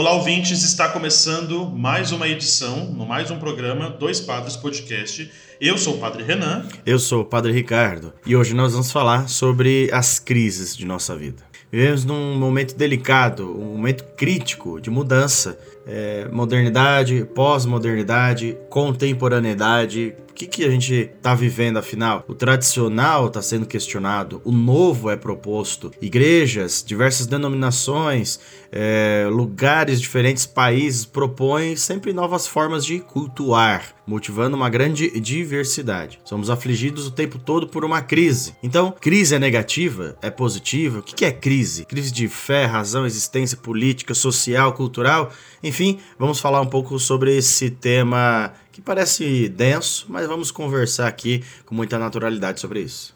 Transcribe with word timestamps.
Olá, 0.00 0.14
ouvintes! 0.14 0.62
Está 0.62 0.88
começando 0.88 1.66
mais 1.66 2.10
uma 2.10 2.26
edição, 2.26 2.90
mais 2.90 3.30
um 3.30 3.38
programa 3.38 3.90
Dois 3.90 4.18
Padres 4.18 4.56
Podcast. 4.56 5.30
Eu 5.60 5.76
sou 5.76 5.96
o 5.96 5.98
Padre 5.98 6.22
Renan. 6.22 6.66
Eu 6.86 6.98
sou 6.98 7.20
o 7.20 7.24
Padre 7.24 7.52
Ricardo 7.52 8.10
e 8.24 8.34
hoje 8.34 8.54
nós 8.54 8.72
vamos 8.72 8.90
falar 8.90 9.28
sobre 9.28 9.90
as 9.92 10.18
crises 10.18 10.74
de 10.74 10.86
nossa 10.86 11.14
vida. 11.14 11.42
Vivemos 11.70 12.06
num 12.06 12.34
momento 12.34 12.74
delicado, 12.74 13.44
um 13.60 13.76
momento 13.76 14.04
crítico 14.16 14.80
de 14.80 14.88
mudança. 14.88 15.58
É, 15.86 16.28
modernidade, 16.30 17.26
pós-modernidade, 17.34 18.56
contemporaneidade. 18.68 20.14
O 20.30 20.32
que, 20.40 20.46
que 20.46 20.64
a 20.64 20.70
gente 20.70 20.94
está 20.94 21.34
vivendo 21.34 21.78
afinal? 21.78 22.24
O 22.28 22.34
tradicional 22.34 23.26
está 23.26 23.42
sendo 23.42 23.66
questionado, 23.66 24.40
o 24.44 24.52
novo 24.52 25.10
é 25.10 25.16
proposto. 25.16 25.90
Igrejas, 26.00 26.82
diversas 26.86 27.26
denominações, 27.26 28.38
é, 28.72 29.26
lugares 29.30 30.00
diferentes, 30.00 30.46
países 30.46 31.04
propõem 31.04 31.76
sempre 31.76 32.12
novas 32.12 32.46
formas 32.46 32.86
de 32.86 33.00
cultuar, 33.00 33.94
motivando 34.06 34.56
uma 34.56 34.70
grande 34.70 35.18
diversidade. 35.20 36.20
Somos 36.24 36.48
afligidos 36.48 37.06
o 37.06 37.10
tempo 37.10 37.38
todo 37.38 37.66
por 37.66 37.84
uma 37.84 38.00
crise. 38.00 38.54
Então, 38.62 38.94
crise 38.98 39.34
é 39.34 39.38
negativa? 39.38 40.16
É 40.22 40.30
positiva? 40.30 41.00
O 41.00 41.02
que 41.02 41.24
é 41.24 41.32
crise? 41.32 41.84
Crise 41.84 42.12
de 42.12 42.28
fé, 42.28 42.64
razão, 42.64 43.04
existência 43.04 43.56
política, 43.56 44.14
social, 44.14 44.72
cultural? 44.72 45.32
Enfim, 45.62 45.69
vamos 46.18 46.40
falar 46.40 46.60
um 46.60 46.66
pouco 46.66 46.98
sobre 46.98 47.36
esse 47.36 47.70
tema 47.70 48.52
que 48.72 48.80
parece 48.80 49.48
denso, 49.48 50.06
mas 50.08 50.26
vamos 50.26 50.50
conversar 50.50 51.06
aqui 51.06 51.44
com 51.66 51.74
muita 51.74 51.98
naturalidade 51.98 52.60
sobre 52.60 52.80
isso. 52.80 53.14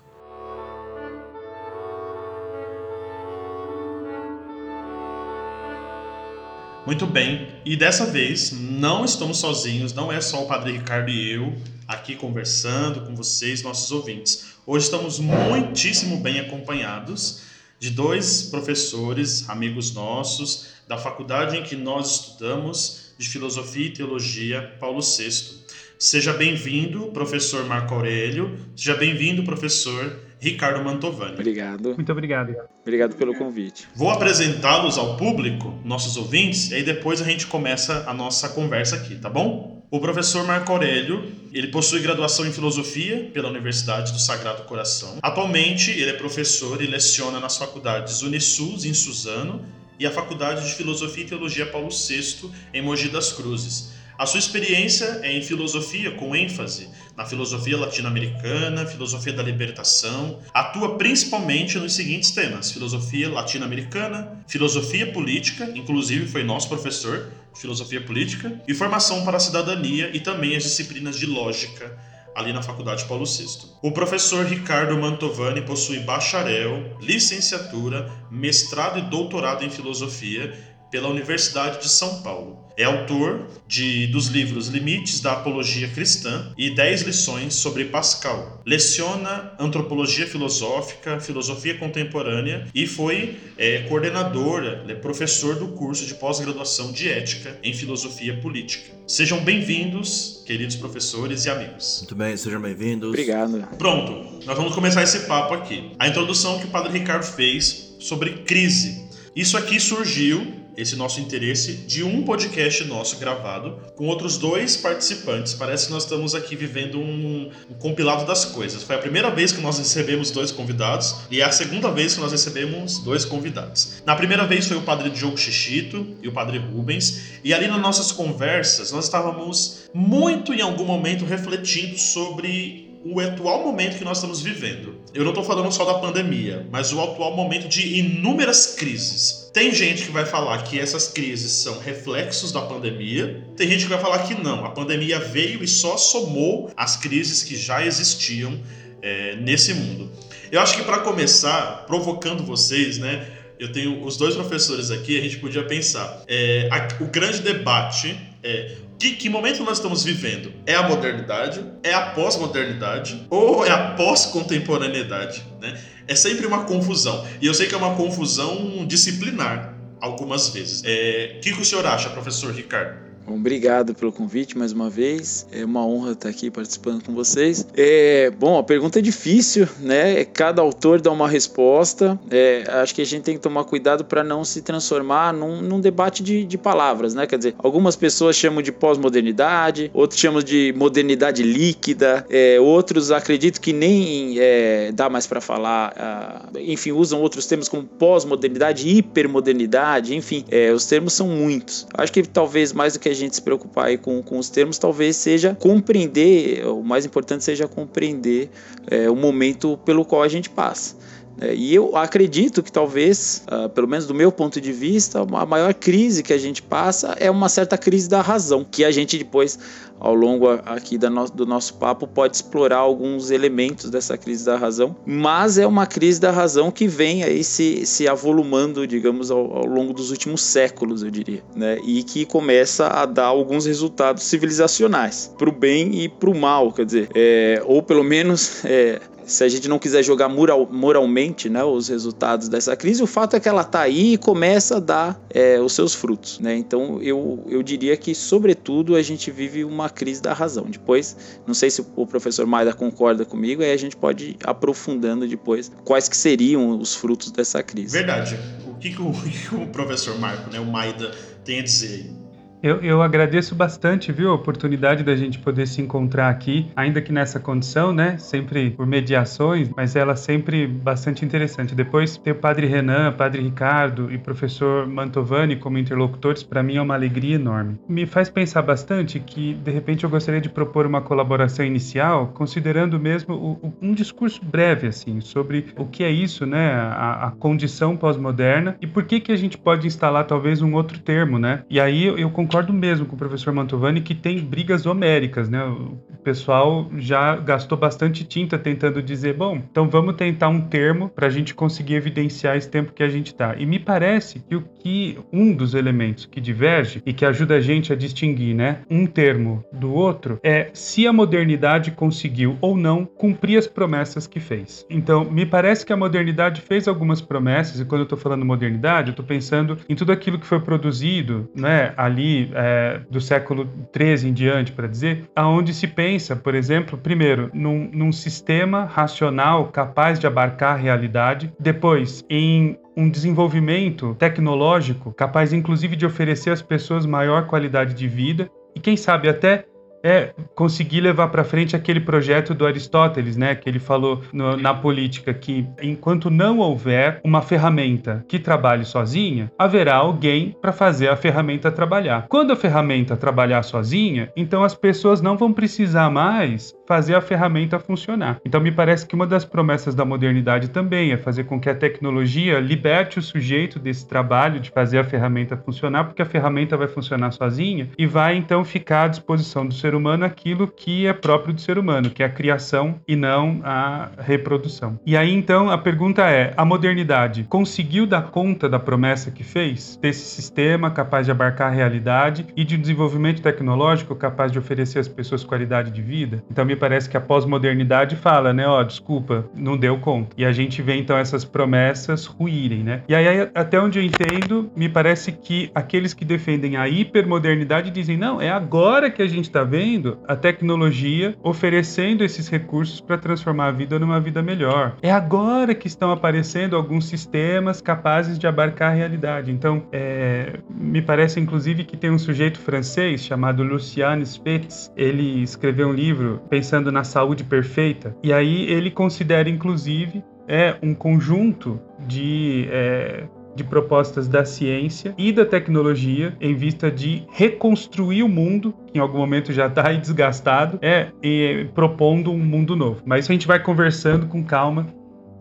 Muito 6.87 7.07
bem, 7.07 7.49
e 7.65 7.77
dessa 7.77 8.05
vez 8.05 8.53
não 8.53 9.07
estamos 9.07 9.39
sozinhos, 9.39 9.95
não 9.95 10.13
é 10.13 10.21
só 10.21 10.43
o 10.43 10.47
Padre 10.47 10.73
Ricardo 10.73 11.09
e 11.09 11.33
eu 11.33 11.55
aqui 11.89 12.15
conversando 12.15 13.01
com 13.07 13.15
vocês, 13.15 13.63
nossos 13.63 13.91
ouvintes. 13.91 14.55
Hoje 14.67 14.85
estamos 14.85 15.19
muitíssimo 15.19 16.19
bem 16.19 16.41
acompanhados 16.41 17.44
de 17.85 17.91
dois 17.91 18.45
professores, 18.45 19.47
amigos 19.47 19.93
nossos, 19.93 20.69
da 20.89 20.97
faculdade 20.97 21.59
em 21.59 21.63
que 21.63 21.77
nós 21.77 22.13
estudamos, 22.13 23.13
de 23.19 23.29
Filosofia 23.29 23.89
e 23.89 23.91
Teologia, 23.91 24.75
Paulo 24.81 25.01
VI. 25.03 25.65
Seja 25.99 26.33
bem-vindo, 26.33 27.09
professor 27.09 27.67
Marco 27.67 27.93
Aurélio, 27.93 28.59
seja 28.75 28.95
bem-vindo, 28.95 29.45
professor 29.45 30.19
Ricardo 30.41 30.83
Mantovani. 30.83 31.35
Obrigado. 31.35 31.95
Muito 31.95 32.11
obrigado. 32.11 32.57
Obrigado 32.81 33.17
pelo 33.17 33.35
convite. 33.35 33.87
Vou 33.95 34.09
apresentá-los 34.09 34.97
ao 34.97 35.19
público, 35.19 35.79
nossos 35.85 36.17
ouvintes, 36.17 36.71
e 36.71 36.77
aí 36.77 36.83
depois 36.83 37.21
a 37.21 37.25
gente 37.27 37.47
começa 37.47 38.09
a 38.09 38.15
nossa 38.15 38.49
conversa 38.49 38.97
aqui, 38.97 39.17
tá 39.17 39.29
bom? 39.29 39.74
O 39.95 40.01
professor 40.01 40.45
Marco 40.45 40.73
Aurélio, 40.73 41.25
ele 41.53 41.69
possui 41.69 42.01
graduação 42.01 42.45
em 42.45 42.53
filosofia 42.53 43.31
pela 43.33 43.49
Universidade 43.49 44.11
do 44.11 44.19
Sagrado 44.19 44.65
Coração. 44.65 45.21
Atualmente, 45.23 45.93
ele 45.93 46.11
é 46.11 46.15
professor 46.15 46.83
e 46.83 46.87
leciona 46.89 47.39
nas 47.39 47.57
faculdades 47.57 48.21
Unisus, 48.21 48.85
em 48.85 48.93
Suzano, 48.93 49.65
e 49.97 50.05
a 50.05 50.11
Faculdade 50.11 50.67
de 50.67 50.75
Filosofia 50.75 51.23
e 51.23 51.29
Teologia 51.29 51.67
Paulo 51.67 51.91
VI, 51.91 52.51
em 52.75 52.83
Mogi 52.83 53.09
das 53.09 53.31
Cruzes. 53.31 53.93
A 54.19 54.27
sua 54.27 54.41
experiência 54.41 55.21
é 55.23 55.33
em 55.33 55.43
filosofia, 55.43 56.11
com 56.11 56.35
ênfase 56.35 56.89
na 57.17 57.25
filosofia 57.25 57.79
latino-americana, 57.79 58.87
filosofia 58.87 59.33
da 59.33 59.45
libertação. 59.45 60.41
Atua 60.53 60.97
principalmente 60.99 61.79
nos 61.79 61.95
seguintes 61.95 62.33
temas: 62.33 62.73
filosofia 62.73 63.31
latino-americana, 63.31 64.45
filosofia 64.49 65.13
política, 65.13 65.71
inclusive 65.73 66.27
foi 66.27 66.43
nosso 66.43 66.69
professor 66.69 67.31
filosofia 67.55 68.01
política, 68.01 68.61
e 68.67 68.75
formação 68.75 69.25
para 69.25 69.37
a 69.37 69.41
cidadania 69.41 70.11
e 70.15 70.21
também 70.21 70.57
as 70.57 70.65
disciplinas 70.65 71.17
de 71.17 71.27
lógica 71.27 71.97
ali 72.35 72.53
na 72.53 72.63
Faculdade 72.63 73.05
Paulo 73.05 73.25
VI. 73.25 73.47
O 73.81 73.93
professor 73.93 74.45
Ricardo 74.45 74.99
Mantovani 74.99 75.63
possui 75.63 76.01
bacharel, 76.01 76.99
licenciatura, 77.01 78.11
mestrado 78.31 78.99
e 78.99 79.03
doutorado 79.03 79.65
em 79.65 79.71
filosofia 79.71 80.53
pela 80.95 81.09
Universidade 81.09 81.83
de 81.83 81.89
São 81.89 82.23
Paulo. 82.23 82.73
É 82.77 82.85
autor 82.85 83.49
de, 83.67 84.07
dos 84.07 84.29
livros 84.29 84.69
Limites 84.69 85.19
da 85.19 85.33
Apologia 85.33 85.89
Cristã 85.89 86.53
e 86.57 86.71
10 86.71 87.03
lições 87.03 87.55
sobre 87.55 87.87
Pascal. 87.87 88.63
Leciona 88.65 89.55
antropologia 89.59 90.25
filosófica, 90.25 91.19
filosofia 91.19 91.77
contemporânea 91.77 92.69
e 92.73 92.87
foi 92.87 93.37
é, 93.59 93.81
coordenadora, 93.89 94.85
é, 94.87 94.95
professor 94.95 95.57
do 95.57 95.67
curso 95.73 96.07
de 96.07 96.15
pós-graduação 96.15 96.93
de 96.93 97.09
ética 97.09 97.59
em 97.65 97.75
filosofia 97.75 98.37
política. 98.37 98.93
Sejam 99.05 99.41
bem-vindos, 99.43 100.45
queridos 100.47 100.77
professores 100.77 101.45
e 101.45 101.51
amigos. 101.51 102.03
Muito 102.03 102.15
bem, 102.15 102.37
sejam 102.37 102.61
bem-vindos. 102.61 103.09
Obrigado. 103.09 103.67
Pronto, 103.77 104.47
nós 104.47 104.57
vamos 104.57 104.73
começar 104.73 105.03
esse 105.03 105.27
papo 105.27 105.55
aqui. 105.55 105.91
A 105.99 106.07
introdução 106.07 106.61
que 106.61 106.67
o 106.67 106.71
Padre 106.71 106.97
Ricardo 106.97 107.25
fez 107.25 107.97
sobre 107.99 108.45
crise. 108.45 109.03
Isso 109.35 109.59
aqui 109.59 109.81
surgiu 109.81 110.63
esse 110.77 110.97
nosso 110.97 111.21
interesse 111.21 111.75
de 111.75 112.03
um 112.03 112.23
podcast 112.23 112.85
nosso 112.85 113.17
gravado 113.19 113.79
com 113.97 114.07
outros 114.07 114.37
dois 114.37 114.77
participantes. 114.77 115.55
Parece 115.55 115.87
que 115.87 115.93
nós 115.93 116.05
estamos 116.05 116.35
aqui 116.35 116.57
vivendo 116.57 116.99
um, 116.99 117.51
um, 117.71 117.75
compilado 117.75 118.27
das 118.27 118.45
coisas. 118.45 118.83
Foi 118.83 118.97
a 118.97 118.99
primeira 118.99 119.31
vez 119.31 119.53
que 119.53 119.61
nós 119.61 119.79
recebemos 119.79 120.31
dois 120.31 120.51
convidados 120.51 121.17
e 121.31 121.41
é 121.41 121.45
a 121.45 121.53
segunda 121.53 121.91
vez 121.91 122.15
que 122.15 122.21
nós 122.21 122.33
recebemos 122.33 122.99
dois 122.99 123.25
convidados. 123.25 124.03
Na 124.05 124.17
primeira 124.17 124.47
vez 124.47 124.67
foi 124.67 124.77
o 124.77 124.83
padre 124.83 125.11
Diogo 125.11 125.37
Xixito 125.37 126.17
e 126.23 126.29
o 126.29 126.33
padre 126.33 126.59
Rubens, 126.59 127.41
e 127.43 127.53
ali 127.53 127.67
nas 127.67 127.81
nossas 127.81 128.13
conversas 128.13 128.93
nós 128.93 129.05
estávamos 129.05 129.85
muito 129.93 130.53
em 130.53 130.61
algum 130.61 130.85
momento 130.85 131.25
refletindo 131.25 131.99
sobre 131.99 132.84
o 133.05 133.21
atual 133.21 133.63
momento 133.63 133.99
que 133.99 134.05
nós 134.05 134.17
estamos 134.17 134.41
vivendo. 134.41 134.95
Eu 135.13 135.23
não 135.23 135.31
estou 135.31 135.45
falando 135.45 135.71
só 135.71 135.85
da 135.85 135.99
pandemia, 135.99 136.67
mas 136.71 136.93
o 136.93 137.01
atual 137.01 137.37
momento 137.37 137.69
de 137.69 137.99
inúmeras 137.99 138.75
crises. 138.79 139.51
Tem 139.53 139.73
gente 139.73 140.05
que 140.05 140.11
vai 140.11 140.25
falar 140.25 140.63
que 140.63 140.81
essas 140.81 141.09
crises 141.09 141.53
são 141.53 141.79
reflexos 141.79 142.51
da 142.51 142.63
pandemia, 142.63 143.45
tem 143.57 143.69
gente 143.69 143.85
que 143.85 143.91
vai 143.91 144.01
falar 144.01 144.21
que 144.21 144.35
não, 144.35 144.65
a 144.65 144.71
pandemia 144.71 145.21
veio 145.21 145.63
e 145.63 145.69
só 145.69 145.97
somou 145.97 146.73
as 146.77 146.97
crises 146.97 147.43
que 147.43 147.55
já 147.57 147.85
existiam 147.85 148.59
é, 149.03 149.37
nesse 149.37 149.75
mundo. 149.75 150.11
Eu 150.51 150.61
acho 150.61 150.77
que 150.77 150.83
para 150.83 150.99
começar, 150.99 151.85
provocando 151.87 152.43
vocês, 152.43 152.99
né? 152.99 153.27
Eu 153.59 153.71
tenho 153.71 154.03
os 154.05 154.17
dois 154.17 154.35
professores 154.35 154.91
aqui, 154.91 155.19
a 155.19 155.23
gente 155.23 155.39
podia 155.39 155.63
pensar. 155.65 156.23
É, 156.27 156.69
a, 156.71 157.03
o 157.03 157.07
grande 157.07 157.41
debate 157.41 158.17
é 158.43 158.77
que, 159.05 159.17
que 159.17 159.29
momento 159.29 159.63
nós 159.65 159.77
estamos 159.77 160.03
vivendo? 160.03 160.51
É 160.65 160.75
a 160.75 160.89
modernidade? 160.89 161.63
É 161.83 161.93
a 161.93 162.13
pós-modernidade? 162.13 163.27
Ou 163.29 163.65
é 163.65 163.71
a 163.71 163.91
pós-contemporaneidade? 163.93 165.45
Né? 165.61 165.79
É 166.09 166.15
sempre 166.15 166.47
uma 166.47 166.65
confusão. 166.65 167.27
E 167.41 167.47
eu 167.47 167.53
sei 167.53 167.67
que 167.67 167.75
é 167.75 167.79
uma 167.79 167.97
confusão 167.97 168.87
disciplinar, 168.87 169.75
algumas 170.01 170.49
vezes. 170.49 170.83
É, 170.87 171.35
o 171.37 171.41
que, 171.41 171.53
que 171.53 171.61
o 171.61 171.65
senhor 171.65 171.85
acha, 171.87 172.09
professor 172.11 172.55
Ricardo? 172.55 173.05
Obrigado 173.27 173.95
pelo 173.95 174.13
convite 174.13 174.57
mais 174.57 174.73
uma 174.73 174.91
vez. 174.91 175.47
É 175.51 175.65
uma 175.65 175.85
honra 175.87 176.13
estar 176.13 176.29
aqui 176.29 176.51
participando 176.51 177.03
com 177.03 177.15
vocês. 177.15 177.67
É, 177.77 178.31
bom, 178.31 178.59
a 178.59 178.63
pergunta 178.63 178.99
é 178.99 179.03
difícil, 179.03 179.67
né? 179.81 180.25
Cada 180.25 180.61
autor 180.61 181.01
dá 181.01 181.11
uma 181.11 181.29
resposta. 181.29 182.19
É, 182.31 182.65
acho 182.69 182.95
que 182.95 183.03
a 183.03 183.07
gente 183.07 183.23
tem 183.23 183.35
que 183.35 183.41
tomar 183.41 183.65
cuidado 183.65 184.05
para 184.05 184.23
não 184.23 184.45
se 184.45 184.61
transformar 184.61 185.33
num, 185.33 185.63
num 185.63 185.81
debate 185.81 186.23
de, 186.23 186.45
de, 186.45 186.59
palavras, 186.59 187.15
né? 187.15 187.27
Quer 187.27 187.39
dizer, 187.39 187.55
algumas 187.59 187.97
pessoas 187.97 188.37
chamam 188.37 188.63
de 188.63 188.71
pós-modernidade, 188.71 189.91
outros 189.95 190.21
chamam 190.21 190.43
de 190.43 190.75
modernidade 190.77 191.43
líquida, 191.43 192.27
é, 192.29 192.61
outros 192.61 193.11
acredito 193.11 193.61
que 193.61 193.73
nem 193.73 194.37
é, 194.39 194.93
dá 194.93 195.09
mais 195.09 195.27
para 195.27 195.41
falar. 195.41 196.51
Enfim, 196.57 196.93
usam 196.93 197.21
outros 197.21 197.47
termos 197.47 197.69
como 197.69 197.85
pós-modernidade, 197.85 198.89
hipermodernidade, 198.89 200.15
enfim, 200.15 200.45
é, 200.51 200.73
os 200.73 200.85
termos 200.87 201.15
são 201.15 201.29
muitos. 201.29 201.87
Acho 201.95 202.13
que 202.13 202.23
talvez 202.23 202.73
mais 202.73 202.95
do 202.95 202.99
que 202.99 203.09
a 203.09 203.14
a 203.15 203.17
gente 203.17 203.35
se 203.35 203.43
preocupar 203.43 203.87
aí 203.87 203.99
com, 203.99 204.23
com 204.23 204.39
os 204.39 204.49
termos, 204.51 204.79
talvez 204.79 205.17
seja 205.17 205.57
compreender, 205.59 206.67
o 206.67 206.83
mais 206.83 207.07
importante 207.07 207.45
seja 207.45 207.67
compreender 207.67 208.51
é, 208.91 209.09
o 209.09 209.17
momento 209.17 209.79
pelo 209.85 210.05
qual 210.05 210.23
a 210.23 210.29
gente 210.29 210.51
passa. 210.51 210.97
É, 211.41 211.55
e 211.55 211.75
eu 211.75 211.97
acredito 211.97 212.63
que 212.63 212.71
talvez, 212.71 213.45
uh, 213.49 213.69
pelo 213.69 213.89
menos 213.89 214.07
do 214.07 214.15
meu 214.15 214.31
ponto 214.31 214.61
de 214.61 214.73
vista, 214.73 215.21
a 215.21 215.47
maior 215.47 215.75
crise 215.75 216.23
que 216.23 216.33
a 216.33 216.39
gente 216.39 216.63
passa 216.63 217.17
é 217.19 217.31
uma 217.31 217.49
certa 217.49 217.77
crise 217.77 218.09
da 218.09 218.21
razão, 218.21 218.65
que 218.69 218.85
a 218.85 218.91
gente 218.91 219.19
depois, 219.19 219.59
ao 219.99 220.15
longo 220.15 220.49
aqui 220.51 220.97
do 220.99 221.47
nosso 221.47 221.75
papo, 221.75 222.07
pode 222.07 222.37
explorar 222.37 222.79
alguns 222.79 223.31
elementos 223.31 223.91
dessa 223.91 224.17
crise 224.17 224.45
da 224.45 224.57
razão, 224.57 224.95
mas 225.05 225.59
é 225.59 225.67
uma 225.67 225.87
crise 225.87 226.21
da 226.21 226.31
razão 226.31 226.71
que 226.71 226.87
vem 226.87 227.25
aí 227.25 227.43
se, 227.43 227.85
se 227.85 228.07
avolumando, 228.07 228.87
digamos, 228.87 229.31
ao, 229.31 229.57
ao 229.57 229.67
longo 229.67 229.93
dos 229.93 230.11
últimos 230.11 230.41
séculos, 230.43 231.03
eu 231.03 231.11
diria, 231.11 231.43
né? 231.55 231.79
e 231.85 232.03
que 232.03 232.25
começa 232.25 232.87
a 232.87 233.07
dar 233.07 233.27
alguns 233.27 233.67
resultados 233.67 234.23
civilizacionais, 234.23 235.33
para 235.37 235.49
o 235.49 235.53
bem 235.53 236.03
e 236.03 236.09
para 236.09 236.31
o 236.31 236.35
mal, 236.35 236.73
quer 236.73 236.85
dizer, 236.85 237.09
é, 237.15 237.63
ou 237.65 237.83
pelo 237.83 238.05
menos 238.05 238.65
é, 238.65 239.01
se 239.27 239.45
a 239.45 239.49
gente 239.49 239.69
não 239.69 239.79
quiser 239.79 240.03
jogar 240.03 240.29
moral, 240.29 240.69
moralmente 240.71 241.49
né, 241.49 241.63
os 241.65 241.89
resultados 241.89 242.49
dessa 242.49 242.77
crise, 242.77 243.03
o 243.03 243.07
fato 243.07 243.37
é 243.37 243.41
que 243.41 243.49
ela 243.49 243.63
está 243.63 243.81
aí 243.81 244.15
e 244.15 244.19
começa 244.19 244.77
a 244.77 244.81
dar 244.81 245.21
é, 245.31 245.59
os 245.61 245.73
seus 245.73 245.95
frutos. 245.95 246.39
Né? 246.39 246.57
Então 246.57 247.03
eu, 247.03 247.45
eu 247.49 247.63
diria 247.63 247.97
que, 247.97 248.15
sobretudo, 248.15 248.95
a 248.95 249.03
gente 249.03 249.31
vive 249.31 249.65
uma 249.65 249.89
crise 249.89 250.21
da 250.23 250.33
razão. 250.33 250.65
Depois, 250.65 251.17
não 251.47 251.55
sei 251.55 251.71
se 251.71 251.85
o 251.97 252.07
professor 252.07 252.47
Maida 252.47 252.73
concorda 252.73 253.25
comigo, 253.25 253.63
aí 253.63 253.73
a 253.73 253.77
gente 253.77 253.97
pode 253.97 254.31
ir 254.31 254.37
aprofundando 254.45 255.27
depois 255.27 255.71
quais 255.85 256.09
que 256.09 256.17
seriam 256.17 256.79
os 256.79 256.95
frutos 256.95 257.31
dessa 257.31 257.63
crise. 257.63 257.97
Verdade. 257.97 258.39
O 258.67 258.75
que, 258.75 258.91
que, 258.91 259.03
o, 259.03 259.13
que 259.13 259.55
o 259.57 259.67
professor 259.69 260.19
Marco, 260.19 260.51
né, 260.51 260.61
o 260.61 260.67
Maida, 260.67 261.11
tem 261.45 261.61
a 261.61 261.63
dizer 261.63 261.95
aí? 261.95 262.24
Eu, 262.65 262.81
eu 262.81 263.03
agradeço 263.03 263.55
bastante, 263.55 264.11
viu, 264.11 264.31
a 264.31 264.35
oportunidade 264.35 265.05
da 265.05 265.15
gente 265.15 265.39
poder 265.39 265.67
se 265.67 265.83
encontrar 265.83 266.31
aqui, 266.31 266.67
ainda 266.75 267.03
que 267.03 267.13
nessa 267.13 267.39
condição, 267.39 267.93
né? 267.93 268.17
Sempre 268.17 268.71
por 268.71 268.87
mediações, 268.87 269.69
mas 269.77 269.95
ela 269.95 270.17
sempre 270.17 270.67
bastante 270.67 271.27
interessante. 271.27 271.75
Depois 271.75 272.17
ter 272.17 272.31
o 272.31 272.37
Padre 272.37 272.67
Renan, 272.67 273.13
Padre 273.13 273.43
Ricardo 273.43 274.11
e 274.11 274.17
professor 274.17 274.87
Mantovani 274.87 275.57
como 275.57 275.77
interlocutores, 275.77 276.43
para 276.43 276.63
mim 276.63 276.77
é 276.77 276.81
uma 276.81 276.95
alegria 276.95 277.35
enorme. 277.35 277.79
Me 277.87 278.07
faz 278.07 278.31
pensar 278.31 278.63
bastante 278.63 279.21
que, 279.21 279.53
de 279.53 279.71
repente, 279.71 280.05
eu 280.05 280.09
gostaria 280.09 280.41
de 280.41 280.49
propor 280.49 280.87
uma 280.87 281.03
colaboração 281.03 281.67
inicial, 281.67 282.29
considerando 282.29 282.99
mesmo 282.99 283.35
o, 283.35 283.75
um 283.83 283.93
discurso 283.93 284.43
breve, 284.43 284.87
assim, 284.87 285.21
sobre 285.21 285.67
o 285.77 285.85
que 285.85 286.03
é 286.03 286.11
isso, 286.11 286.47
né? 286.47 286.73
A, 286.73 287.27
a 287.27 287.31
condição 287.33 287.95
pós-moderna 287.95 288.79
e 288.81 288.87
por 288.87 289.05
que 289.05 289.21
que 289.21 289.33
a 289.33 289.37
gente 289.37 289.59
pode 289.59 289.87
instalar 289.87 290.27
talvez 290.27 290.63
um 290.63 290.73
outro 290.73 290.99
termo, 290.99 291.39
né? 291.39 291.63
E 291.69 291.79
aí 291.79 292.07
eu, 292.07 292.17
eu 292.17 292.31
concordo 292.31 292.54
concordo 292.55 292.73
mesmo 292.73 293.05
com 293.05 293.17
o 293.17 293.19
professor 293.19 293.53
Mantovani 293.53 294.01
que 294.01 294.15
tem 294.15 294.39
brigas 294.39 294.87
homéricas, 294.87 295.49
né? 295.49 295.65
O 295.65 295.99
pessoal 296.23 296.89
já 296.97 297.35
gastou 297.35 297.77
bastante 297.77 298.23
tinta 298.23 298.57
tentando 298.57 299.03
dizer, 299.03 299.35
bom, 299.35 299.57
então 299.57 299.89
vamos 299.89 300.15
tentar 300.15 300.49
um 300.49 300.61
termo 300.61 301.09
para 301.09 301.27
a 301.27 301.31
gente 301.31 301.53
conseguir 301.53 301.95
evidenciar 301.95 302.57
esse 302.57 302.71
tempo 302.71 302.93
que 302.93 303.03
a 303.03 303.09
gente 303.09 303.27
está. 303.27 303.57
E 303.57 303.67
me 303.67 303.81
parece 303.81 304.39
que 304.39 304.55
o 304.55 304.63
que 304.63 305.19
um 305.33 305.53
dos 305.53 305.75
elementos 305.75 306.27
que 306.27 306.41
diverge 306.41 307.03
e 307.05 307.13
que 307.13 307.25
ajuda 307.25 307.57
a 307.57 307.61
gente 307.61 307.93
a 307.93 307.97
distinguir, 307.97 308.55
né, 308.55 308.83
um 308.89 309.05
termo 309.05 309.65
do 309.73 309.93
outro 309.93 310.39
é 310.41 310.71
se 310.73 311.09
a 311.09 311.13
modernidade 311.13 311.91
conseguiu 311.91 312.57
ou 312.61 312.77
não 312.77 313.05
cumprir 313.05 313.59
as 313.59 313.67
promessas 313.67 314.29
que 314.29 314.39
fez. 314.39 314.87
Então, 314.89 315.25
me 315.25 315.45
parece 315.45 315.85
que 315.85 315.93
a 315.93 315.97
modernidade 315.97 316.61
fez 316.61 316.87
algumas 316.87 317.21
promessas 317.21 317.81
e 317.81 317.85
quando 317.85 318.03
eu 318.03 318.05
estou 318.05 318.19
falando 318.19 318.45
modernidade, 318.45 319.09
eu 319.09 319.13
estou 319.13 319.27
pensando 319.27 319.77
em 319.89 319.97
tudo 319.97 320.13
aquilo 320.13 320.39
que 320.39 320.47
foi 320.47 320.61
produzido, 320.61 321.51
né, 321.57 321.93
ali 321.97 322.44
é, 322.55 323.01
do 323.11 323.21
século 323.21 323.69
XIII 323.97 324.31
em 324.31 324.33
diante, 324.33 324.73
para 324.73 324.87
dizer, 324.87 325.29
aonde 325.35 325.73
se 325.73 325.87
pensa, 325.87 326.35
por 326.35 326.55
exemplo, 326.55 326.99
primeiro, 326.99 327.51
num, 327.53 327.89
num 327.93 328.13
sistema 328.13 328.85
racional 328.85 329.69
capaz 329.69 330.19
de 330.19 330.27
abarcar 330.27 330.75
a 330.75 330.79
realidade, 330.79 331.53
depois, 331.59 332.25
em 332.29 332.79
um 332.97 333.09
desenvolvimento 333.09 334.15
tecnológico 334.19 335.13
capaz, 335.13 335.53
inclusive, 335.53 335.97
de 335.97 336.07
oferecer 336.07 336.51
às 336.51 336.63
pessoas 336.63 337.07
maior 337.07 337.47
qualidade 337.47 337.95
de 337.95 338.07
vida 338.07 338.49
e, 338.75 338.81
quem 338.81 338.97
sabe, 338.97 339.29
até 339.29 339.67
é 340.05 340.35
conseguir 340.55 341.01
levar 341.01 341.29
para 341.29 341.43
frente 341.43 341.75
aquele 341.75 341.99
projeto 341.99 342.55
do 342.55 342.67
Aristóteles, 342.67 343.37
né, 343.39 343.55
que 343.55 343.69
ele 343.69 343.79
falou 343.79 344.23
no, 344.33 344.55
na 344.55 344.75
política 344.75 345.33
que 345.33 345.67
enquanto 345.83 346.31
não 346.31 346.59
houver 346.59 347.21
uma 347.25 347.41
ferramenta 347.41 348.23
que 348.29 348.39
trabalhe 348.39 348.85
sozinha, 348.85 349.51
haverá 349.59 349.97
alguém 349.97 350.55
para 350.61 350.73
fazer 350.73 351.09
a 351.09 351.17
ferramenta 351.17 351.73
trabalhar. 351.73 352.27
Quando 352.29 352.53
a 352.53 352.57
ferramenta 352.57 353.17
trabalhar 353.17 353.63
sozinha, 353.63 354.31
então 354.37 354.63
as 354.63 354.75
pessoas 354.75 355.23
não 355.23 355.39
vão 355.39 355.53
precisar 355.53 356.11
mais 356.11 356.75
fazer 356.87 357.15
a 357.15 357.21
ferramenta 357.21 357.79
funcionar. 357.79 358.41
Então 358.45 358.61
me 358.61 358.71
parece 358.71 359.07
que 359.07 359.15
uma 359.15 359.27
das 359.27 359.45
promessas 359.45 359.95
da 359.95 360.05
modernidade 360.05 360.71
também 360.71 361.13
é 361.13 361.17
fazer 361.17 361.45
com 361.45 361.61
que 361.61 361.69
a 361.69 361.75
tecnologia 361.75 362.61
liberte 362.61 363.19
o 363.19 363.23
sujeito 363.23 363.79
desse 363.79 364.07
trabalho 364.07 364.61
de 364.61 364.71
fazer 364.71 364.99
a 364.99 365.05
ferramenta 365.05 365.57
funcionar, 365.57 366.05
porque 366.05 366.23
a 366.23 366.27
ferramenta 366.27 366.77
vai 366.77 366.89
funcionar 366.89 367.31
sozinha 367.33 367.89
e 367.99 368.07
vai 368.07 368.37
então 368.37 368.65
ficar 368.65 369.05
à 369.05 369.09
disposição 369.09 369.67
do 369.67 369.75
ser 369.75 369.95
humano 369.95 370.25
aquilo 370.25 370.69
que 370.69 371.07
é 371.07 371.13
próprio 371.13 371.55
do 371.55 371.61
ser 371.61 371.79
humano, 371.79 372.11
que 372.11 372.23
é 372.23 372.27
a 372.27 372.31
criação 372.31 373.01
e 373.07 373.17
não 373.17 373.61
a 373.65 374.11
reprodução. 374.19 374.99
E 375.07 375.17
aí 375.17 375.33
então 375.33 375.71
a 375.71 375.79
pergunta 375.79 376.23
é: 376.31 376.53
a 376.57 376.65
modernidade 376.65 377.45
conseguiu 377.45 378.07
dar 378.07 378.31
conta 378.31 378.69
da 378.69 378.79
promessa 378.79 379.31
que 379.31 379.45
fez? 379.45 379.99
Desse 380.01 380.25
sistema 380.25 380.91
capaz 380.91 381.27
de 381.27 381.33
abarcar 381.33 381.69
a 381.69 381.75
realidade 381.75 382.47
e 382.57 382.65
de 382.65 382.77
desenvolvimento 382.77 383.43
tecnológico 383.43 384.15
capaz 384.15 384.53
de 384.53 384.59
oferecer 384.59 384.99
às 384.99 385.09
pessoas 385.09 385.45
qualidade 385.45 385.91
de 385.91 386.03
vida? 386.03 386.43
Então 386.51 386.65
me 386.65 386.74
parece 386.77 387.09
que 387.09 387.17
a 387.17 387.21
pós-modernidade 387.21 388.17
fala, 388.17 388.53
né, 388.53 388.67
ó, 388.67 388.83
desculpa, 388.83 389.47
não 389.55 389.77
deu 389.77 389.99
conta. 389.99 390.35
E 390.37 390.45
a 390.45 390.53
gente 390.53 390.83
vê 390.83 390.97
então 390.97 391.17
essas 391.17 391.45
promessas 391.45 392.27
ruírem, 392.27 392.83
né? 392.83 393.03
E 393.09 393.15
aí 393.15 393.49
até 393.55 393.81
onde 393.81 393.99
eu 393.99 394.05
entendo, 394.05 394.71
me 394.77 394.89
parece 394.89 395.33
que 395.33 395.71
aqueles 395.75 396.15
que 396.15 396.25
defendem 396.25 396.77
a 396.77 396.89
hipermodernidade 396.89 397.91
dizem, 397.91 398.17
não, 398.17 398.41
é 398.41 398.51
agora 398.51 399.11
que 399.11 399.23
a 399.23 399.27
gente 399.27 399.45
está 399.45 399.65
vendo 399.65 400.19
a 400.27 400.37
tecnologia, 400.37 401.37
oferecendo 401.43 402.25
esses 402.25 402.49
recursos 402.49 403.01
para 403.01 403.19
transformar 403.19 403.69
a 403.69 403.73
vida 403.73 403.99
numa 403.99 404.21
vida 404.21 404.43
melhor. 404.43 404.97
É 405.03 405.11
agora 405.11 405.75
que 405.75 405.87
estão 405.87 406.11
aparecendo 406.11 406.77
alguns 406.77 407.07
sistemas 407.07 407.81
capazes 407.81 408.39
de 408.39 408.47
abarcar 408.47 408.93
a 408.93 408.95
realidade. 408.95 409.51
Então, 409.51 409.85
é, 409.93 410.59
me 410.71 411.03
parece 411.03 411.41
inclusive 411.41 411.85
que 411.85 411.97
tem 411.97 412.11
um 412.11 412.19
sujeito 412.19 412.59
francês 412.59 413.23
chamado 413.23 413.63
Lucian 413.63 414.21
Spetz. 414.25 414.93
Ele 414.97 415.43
escreveu 415.43 415.89
um 415.89 415.93
livro 415.93 416.41
pensando 416.65 416.91
na 416.91 417.05
saúde 417.05 417.45
perfeita. 417.45 418.17
E 418.23 418.33
aí 418.33 418.65
ele 418.71 418.91
considera 418.91 419.51
inclusive 419.51 420.25
é 420.49 420.77
um 420.83 420.95
conjunto 420.95 421.79
de 422.07 422.69
é, 422.71 423.25
de 423.55 423.63
propostas 423.63 424.27
da 424.27 424.45
ciência 424.45 425.15
e 425.17 425.31
da 425.31 425.45
tecnologia 425.45 426.37
em 426.41 426.55
vista 426.55 426.91
de 426.91 427.25
reconstruir 427.31 428.23
o 428.23 428.29
mundo, 428.29 428.75
que 428.87 428.99
em 428.99 429.01
algum 429.01 429.19
momento 429.19 429.53
já 429.53 429.67
está 429.67 429.93
desgastado, 429.93 430.79
é, 430.83 431.09
e, 431.23 431.69
propondo 431.75 432.33
um 432.33 432.39
mundo 432.39 432.75
novo. 432.75 433.03
Mas 433.07 433.29
a 433.29 433.33
gente 433.33 433.47
vai 433.47 433.63
conversando 433.63 434.27
com 434.27 434.43
calma 434.43 434.87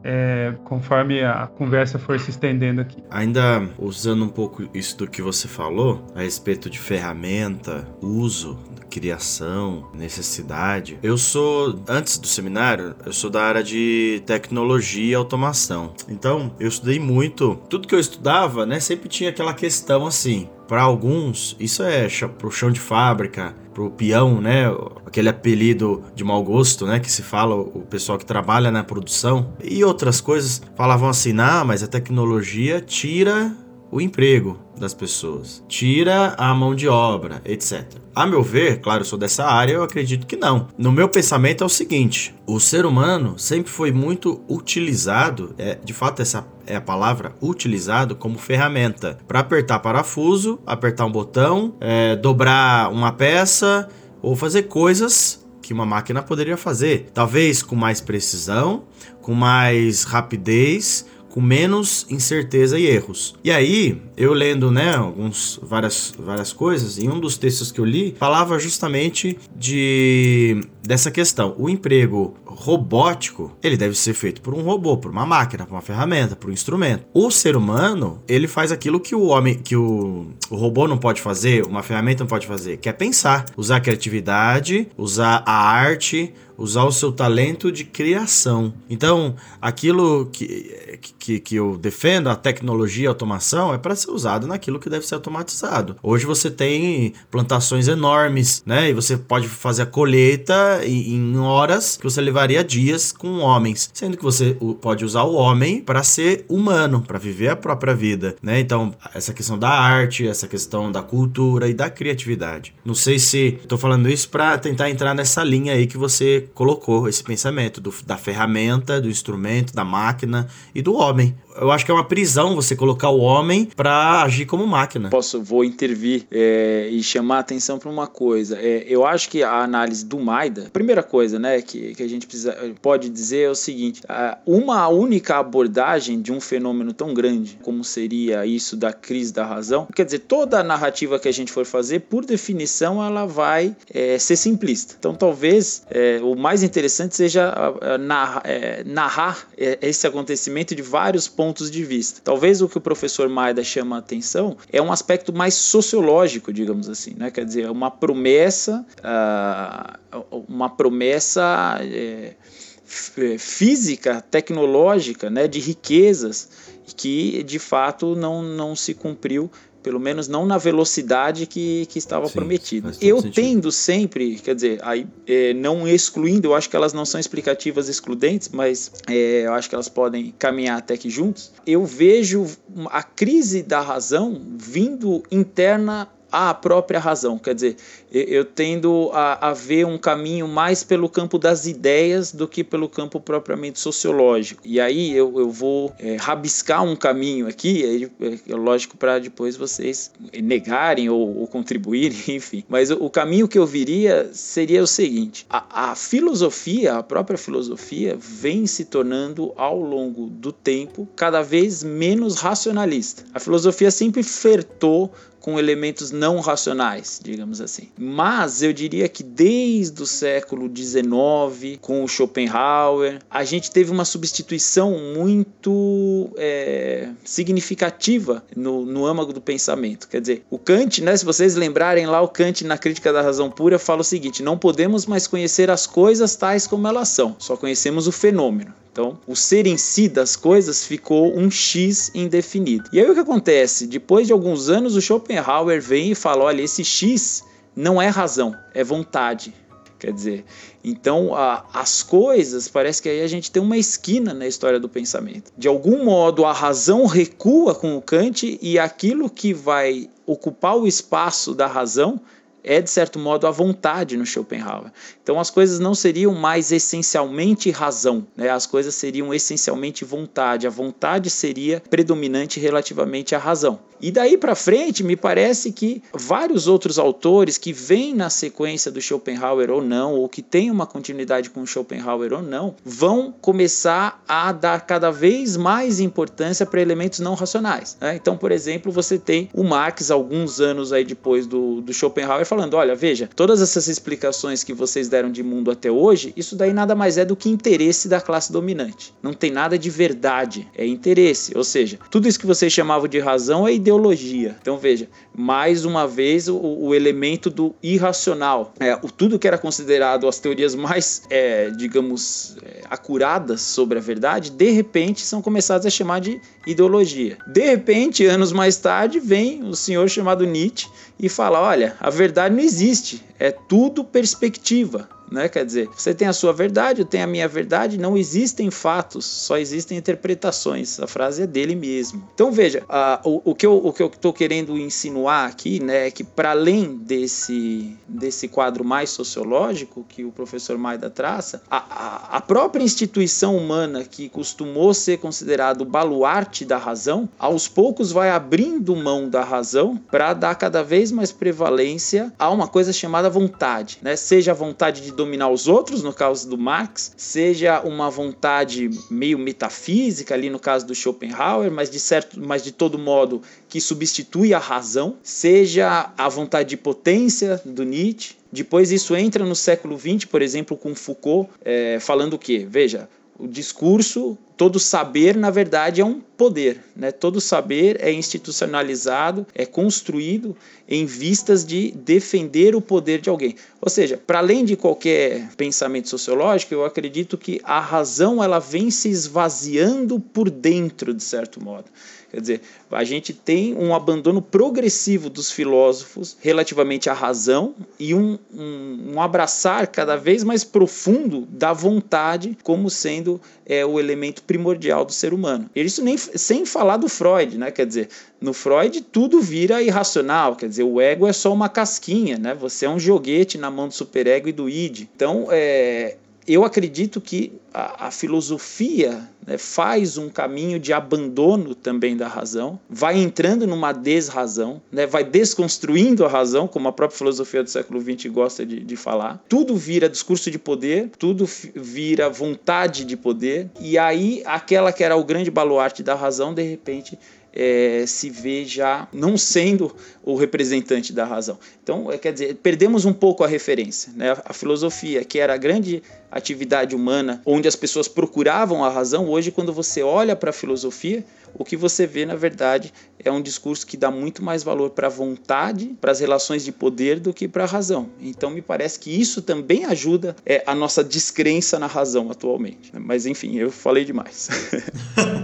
é, 0.03 0.53
conforme 0.65 1.23
a 1.23 1.47
conversa 1.47 1.97
for 1.97 2.19
se 2.19 2.29
estendendo 2.29 2.81
aqui. 2.81 2.97
Ainda 3.09 3.67
usando 3.79 4.25
um 4.25 4.29
pouco 4.29 4.67
isso 4.73 4.97
do 4.97 5.07
que 5.07 5.21
você 5.21 5.47
falou 5.47 6.05
a 6.13 6.21
respeito 6.21 6.69
de 6.69 6.79
ferramenta, 6.79 7.87
uso, 8.01 8.59
criação, 8.89 9.89
necessidade. 9.93 10.99
Eu 11.01 11.17
sou, 11.17 11.81
antes 11.87 12.19
do 12.19 12.27
seminário, 12.27 12.95
eu 13.03 13.11
sou 13.11 13.29
da 13.29 13.41
área 13.41 13.63
de 13.63 14.21
tecnologia 14.25 15.11
e 15.11 15.15
automação. 15.15 15.93
Então, 16.07 16.53
eu 16.59 16.67
estudei 16.67 16.99
muito. 16.99 17.55
Tudo 17.69 17.87
que 17.87 17.95
eu 17.95 17.99
estudava, 17.99 18.67
né, 18.67 18.79
sempre 18.79 19.09
tinha 19.09 19.31
aquela 19.31 19.53
questão 19.53 20.05
assim. 20.05 20.47
Para 20.67 20.81
alguns, 20.81 21.55
isso 21.59 21.83
é 21.83 22.07
pro 22.37 22.51
chão 22.51 22.71
de 22.71 22.79
fábrica, 22.79 23.55
pro 23.73 23.91
peão, 23.91 24.39
né? 24.39 24.65
Aquele 25.05 25.29
apelido 25.29 26.03
de 26.15 26.23
mau 26.23 26.43
gosto, 26.43 26.85
né? 26.85 26.99
Que 26.99 27.11
se 27.11 27.21
fala 27.21 27.55
o 27.55 27.81
pessoal 27.81 28.17
que 28.17 28.25
trabalha 28.25 28.71
na 28.71 28.83
produção. 28.83 29.53
E 29.63 29.83
outras 29.83 30.21
coisas 30.21 30.61
falavam 30.75 31.09
assim: 31.09 31.33
não, 31.33 31.65
mas 31.65 31.83
a 31.83 31.87
tecnologia 31.87 32.79
tira 32.81 33.55
o 33.91 34.01
emprego 34.01 34.59
das 34.83 34.93
pessoas, 34.93 35.63
tira 35.67 36.35
a 36.37 36.53
mão 36.53 36.75
de 36.75 36.87
obra, 36.87 37.41
etc. 37.45 37.85
A 38.13 38.27
meu 38.27 38.43
ver, 38.43 38.79
claro, 38.81 39.01
eu 39.01 39.05
sou 39.05 39.17
dessa 39.17 39.45
área, 39.45 39.73
eu 39.73 39.83
acredito 39.83 40.27
que 40.27 40.35
não. 40.35 40.67
No 40.77 40.91
meu 40.91 41.09
pensamento 41.09 41.63
é 41.63 41.65
o 41.65 41.69
seguinte: 41.69 42.35
o 42.45 42.59
ser 42.59 42.85
humano 42.85 43.39
sempre 43.39 43.71
foi 43.71 43.91
muito 43.91 44.41
utilizado, 44.47 45.55
é, 45.57 45.75
de 45.83 45.93
fato 45.93 46.21
essa 46.21 46.45
é 46.67 46.75
a 46.75 46.81
palavra 46.81 47.35
utilizado 47.41 48.15
como 48.15 48.37
ferramenta 48.37 49.17
para 49.27 49.39
apertar 49.39 49.79
parafuso, 49.79 50.59
apertar 50.65 51.05
um 51.05 51.11
botão, 51.11 51.75
é, 51.79 52.15
dobrar 52.15 52.91
uma 52.91 53.11
peça 53.11 53.89
ou 54.21 54.35
fazer 54.35 54.63
coisas 54.63 55.43
que 55.61 55.73
uma 55.73 55.85
máquina 55.85 56.21
poderia 56.21 56.57
fazer, 56.57 57.09
talvez 57.13 57.63
com 57.63 57.75
mais 57.75 58.01
precisão, 58.01 58.83
com 59.21 59.33
mais 59.33 60.03
rapidez, 60.03 61.05
com 61.33 61.41
menos 61.41 62.05
incerteza 62.11 62.77
e 62.77 62.85
erros. 62.85 63.33
E 63.43 63.49
aí, 63.49 63.99
eu 64.15 64.33
lendo, 64.33 64.69
né, 64.69 64.93
alguns 64.93 65.59
várias 65.63 66.13
várias 66.15 66.53
coisas, 66.53 66.99
em 66.99 67.09
um 67.09 67.19
dos 67.19 67.39
textos 67.39 67.71
que 67.71 67.81
eu 67.81 67.85
li, 67.85 68.15
falava 68.19 68.59
justamente 68.59 69.39
de 69.55 70.61
dessa 70.83 71.09
questão. 71.09 71.55
O 71.57 71.67
emprego 71.67 72.35
robótico, 72.55 73.51
ele 73.61 73.77
deve 73.77 73.95
ser 73.95 74.13
feito 74.13 74.41
por 74.41 74.53
um 74.53 74.61
robô, 74.61 74.97
por 74.97 75.11
uma 75.11 75.25
máquina, 75.25 75.65
por 75.65 75.73
uma 75.73 75.81
ferramenta, 75.81 76.35
por 76.35 76.49
um 76.49 76.53
instrumento. 76.53 77.05
O 77.13 77.29
ser 77.31 77.55
humano, 77.55 78.21
ele 78.27 78.47
faz 78.47 78.71
aquilo 78.71 78.99
que 78.99 79.15
o 79.15 79.23
homem, 79.23 79.55
que 79.55 79.75
o, 79.75 80.27
o 80.49 80.55
robô 80.55 80.87
não 80.87 80.97
pode 80.97 81.21
fazer, 81.21 81.65
uma 81.65 81.83
ferramenta 81.83 82.23
não 82.23 82.29
pode 82.29 82.47
fazer, 82.47 82.77
que 82.77 82.89
é 82.89 82.93
pensar, 82.93 83.45
usar 83.57 83.77
a 83.77 83.81
criatividade, 83.81 84.87
usar 84.97 85.43
a 85.45 85.53
arte, 85.53 86.33
usar 86.57 86.83
o 86.83 86.91
seu 86.91 87.11
talento 87.11 87.71
de 87.71 87.83
criação. 87.83 88.73
Então, 88.89 89.35
aquilo 89.61 90.27
que, 90.31 90.99
que, 91.19 91.39
que 91.39 91.55
eu 91.55 91.77
defendo, 91.77 92.29
a 92.29 92.35
tecnologia, 92.35 93.09
a 93.09 93.11
automação, 93.11 93.73
é 93.73 93.77
para 93.77 93.95
ser 93.95 94.11
usado 94.11 94.47
naquilo 94.47 94.79
que 94.79 94.89
deve 94.89 95.05
ser 95.05 95.15
automatizado. 95.15 95.95
Hoje 96.01 96.25
você 96.25 96.49
tem 96.49 97.13
plantações 97.31 97.87
enormes, 97.87 98.63
né? 98.65 98.89
E 98.89 98.93
você 98.93 99.17
pode 99.17 99.47
fazer 99.47 99.83
a 99.83 99.85
colheita 99.85 100.81
em 100.85 101.37
horas 101.37 101.97
que 101.97 102.03
você 102.03 102.21
levaria 102.43 102.63
dias 102.63 103.13
com 103.13 103.39
homens, 103.39 103.89
sendo 103.93 104.17
que 104.17 104.23
você 104.23 104.57
pode 104.81 105.05
usar 105.05 105.23
o 105.23 105.33
homem 105.33 105.79
para 105.79 106.03
ser 106.03 106.45
humano, 106.49 107.01
para 107.01 107.17
viver 107.17 107.47
a 107.47 107.55
própria 107.55 107.95
vida, 107.95 108.35
né? 108.41 108.59
Então, 108.59 108.93
essa 109.13 109.33
questão 109.33 109.57
da 109.57 109.69
arte, 109.69 110.27
essa 110.27 110.47
questão 110.47 110.91
da 110.91 111.01
cultura 111.01 111.69
e 111.69 111.73
da 111.73 111.89
criatividade. 111.89 112.73
Não 112.83 112.93
sei 112.93 113.17
se 113.17 113.59
estou 113.61 113.77
falando 113.77 114.09
isso 114.09 114.27
para 114.27 114.57
tentar 114.57 114.89
entrar 114.89 115.13
nessa 115.13 115.41
linha 115.41 115.73
aí 115.73 115.87
que 115.87 115.97
você 115.97 116.49
colocou 116.53 117.07
esse 117.07 117.23
pensamento 117.23 117.79
do, 117.79 117.93
da 118.05 118.17
ferramenta, 118.17 118.99
do 118.99 119.09
instrumento, 119.09 119.73
da 119.73 119.85
máquina 119.85 120.47
e 120.75 120.81
do 120.81 120.95
homem 120.95 121.33
eu 121.55 121.71
acho 121.71 121.85
que 121.85 121.91
é 121.91 121.93
uma 121.93 122.03
prisão 122.03 122.55
você 122.55 122.75
colocar 122.75 123.09
o 123.09 123.19
homem 123.19 123.65
para 123.75 124.23
agir 124.23 124.45
como 124.45 124.65
máquina. 124.65 125.09
Posso, 125.09 125.41
vou 125.41 125.63
intervir 125.63 126.25
é, 126.31 126.87
e 126.91 127.01
chamar 127.03 127.37
a 127.37 127.39
atenção 127.39 127.77
para 127.77 127.89
uma 127.89 128.07
coisa. 128.07 128.57
É, 128.59 128.85
eu 128.87 129.05
acho 129.05 129.29
que 129.29 129.43
a 129.43 129.63
análise 129.63 130.05
do 130.05 130.19
Maida, 130.19 130.69
primeira 130.71 131.03
coisa, 131.03 131.39
né, 131.39 131.61
que, 131.61 131.93
que 131.95 132.03
a 132.03 132.07
gente 132.07 132.27
precisa, 132.33 132.57
pode 132.81 133.09
dizer 133.09 133.43
é 133.43 133.49
o 133.49 133.55
seguinte: 133.55 134.01
uma 134.45 134.87
única 134.87 135.37
abordagem 135.37 136.21
de 136.21 136.31
um 136.31 136.41
fenômeno 136.41 136.93
tão 136.93 137.13
grande 137.13 137.59
como 137.61 137.83
seria 137.83 138.45
isso 138.45 138.75
da 138.75 138.91
crise 138.91 139.31
da 139.31 139.45
razão, 139.45 139.87
quer 139.93 140.05
dizer, 140.05 140.19
toda 140.19 140.59
a 140.59 140.63
narrativa 140.63 141.19
que 141.19 141.27
a 141.27 141.31
gente 141.31 141.51
for 141.51 141.65
fazer, 141.65 142.01
por 142.01 142.25
definição, 142.25 143.03
ela 143.03 143.25
vai 143.25 143.75
é, 143.93 144.17
ser 144.17 144.35
simplista. 144.35 144.95
Então, 144.97 145.13
talvez 145.13 145.83
é, 145.89 146.19
o 146.23 146.35
mais 146.35 146.63
interessante 146.63 147.15
seja 147.15 147.53
narrar, 147.99 148.41
é, 148.45 148.83
narrar 148.83 149.47
é, 149.57 149.77
esse 149.81 150.07
acontecimento 150.07 150.75
de 150.75 150.81
vários 150.81 151.27
pontos 151.27 151.69
de 151.69 151.83
vista. 151.83 152.21
Talvez 152.23 152.61
o 152.61 152.67
que 152.67 152.77
o 152.77 152.81
professor 152.81 153.29
Maida 153.29 153.63
chama 153.63 153.97
a 153.97 153.99
atenção 153.99 154.57
é 154.71 154.81
um 154.81 154.91
aspecto 154.91 155.33
mais 155.33 155.53
sociológico, 155.53 156.51
digamos 156.51 156.89
assim, 156.89 157.13
né? 157.15 157.29
quer 157.29 157.45
dizer, 157.45 157.69
uma 157.69 157.91
promessa, 157.91 158.85
uh, 158.99 160.43
uma 160.47 160.69
promessa 160.69 161.79
é, 162.23 163.37
física, 163.37 164.21
tecnológica, 164.21 165.29
né? 165.29 165.47
de 165.47 165.59
riquezas 165.59 166.49
que 166.95 167.43
de 167.43 167.59
fato 167.59 168.15
não, 168.15 168.41
não 168.43 168.75
se 168.75 168.93
cumpriu 168.93 169.49
pelo 169.83 169.99
menos 169.99 170.29
não 170.29 170.45
na 170.45 170.57
velocidade 170.57 171.45
que, 171.45 171.85
que 171.87 171.99
estava 171.99 172.27
Sim, 172.27 172.33
prometida. 172.33 172.91
Eu 173.01 173.17
sentido. 173.17 173.33
tendo 173.33 173.71
sempre, 173.71 174.35
quer 174.35 174.55
dizer, 174.55 174.79
aí, 174.81 175.05
é, 175.27 175.53
não 175.53 175.85
excluindo, 175.85 176.47
eu 176.47 176.55
acho 176.55 176.69
que 176.69 176.75
elas 176.75 176.93
não 176.93 177.05
são 177.05 177.19
explicativas 177.19 177.89
excludentes, 177.89 178.49
mas 178.49 178.91
é, 179.09 179.45
eu 179.45 179.53
acho 179.53 179.67
que 179.67 179.75
elas 179.75 179.89
podem 179.89 180.33
caminhar 180.39 180.77
até 180.77 180.95
que 180.95 181.09
juntos. 181.09 181.51
Eu 181.67 181.85
vejo 181.85 182.47
a 182.85 183.03
crise 183.03 183.61
da 183.61 183.81
razão 183.81 184.41
vindo 184.57 185.21
interna 185.29 186.07
à 186.33 186.51
própria 186.51 186.99
razão. 186.99 187.37
Quer 187.37 187.53
dizer, 187.53 187.75
eu 188.11 188.43
tendo 188.43 189.11
a, 189.13 189.49
a, 189.49 189.53
ver 189.53 189.85
um 189.85 189.99
caminho 189.99 190.47
mais 190.47 190.83
pelo 190.83 191.07
campo 191.07 191.37
das 191.37 191.67
ideias 191.67 192.31
do 192.31 192.47
que 192.47 192.63
pelo 192.63 192.89
campo 192.89 193.19
propriamente 193.19 193.79
sociológico. 193.79 194.59
E 194.65 194.81
aí 194.81 195.15
eu, 195.15 195.39
eu 195.39 195.51
vou 195.51 195.93
é, 195.99 196.15
rabiscar 196.15 196.83
um 196.83 196.95
caminho 196.95 197.47
aqui, 197.47 198.09
é, 198.19 198.51
é 198.51 198.55
lógico 198.55 198.97
para 198.97 199.19
depois 199.19 199.55
vocês 199.55 200.11
negarem 200.41 201.07
ou, 201.07 201.37
ou, 201.37 201.47
contribuírem, 201.47 202.17
enfim. 202.35 202.63
Mas 202.67 202.89
o, 202.89 202.95
o, 202.95 203.11
caminho 203.11 203.47
que 203.47 203.59
eu 203.59 203.65
viria 203.67 204.31
seria 204.33 204.81
o 204.81 204.87
seguinte: 204.87 205.45
a, 205.47 205.91
a 205.91 205.95
filosofia, 205.95 206.95
a 206.95 207.03
própria 207.03 207.37
filosofia, 207.37 208.17
vem 208.19 208.65
se 208.65 208.85
tornando 208.85 209.53
ao 209.55 209.79
longo 209.79 210.31
do 210.31 210.51
tempo 210.51 211.07
cada 211.15 211.43
vez 211.43 211.83
menos 211.83 212.37
racionalista. 212.37 213.23
A 213.35 213.39
filosofia 213.39 213.91
sempre 213.91 214.23
fertou 214.23 215.11
com 215.43 215.59
elementos 215.59 216.09
não 216.09 216.39
racionais, 216.39 217.19
digamos 217.21 217.59
assim. 217.59 217.89
Mas 217.97 218.63
eu 218.63 218.71
diria 218.71 219.09
que 219.09 219.21
desde 219.21 220.01
o 220.01 220.05
século 220.05 220.71
XIX, 220.73 221.77
com 221.81 222.01
o 222.01 222.07
Schopenhauer, 222.07 223.19
a 223.29 223.43
gente 223.43 223.69
teve 223.69 223.91
uma 223.91 224.05
substituição 224.05 224.97
muito 225.13 226.31
é, 226.37 227.09
significativa 227.25 228.41
no, 228.55 228.85
no 228.85 229.05
âmago 229.05 229.33
do 229.33 229.41
pensamento. 229.41 230.07
Quer 230.07 230.21
dizer, 230.21 230.45
o 230.49 230.57
Kant, 230.57 231.03
né, 231.03 231.17
se 231.17 231.25
vocês 231.25 231.55
lembrarem 231.55 232.07
lá, 232.07 232.21
o 232.21 232.29
Kant 232.29 232.63
na 232.63 232.77
Crítica 232.77 233.11
da 233.11 233.21
Razão 233.21 233.51
Pura 233.51 233.77
fala 233.77 233.99
o 233.99 234.05
seguinte: 234.05 234.41
não 234.41 234.57
podemos 234.57 235.05
mais 235.05 235.27
conhecer 235.27 235.69
as 235.69 235.85
coisas 235.85 236.37
tais 236.37 236.65
como 236.65 236.87
elas 236.87 237.09
são, 237.09 237.35
só 237.37 237.57
conhecemos 237.57 238.07
o 238.07 238.13
fenômeno. 238.13 238.73
Então, 238.93 239.17
o 239.25 239.35
ser 239.35 239.65
em 239.65 239.75
si 239.75 240.07
das 240.07 240.35
coisas 240.35 240.85
ficou 240.85 241.35
um 241.35 241.49
X 241.49 242.11
indefinido. 242.13 242.87
E 242.93 242.99
aí 242.99 243.09
o 243.09 243.15
que 243.15 243.21
acontece? 243.21 243.87
Depois 243.87 244.27
de 244.27 244.33
alguns 244.33 244.69
anos, 244.69 244.95
o 244.95 245.01
Schopenhauer 245.01 245.81
vem 245.81 246.11
e 246.11 246.15
fala: 246.15 246.43
olha, 246.43 246.61
esse 246.61 246.85
X 246.85 247.43
não 247.75 247.99
é 247.99 248.07
razão, 248.07 248.55
é 248.71 248.83
vontade. 248.83 249.51
Quer 249.97 250.11
dizer, 250.11 250.45
então 250.83 251.33
a, 251.33 251.65
as 251.73 252.03
coisas, 252.03 252.67
parece 252.67 253.01
que 253.01 253.09
aí 253.09 253.21
a 253.21 253.27
gente 253.27 253.49
tem 253.49 253.63
uma 253.63 253.77
esquina 253.77 254.31
na 254.31 254.45
história 254.45 254.79
do 254.79 254.87
pensamento. 254.87 255.51
De 255.57 255.67
algum 255.67 256.03
modo, 256.03 256.45
a 256.45 256.53
razão 256.53 257.07
recua 257.07 257.73
com 257.73 257.97
o 257.97 258.01
Kant 258.01 258.59
e 258.61 258.77
aquilo 258.77 259.27
que 259.27 259.55
vai 259.55 260.07
ocupar 260.25 260.77
o 260.77 260.85
espaço 260.85 261.55
da 261.55 261.65
razão 261.65 262.21
é, 262.63 262.81
de 262.81 262.89
certo 262.89 263.19
modo, 263.19 263.45
a 263.47 263.51
vontade 263.51 264.17
no 264.17 264.25
Schopenhauer. 264.25 264.91
Então 265.21 265.39
as 265.39 265.49
coisas 265.49 265.79
não 265.79 265.93
seriam 265.93 266.33
mais 266.33 266.71
essencialmente 266.71 267.69
razão, 267.71 268.25
né? 268.35 268.49
as 268.49 268.65
coisas 268.65 268.95
seriam 268.95 269.33
essencialmente 269.33 270.05
vontade. 270.05 270.67
A 270.67 270.69
vontade 270.69 271.29
seria 271.29 271.81
predominante 271.89 272.59
relativamente 272.59 273.35
à 273.35 273.37
razão. 273.37 273.79
E 274.03 274.11
daí 274.11 274.37
para 274.37 274.53
frente, 274.53 275.01
me 275.01 275.15
parece 275.15 275.71
que 275.71 276.03
vários 276.13 276.67
outros 276.67 276.99
autores 276.99 277.57
que 277.57 277.71
vêm 277.71 278.13
na 278.13 278.29
sequência 278.29 278.91
do 278.91 279.01
Schopenhauer 279.01 279.71
ou 279.71 279.81
não, 279.81 280.15
ou 280.15 280.27
que 280.27 280.41
têm 280.41 280.69
uma 280.69 280.85
continuidade 280.85 281.49
com 281.49 281.61
o 281.61 281.65
Schopenhauer 281.65 282.33
ou 282.33 282.41
não, 282.41 282.75
vão 282.83 283.33
começar 283.39 284.21
a 284.27 284.51
dar 284.51 284.81
cada 284.81 285.09
vez 285.09 285.55
mais 285.55 286.01
importância 286.01 286.65
para 286.65 286.81
elementos 286.81 287.21
não 287.21 287.33
racionais. 287.33 287.95
Né? 288.01 288.17
Então, 288.17 288.35
por 288.35 288.51
exemplo, 288.51 288.91
você 288.91 289.17
tem 289.17 289.49
o 289.53 289.63
Marx, 289.63 290.11
alguns 290.11 290.59
anos 290.59 290.91
aí 290.91 291.05
depois 291.05 291.47
do, 291.47 291.79
do 291.79 291.93
Schopenhauer, 291.93 292.45
falando: 292.53 292.75
olha, 292.75 292.95
veja, 292.95 293.27
todas 293.35 293.61
essas 293.61 293.87
explicações 293.87 294.63
que 294.63 294.73
vocês 294.73 295.09
deram 295.09 295.31
de 295.31 295.41
mundo 295.41 295.71
até 295.71 295.89
hoje, 295.89 296.33
isso 296.37 296.55
daí 296.55 296.71
nada 296.71 296.93
mais 296.93 297.17
é 297.17 297.25
do 297.25 297.35
que 297.35 297.49
interesse 297.49 298.07
da 298.07 298.21
classe 298.21 298.51
dominante. 298.51 299.13
Não 299.21 299.33
tem 299.33 299.51
nada 299.51 299.77
de 299.77 299.89
verdade, 299.89 300.67
é 300.77 300.85
interesse. 300.85 301.57
Ou 301.57 301.63
seja, 301.63 301.99
tudo 302.11 302.27
isso 302.27 302.39
que 302.39 302.45
vocês 302.45 302.71
chamavam 302.71 303.07
de 303.07 303.19
razão 303.19 303.67
é 303.67 303.73
ideologia. 303.73 304.55
Então 304.61 304.77
veja, 304.77 305.07
mais 305.35 305.83
uma 305.83 306.07
vez 306.07 306.47
o, 306.47 306.57
o 306.57 306.93
elemento 306.93 307.49
do 307.49 307.73
irracional. 307.81 308.73
É, 308.79 308.95
o, 309.01 309.09
tudo 309.09 309.39
que 309.39 309.47
era 309.47 309.57
considerado 309.57 310.27
as 310.27 310.39
teorias 310.39 310.75
mais, 310.75 311.23
é, 311.29 311.71
digamos, 311.71 312.55
é, 312.63 312.81
acuradas 312.89 313.61
sobre 313.61 313.97
a 313.97 314.01
verdade, 314.01 314.51
de 314.51 314.69
repente 314.69 315.21
são 315.21 315.41
começadas 315.41 315.85
a 315.85 315.89
chamar 315.89 316.19
de 316.19 316.39
ideologia. 316.67 317.37
De 317.47 317.61
repente, 317.61 318.25
anos 318.25 318.51
mais 318.51 318.77
tarde, 318.77 319.19
vem 319.19 319.63
o 319.63 319.75
senhor 319.75 320.07
chamado 320.07 320.45
Nietzsche 320.45 320.87
e 321.19 321.29
fala: 321.29 321.61
olha, 321.61 321.95
a 321.99 322.09
verdade 322.09 322.42
não 322.49 322.59
existe, 322.59 323.23
é 323.39 323.51
tudo 323.51 324.03
perspectiva 324.03 325.09
né? 325.31 325.49
Quer 325.49 325.65
dizer, 325.65 325.89
você 325.95 326.13
tem 326.13 326.27
a 326.27 326.33
sua 326.33 326.53
verdade, 326.53 327.01
eu 327.01 327.05
tenho 327.05 327.23
a 327.23 327.27
minha 327.27 327.47
verdade, 327.47 327.97
não 327.97 328.17
existem 328.17 328.69
fatos, 328.69 329.25
só 329.25 329.57
existem 329.57 329.97
interpretações. 329.97 330.99
A 330.99 331.07
frase 331.07 331.43
é 331.43 331.47
dele 331.47 331.75
mesmo. 331.75 332.27
Então 332.33 332.51
veja, 332.51 332.83
o, 333.23 333.51
o, 333.51 333.55
que 333.55 333.65
eu 333.65 333.77
o 333.77 333.91
que 333.91 334.01
eu 334.01 334.07
estou 334.07 334.33
querendo 334.33 334.77
insinuar 334.77 335.49
aqui, 335.49 335.81
né, 335.83 336.07
é 336.07 336.11
que 336.11 336.23
para 336.23 336.51
além 336.51 336.95
desse 336.97 337.95
desse 338.07 338.47
quadro 338.47 338.83
mais 338.83 339.09
sociológico 339.09 340.05
que 340.07 340.23
o 340.23 340.31
professor 340.31 340.77
Maida 340.77 341.09
traça, 341.09 341.63
a, 341.69 341.77
a, 341.77 342.37
a 342.37 342.41
própria 342.41 342.83
instituição 342.83 343.57
humana 343.57 344.03
que 344.03 344.29
costumou 344.29 344.93
ser 344.93 345.17
considerado 345.17 345.81
o 345.81 345.85
baluarte 345.85 346.65
da 346.65 346.77
razão, 346.77 347.27
aos 347.37 347.67
poucos 347.67 348.11
vai 348.11 348.29
abrindo 348.29 348.95
mão 348.95 349.29
da 349.29 349.43
razão 349.43 349.97
para 350.11 350.33
dar 350.33 350.55
cada 350.55 350.83
vez 350.83 351.11
mais 351.11 351.31
prevalência 351.31 352.31
a 352.37 352.49
uma 352.49 352.67
coisa 352.67 352.93
chamada 352.93 353.29
vontade, 353.29 353.97
né? 354.01 354.15
Seja 354.15 354.51
a 354.51 354.55
vontade 354.55 355.01
de 355.01 355.11
dominar 355.23 355.49
os 355.49 355.67
outros, 355.67 356.03
no 356.03 356.13
caso 356.13 356.49
do 356.49 356.57
Marx, 356.57 357.13
seja 357.17 357.81
uma 357.81 358.09
vontade 358.09 358.89
meio 359.09 359.39
metafísica 359.39 360.33
ali 360.33 360.49
no 360.49 360.59
caso 360.59 360.85
do 360.85 360.93
Schopenhauer, 360.93 361.71
mas 361.71 361.89
de 361.89 361.99
certo, 361.99 362.39
mas 362.39 362.63
de 362.63 362.71
todo 362.71 362.99
modo 362.99 363.41
que 363.67 363.79
substitui 363.79 364.53
a 364.53 364.59
razão, 364.59 365.15
seja 365.23 366.11
a 366.17 366.29
vontade 366.29 366.69
de 366.69 366.77
potência 366.77 367.61
do 367.65 367.83
Nietzsche, 367.83 368.35
Depois 368.51 368.91
isso 368.91 369.15
entra 369.15 369.43
no 369.43 369.55
século 369.55 369.97
XX, 369.97 370.25
por 370.25 370.41
exemplo, 370.41 370.77
com 370.77 370.93
Foucault, 370.93 371.49
é, 371.65 371.97
falando 371.99 372.33
o 372.33 372.39
quê? 372.39 372.67
Veja, 372.69 373.09
o 373.39 373.47
discurso, 373.47 374.37
todo 374.55 374.79
saber, 374.79 375.35
na 375.35 375.49
verdade, 375.49 376.01
é 376.01 376.05
um 376.05 376.19
poder. 376.19 376.83
Né? 376.95 377.11
Todo 377.11 377.39
saber 377.39 377.97
é 377.99 378.11
institucionalizado, 378.11 379.45
é 379.53 379.65
construído 379.65 380.55
em 380.87 381.05
vistas 381.05 381.65
de 381.65 381.91
defender 381.91 382.75
o 382.75 382.81
poder 382.81 383.19
de 383.21 383.29
alguém. 383.29 383.55
Ou 383.81 383.89
seja, 383.89 384.17
para 384.17 384.39
além 384.39 384.65
de 384.65 384.75
qualquer 384.75 385.49
pensamento 385.55 386.09
sociológico, 386.09 386.73
eu 386.73 386.85
acredito 386.85 387.37
que 387.37 387.61
a 387.63 387.79
razão 387.79 388.43
ela 388.43 388.59
vem 388.59 388.91
se 388.91 389.09
esvaziando 389.09 390.19
por 390.19 390.49
dentro, 390.49 391.13
de 391.13 391.23
certo 391.23 391.63
modo. 391.63 391.85
Quer 392.33 392.41
dizer, 392.41 392.61
a 392.91 393.03
gente 393.03 393.31
tem 393.31 393.75
um 393.75 393.93
abandono 393.93 394.41
progressivo 394.41 395.29
dos 395.29 395.51
filósofos 395.51 396.35
relativamente 396.41 397.07
à 397.07 397.13
razão 397.13 397.75
e 397.99 398.15
um, 398.15 398.39
um, 398.51 399.13
um 399.13 399.21
abraçar 399.21 399.85
cada 399.85 400.15
vez 400.15 400.43
mais 400.43 400.63
profundo 400.63 401.41
da 401.41 401.73
vontade 401.73 402.57
como 402.63 402.89
sendo 402.89 403.39
é, 403.67 403.85
o 403.85 403.99
elemento 403.99 404.41
primordial 404.45 405.05
do 405.05 405.11
ser 405.11 405.33
humano. 405.33 405.69
Isso 405.75 406.03
nem 406.03 406.17
sem 406.17 406.65
falar 406.65 406.97
do 406.97 407.07
Freud, 407.07 407.57
né? 407.57 407.71
Quer 407.71 407.85
dizer, 407.85 408.09
no 408.39 408.53
Freud 408.53 409.01
tudo 409.01 409.41
vira 409.41 409.81
irracional, 409.81 410.55
quer 410.55 410.67
dizer, 410.67 410.83
o 410.83 410.99
ego 410.99 411.27
é 411.27 411.33
só 411.33 411.51
uma 411.53 411.69
casquinha, 411.69 412.37
né? 412.37 412.53
Você 412.53 412.85
é 412.85 412.89
um 412.89 412.99
joguete 412.99 413.57
na 413.57 413.71
mão 413.71 413.87
do 413.87 413.93
superego 413.93 414.47
e 414.47 414.51
do 414.51 414.69
id. 414.69 415.07
Então, 415.15 415.47
é, 415.49 416.17
eu 416.47 416.63
acredito 416.63 417.21
que 417.21 417.53
a, 417.73 418.07
a 418.07 418.11
filosofia 418.11 419.29
né, 419.45 419.57
faz 419.57 420.17
um 420.17 420.29
caminho 420.29 420.79
de 420.79 420.93
abandono 420.93 421.73
também 421.73 422.15
da 422.15 422.27
razão, 422.27 422.79
vai 422.89 423.17
entrando 423.17 423.65
numa 423.65 423.91
desrazão, 423.91 424.81
né, 424.91 425.05
vai 425.05 425.23
desconstruindo 425.23 426.25
a 426.25 426.27
razão, 426.27 426.67
como 426.67 426.87
a 426.87 426.91
própria 426.91 427.17
filosofia 427.17 427.63
do 427.63 427.69
século 427.69 427.99
XX 428.01 428.31
gosta 428.31 428.65
de, 428.65 428.79
de 428.79 428.95
falar. 428.95 429.43
Tudo 429.47 429.75
vira 429.75 430.09
discurso 430.09 430.51
de 430.51 430.59
poder, 430.59 431.09
tudo 431.17 431.47
vira 431.75 432.29
vontade 432.29 433.05
de 433.05 433.17
poder, 433.17 433.69
e 433.79 433.97
aí 433.97 434.43
aquela 434.45 434.91
que 434.91 435.03
era 435.03 435.15
o 435.15 435.23
grande 435.23 435.49
baluarte 435.49 436.03
da 436.03 436.15
razão, 436.15 436.53
de 436.53 436.63
repente 436.63 437.17
é, 437.53 438.03
se 438.07 438.29
vê 438.31 438.65
já 438.65 439.07
não 439.13 439.37
sendo 439.37 439.95
o 440.23 440.35
representante 440.35 441.13
da 441.13 441.23
razão. 441.23 441.59
Então, 441.83 442.11
é, 442.11 442.17
quer 442.17 442.33
dizer, 442.33 442.55
perdemos 442.55 443.05
um 443.05 443.13
pouco 443.13 443.43
a 443.43 443.47
referência. 443.47 444.11
Né? 444.15 444.35
A 444.43 444.53
filosofia, 444.53 445.23
que 445.23 445.37
era 445.37 445.53
a 445.53 445.57
grande 445.57 446.01
atividade 446.33 446.95
humana, 446.95 447.41
onde 447.45 447.67
as 447.67 447.75
pessoas 447.75 448.07
procuravam 448.07 448.83
a 448.83 448.89
razão, 448.89 449.29
hoje, 449.29 449.51
quando 449.51 449.71
você 449.71 450.01
olha 450.01 450.35
para 450.35 450.49
a 450.49 450.53
filosofia, 450.53 451.23
o 451.53 451.63
que 451.63 451.77
você 451.77 452.07
vê, 452.07 452.25
na 452.25 452.35
verdade, 452.35 452.91
é 453.19 453.31
um 453.31 453.41
discurso 453.41 453.85
que 453.85 453.95
dá 453.95 454.09
muito 454.09 454.43
mais 454.43 454.63
valor 454.63 454.89
para 454.89 455.07
a 455.07 455.09
vontade, 455.09 455.95
para 456.01 456.11
as 456.11 456.19
relações 456.19 456.65
de 456.65 456.71
poder, 456.71 457.19
do 457.19 457.31
que 457.31 457.47
para 457.47 457.63
a 457.63 457.67
razão. 457.67 458.09
Então, 458.19 458.49
me 458.49 458.61
parece 458.61 458.99
que 458.99 459.09
isso 459.09 459.41
também 459.41 459.85
ajuda 459.85 460.35
é, 460.45 460.63
a 460.65 460.73
nossa 460.73 461.03
descrença 461.03 461.77
na 461.77 461.87
razão 461.87 462.31
atualmente. 462.31 462.91
Mas, 462.93 463.25
enfim, 463.25 463.55
eu 463.57 463.71
falei 463.71 464.03
demais. 464.03 464.49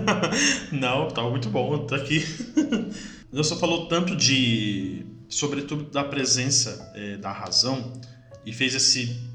Não, 0.72 1.08
tá 1.10 1.22
muito 1.24 1.50
bom, 1.50 1.86
tá 1.86 1.96
aqui. 1.96 2.25
Você 3.31 3.55
falou 3.58 3.88
tanto 3.88 4.15
de, 4.15 5.05
sobretudo, 5.27 5.84
da 5.84 6.03
presença 6.03 6.91
é, 6.96 7.17
da 7.17 7.31
razão 7.31 7.93
e 8.43 8.51
fez 8.51 8.74
esse 8.74 9.29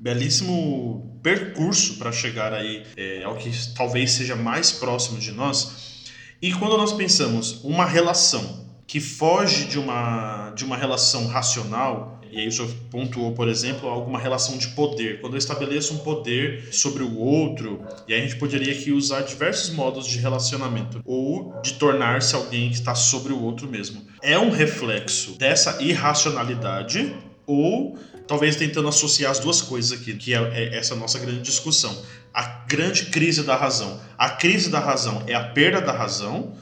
belíssimo 0.00 1.20
percurso 1.22 1.98
para 1.98 2.10
chegar 2.10 2.52
aí 2.54 2.84
é, 2.96 3.22
ao 3.22 3.36
que 3.36 3.50
talvez 3.74 4.12
seja 4.12 4.34
mais 4.34 4.72
próximo 4.72 5.18
de 5.18 5.30
nós. 5.30 6.04
E 6.40 6.52
quando 6.54 6.76
nós 6.76 6.92
pensamos 6.94 7.62
uma 7.62 7.84
relação 7.84 8.66
que 8.86 8.98
foge 8.98 9.66
de 9.66 9.78
uma, 9.78 10.50
de 10.56 10.64
uma 10.64 10.76
relação 10.76 11.26
racional, 11.26 12.20
e 12.32 12.38
aí 12.38 12.48
o 12.48 12.52
senhor 12.52 12.70
pontuou, 12.90 13.32
por 13.32 13.48
exemplo, 13.48 13.88
alguma 13.88 14.18
relação 14.18 14.56
de 14.56 14.68
poder. 14.68 15.20
Quando 15.20 15.34
eu 15.34 15.38
estabeleço 15.38 15.94
um 15.94 15.98
poder 15.98 16.72
sobre 16.72 17.02
o 17.02 17.18
outro, 17.18 17.84
e 18.08 18.14
aí 18.14 18.20
a 18.20 18.22
gente 18.22 18.36
poderia 18.36 18.72
aqui 18.72 18.90
usar 18.90 19.20
diversos 19.20 19.70
modos 19.74 20.06
de 20.06 20.18
relacionamento, 20.18 21.00
ou 21.04 21.60
de 21.62 21.74
tornar-se 21.74 22.34
alguém 22.34 22.70
que 22.70 22.76
está 22.76 22.94
sobre 22.94 23.32
o 23.32 23.42
outro 23.42 23.68
mesmo. 23.68 24.02
É 24.22 24.38
um 24.38 24.50
reflexo 24.50 25.32
dessa 25.38 25.82
irracionalidade, 25.82 27.14
ou 27.46 27.98
talvez 28.30 28.54
tentando 28.54 28.86
associar 28.86 29.32
as 29.32 29.40
duas 29.40 29.60
coisas 29.60 29.90
aqui, 29.90 30.14
que 30.14 30.32
é, 30.32 30.38
é 30.38 30.78
essa 30.78 30.94
nossa 30.94 31.18
grande 31.18 31.40
discussão 31.40 31.92
a 32.32 32.62
grande 32.68 33.06
crise 33.06 33.44
da 33.44 33.56
razão. 33.56 33.98
A 34.16 34.28
crise 34.30 34.70
da 34.70 34.78
razão 34.78 35.24
é 35.26 35.34
a 35.34 35.42
perda 35.42 35.80
da 35.80 35.92
razão 35.92 36.52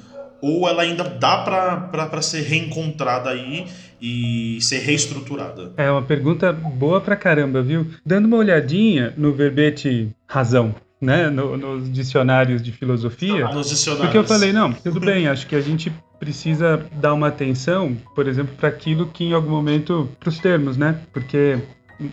ou 0.40 0.68
ela 0.68 0.82
ainda 0.82 1.04
dá 1.04 1.38
para 1.38 2.22
ser 2.22 2.42
reencontrada 2.42 3.30
aí 3.30 3.66
e 4.00 4.58
ser 4.62 4.78
reestruturada? 4.78 5.72
É 5.76 5.90
uma 5.90 6.02
pergunta 6.02 6.52
boa 6.52 7.00
pra 7.00 7.16
caramba, 7.16 7.62
viu? 7.62 7.86
Dando 8.06 8.26
uma 8.26 8.36
olhadinha 8.36 9.12
no 9.16 9.34
verbete 9.34 10.08
razão, 10.26 10.74
né, 11.00 11.30
no, 11.30 11.56
nos 11.56 11.90
dicionários 11.92 12.62
de 12.62 12.72
filosofia. 12.72 13.46
Ah, 13.46 13.54
nos 13.54 13.68
dicionários. 13.68 14.06
Porque 14.06 14.18
eu 14.18 14.24
falei, 14.24 14.52
não, 14.52 14.72
tudo 14.72 15.00
bem, 15.00 15.28
acho 15.28 15.46
que 15.46 15.54
a 15.54 15.60
gente 15.60 15.92
precisa 16.18 16.84
dar 16.92 17.14
uma 17.14 17.28
atenção, 17.28 17.96
por 18.14 18.26
exemplo, 18.26 18.54
para 18.56 18.68
aquilo 18.68 19.06
que 19.06 19.24
em 19.24 19.32
algum 19.32 19.50
momento, 19.50 20.08
para 20.18 20.28
os 20.28 20.38
termos, 20.38 20.76
né? 20.76 21.00
Porque 21.12 21.58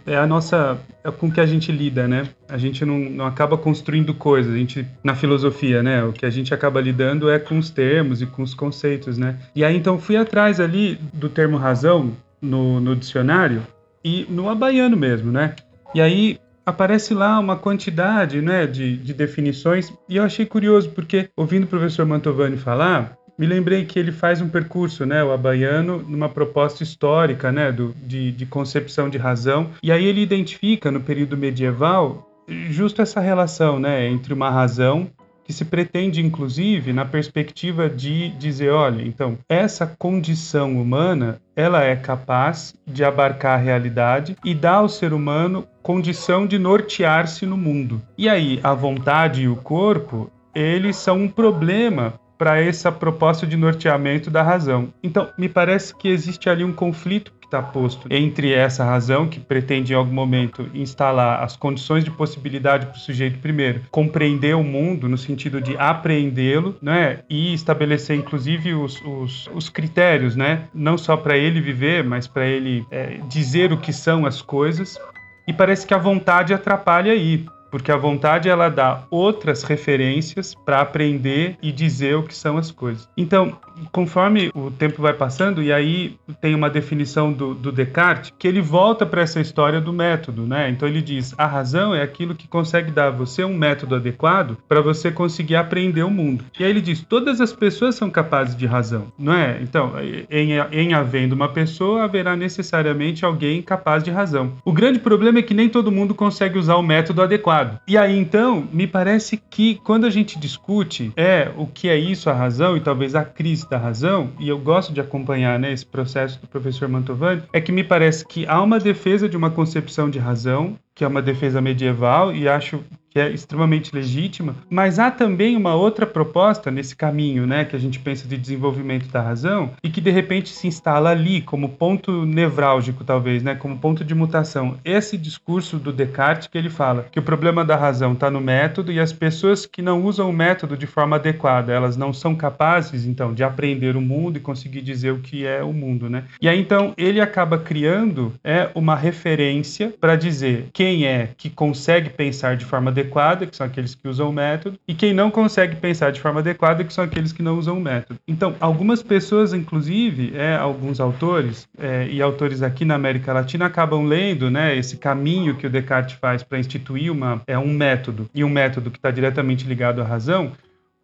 é 0.06 0.18
a 0.18 0.26
nossa 0.26 0.80
é 1.04 1.12
com 1.12 1.32
que 1.32 1.40
a 1.40 1.46
gente 1.46 1.72
lida, 1.72 2.08
né? 2.08 2.28
A 2.50 2.58
gente 2.58 2.84
não, 2.84 2.98
não 2.98 3.26
acaba 3.26 3.58
construindo 3.58 4.14
coisas, 4.14 4.54
a 4.54 4.58
gente 4.58 4.86
na 5.04 5.16
filosofia, 5.16 5.84
né? 5.84 6.04
O 6.04 6.12
que 6.12 6.26
a 6.26 6.30
gente 6.30 6.54
acaba 6.54 6.82
lidando 6.82 7.30
é 7.30 7.38
com 7.38 7.58
os 7.58 7.70
termos 7.70 8.22
e 8.22 8.26
com 8.26 8.42
os 8.42 8.54
conceitos, 8.54 9.18
né? 9.18 9.38
E 9.56 9.64
aí 9.64 9.76
então 9.76 10.00
fui 10.00 10.18
atrás 10.18 10.60
ali 10.60 11.00
do 11.14 11.30
termo 11.30 11.58
razão 11.58 12.14
no, 12.42 12.80
no 12.80 12.96
dicionário 12.96 13.62
e 14.04 14.26
no 14.30 14.50
abaiano 14.50 14.98
mesmo, 14.98 15.32
né? 15.32 15.56
E 15.94 16.02
aí 16.02 16.40
aparece 16.66 17.14
lá 17.14 17.40
uma 17.40 17.56
quantidade, 17.56 18.42
né, 18.42 18.66
de, 18.66 18.98
de 18.98 19.14
definições 19.14 19.94
e 20.10 20.18
eu 20.18 20.24
achei 20.24 20.46
curioso 20.46 20.90
porque 20.90 21.30
ouvindo 21.36 21.66
o 21.66 21.68
professor 21.68 22.06
Mantovani 22.06 22.58
falar 22.58 23.18
me 23.38 23.46
lembrei 23.46 23.84
que 23.86 24.00
ele 24.00 24.12
faz 24.12 24.42
um 24.42 24.48
percurso, 24.48 25.06
né, 25.06 25.24
o 25.24 25.32
Abaiano, 25.32 26.02
numa 26.08 26.30
proposta 26.30 26.84
histórica, 26.84 27.52
né, 27.52 27.72
do, 27.72 27.94
de, 27.98 28.32
de 28.32 28.46
concepção 28.46 29.10
de 29.10 29.18
razão. 29.18 29.72
E 29.84 29.92
aí 29.92 30.06
ele 30.06 30.22
identifica, 30.22 30.90
no 30.90 31.02
período 31.02 31.36
medieval, 31.36 32.30
justo 32.70 33.02
essa 33.02 33.20
relação, 33.20 33.78
né, 33.78 34.08
entre 34.08 34.34
uma 34.34 34.50
razão 34.50 35.10
que 35.46 35.54
se 35.54 35.64
pretende, 35.64 36.26
inclusive, 36.26 36.92
na 36.92 37.06
perspectiva 37.06 37.88
de 37.88 38.30
dizer, 38.30 38.72
olha, 38.72 39.04
então, 39.04 39.38
essa 39.48 39.86
condição 39.86 40.82
humana, 40.82 41.40
ela 41.56 41.84
é 41.84 41.96
capaz 41.96 42.76
de 42.86 43.04
abarcar 43.04 43.54
a 43.54 43.62
realidade 43.62 44.36
e 44.44 44.56
dá 44.56 44.74
ao 44.74 44.90
ser 44.90 45.14
humano 45.14 45.68
condição 45.84 46.48
de 46.48 46.58
nortear-se 46.58 47.46
no 47.46 47.56
mundo. 47.56 48.02
E 48.18 48.28
aí, 48.28 48.60
a 48.64 48.74
vontade 48.74 49.44
e 49.44 49.48
o 49.48 49.56
corpo, 49.56 50.32
eles 50.54 50.96
são 50.96 51.22
um 51.22 51.28
problema 51.28 52.16
para 52.38 52.60
essa 52.60 52.92
proposta 52.92 53.46
de 53.46 53.56
norteamento 53.56 54.30
da 54.32 54.42
razão. 54.42 54.90
Então, 55.02 55.30
me 55.38 55.48
parece 55.48 55.96
que 55.96 56.08
existe 56.08 56.50
ali 56.50 56.64
um 56.64 56.74
conflito 56.74 57.32
está 57.56 57.62
posto 57.62 58.08
entre 58.12 58.54
essa 58.54 58.84
razão, 58.84 59.28
que 59.28 59.40
pretende 59.40 59.94
em 59.94 59.96
algum 59.96 60.14
momento 60.14 60.70
instalar 60.74 61.44
as 61.44 61.56
condições 61.56 62.04
de 62.04 62.12
possibilidade 62.12 62.88
para 62.88 62.96
o 62.96 63.00
sujeito, 63.00 63.40
primeiro, 63.40 63.82
compreender 63.90 64.56
o 64.56 64.64
mundo 64.64 65.08
no 65.08 65.18
sentido 65.18 65.62
de 65.62 65.78
apreendê-lo, 65.78 66.76
né? 66.82 67.20
E 67.30 67.54
estabelecer, 67.54 68.18
inclusive, 68.18 68.74
os, 68.74 69.02
os, 69.02 69.50
os 69.54 69.70
critérios, 69.70 70.36
né? 70.36 70.68
Não 70.74 70.98
só 70.98 71.16
para 71.16 71.38
ele 71.38 71.62
viver, 71.62 72.04
mas 72.04 72.28
para 72.28 72.46
ele 72.46 72.86
é, 72.92 73.20
dizer 73.30 73.72
o 73.72 73.78
que 73.78 73.94
são 73.94 74.26
as 74.26 74.42
coisas. 74.42 75.00
E 75.48 75.54
parece 75.54 75.86
que 75.86 75.94
a 75.94 75.98
vontade 75.98 76.54
atrapalha 76.54 77.12
aí, 77.12 77.46
porque 77.70 77.92
a 77.92 77.98
vontade 77.98 78.50
ela 78.50 78.70
dá 78.70 79.04
outras 79.12 79.64
referências 79.64 80.56
para 80.56 80.82
aprender 80.82 81.58
e 81.62 81.72
dizer 81.72 82.16
o 82.16 82.24
que 82.24 82.34
são 82.34 82.58
as 82.58 82.72
coisas. 82.72 83.08
Então, 83.16 83.58
conforme 83.92 84.52
o 84.54 84.72
tempo 84.72 85.02
vai 85.02 85.14
passando, 85.14 85.62
e 85.62 85.72
aí 85.72 86.18
tem 86.42 86.56
uma 86.56 86.70
definição 86.70 87.32
do, 87.32 87.54
do 87.54 87.72
Descartes, 87.72 88.32
que 88.38 88.48
ele 88.48 88.62
volta 88.62 89.06
para 89.06 89.22
essa 89.22 89.40
história 89.40 89.82
do 89.82 89.94
método, 89.94 90.44
né? 90.44 90.70
Então 90.70 90.88
ele 90.88 91.02
diz: 91.02 91.34
a 91.38 91.46
razão 91.46 91.94
é 91.94 92.02
aquilo 92.02 92.36
que 92.36 92.48
consegue 92.48 92.92
dar 92.92 93.08
a 93.08 93.12
você 93.12 93.44
um 93.44 93.56
método 93.56 93.96
adequado 93.96 94.58
para 94.68 94.82
você 94.82 95.12
conseguir 95.12 95.56
aprender 95.56 96.04
o 96.04 96.10
mundo. 96.10 96.46
E 96.60 96.64
aí 96.64 96.70
ele 96.70 96.82
diz: 96.82 97.02
todas 97.02 97.42
as 97.42 97.54
pessoas 97.54 97.96
são 97.96 98.10
capazes 98.10 98.56
de 98.56 98.66
razão, 98.66 99.08
não 99.18 99.34
é? 99.34 99.60
Então, 99.62 99.94
em, 100.30 100.52
em 100.72 100.94
havendo 100.94 101.36
uma 101.36 101.50
pessoa, 101.50 102.04
haverá 102.04 102.36
necessariamente 102.36 103.26
alguém 103.26 103.62
capaz 103.62 104.04
de 104.04 104.12
razão. 104.12 104.54
O 104.64 104.72
grande 104.72 105.00
problema 105.00 105.40
é 105.40 105.44
que 105.44 105.54
nem 105.54 105.70
todo 105.70 105.92
mundo 105.92 106.14
consegue 106.14 106.58
usar 106.58 106.76
o 106.76 106.84
método 106.84 107.22
adequado. 107.22 107.80
E 107.88 107.98
aí 107.98 108.18
então, 108.18 108.68
me 108.72 108.88
parece 108.88 109.42
que 109.50 109.76
quando 109.84 110.06
a 110.06 110.10
gente 110.10 110.40
discute 110.40 111.12
é 111.16 111.52
o 111.58 111.68
que 111.68 111.90
é 111.90 111.98
isso, 111.98 112.30
a 112.30 112.34
razão, 112.34 112.78
e 112.78 112.82
talvez 112.82 113.16
a 113.16 113.24
crise 113.24 113.65
da 113.70 113.78
razão, 113.78 114.32
e 114.40 114.50
eu 114.50 114.58
gosto 114.58 114.94
de 114.94 115.02
acompanhar 115.02 115.60
né, 115.60 115.72
esse 115.72 115.86
processo 115.86 116.40
do 116.40 116.48
professor 116.48 116.88
Mantovani, 116.88 117.44
é 117.54 117.62
que 117.62 117.72
me 117.72 117.84
parece 117.84 118.26
que 118.26 118.46
há 118.48 118.62
uma 118.62 118.80
defesa 118.80 119.28
de 119.28 119.38
uma 119.38 119.50
concepção 119.50 120.10
de 120.10 120.20
razão, 120.20 120.78
que 120.94 121.04
é 121.04 121.08
uma 121.08 121.22
defesa 121.22 121.62
medieval, 121.62 122.34
e 122.34 122.48
acho 122.48 122.84
que 123.16 123.20
é 123.22 123.30
extremamente 123.30 123.96
legítima, 123.96 124.58
mas 124.70 125.00
há 125.00 125.10
também 125.10 125.56
uma 125.56 125.74
outra 125.74 126.06
proposta 126.06 126.70
nesse 126.70 126.94
caminho, 126.94 127.48
né, 127.48 127.64
que 127.64 127.74
a 127.74 127.80
gente 127.80 127.98
pensa 127.98 128.28
de 128.28 128.38
desenvolvimento 128.38 129.08
da 129.08 129.22
razão 129.22 129.72
e 129.82 129.90
que 129.90 130.02
de 130.02 130.12
repente 130.12 130.50
se 130.50 130.68
instala 130.68 131.12
ali 131.12 131.40
como 131.40 131.70
ponto 131.70 132.26
nevrálgico, 132.26 133.06
talvez, 133.06 133.42
né, 133.42 133.56
como 133.56 133.78
ponto 133.78 134.04
de 134.04 134.14
mutação. 134.14 134.78
Esse 134.84 135.18
discurso 135.18 135.78
do 135.78 135.94
Descartes 135.94 136.50
que 136.50 136.58
ele 136.58 136.70
fala 136.70 137.06
que 137.10 137.18
o 137.18 137.24
problema 137.24 137.64
da 137.64 137.78
razão 137.78 138.12
está 138.12 138.30
no 138.30 138.42
método 138.42 138.92
e 138.92 139.00
as 139.00 139.14
pessoas 139.14 139.66
que 139.66 139.82
não 139.82 140.04
usam 140.04 140.30
o 140.30 140.34
método 140.34 140.76
de 140.76 140.86
forma 140.86 141.16
adequada, 141.16 141.72
elas 141.72 141.96
não 141.96 142.12
são 142.12 142.36
capazes, 142.36 143.06
então, 143.06 143.34
de 143.34 143.46
aprender 143.46 143.96
o 143.96 144.02
mundo 144.02 144.36
e 144.36 144.42
conseguir 144.42 144.82
dizer 144.82 145.12
o 145.12 145.20
que 145.20 145.46
é 145.46 145.64
o 145.64 145.72
mundo, 145.72 146.10
né? 146.10 146.26
E 146.42 146.50
aí, 146.50 146.60
então, 146.60 146.94
ele 146.98 147.22
acaba 147.22 147.58
criando 147.58 148.34
é 148.44 148.70
uma 148.76 148.94
referência 148.94 149.94
para 150.02 150.18
dizer 150.18 150.68
quem 150.74 151.06
é 151.06 151.30
que 151.38 151.50
consegue 151.50 152.10
pensar 152.10 152.58
de 152.58 152.66
forma 152.66 152.92
adequada, 152.92 153.05
que 153.48 153.56
são 153.56 153.66
aqueles 153.66 153.96
que 153.96 154.08
usam 154.08 154.30
o 154.30 154.34
método, 154.34 154.78
e 154.88 154.94
quem 154.94 155.14
não 155.14 155.32
consegue 155.32 155.76
pensar 155.76 156.12
de 156.12 156.20
forma 156.20 156.40
adequada, 156.40 156.84
que 156.84 156.94
são 156.94 157.04
aqueles 157.04 157.32
que 157.32 157.42
não 157.42 157.58
usam 157.58 157.78
o 157.78 157.82
método. 157.82 158.20
Então, 158.28 158.56
algumas 158.60 159.02
pessoas, 159.02 159.54
inclusive, 159.54 160.34
é, 160.36 160.56
alguns 160.56 161.00
autores 161.00 161.68
é, 161.78 162.08
e 162.08 162.22
autores 162.22 162.62
aqui 162.62 162.86
na 162.86 162.96
América 162.96 163.34
Latina 163.34 163.66
acabam 163.66 164.06
lendo, 164.06 164.50
né, 164.50 164.76
esse 164.76 164.98
caminho 164.98 165.56
que 165.56 165.68
o 165.68 165.70
Descartes 165.70 166.18
faz 166.20 166.44
para 166.44 166.60
instituir 166.60 167.12
uma, 167.12 167.42
é, 167.48 167.58
um 167.58 167.74
método 167.74 168.30
e 168.34 168.44
um 168.44 168.50
método 168.50 168.92
que 168.92 168.98
está 168.98 169.12
diretamente 169.12 169.66
ligado 169.66 170.02
à 170.02 170.06
razão, 170.06 170.52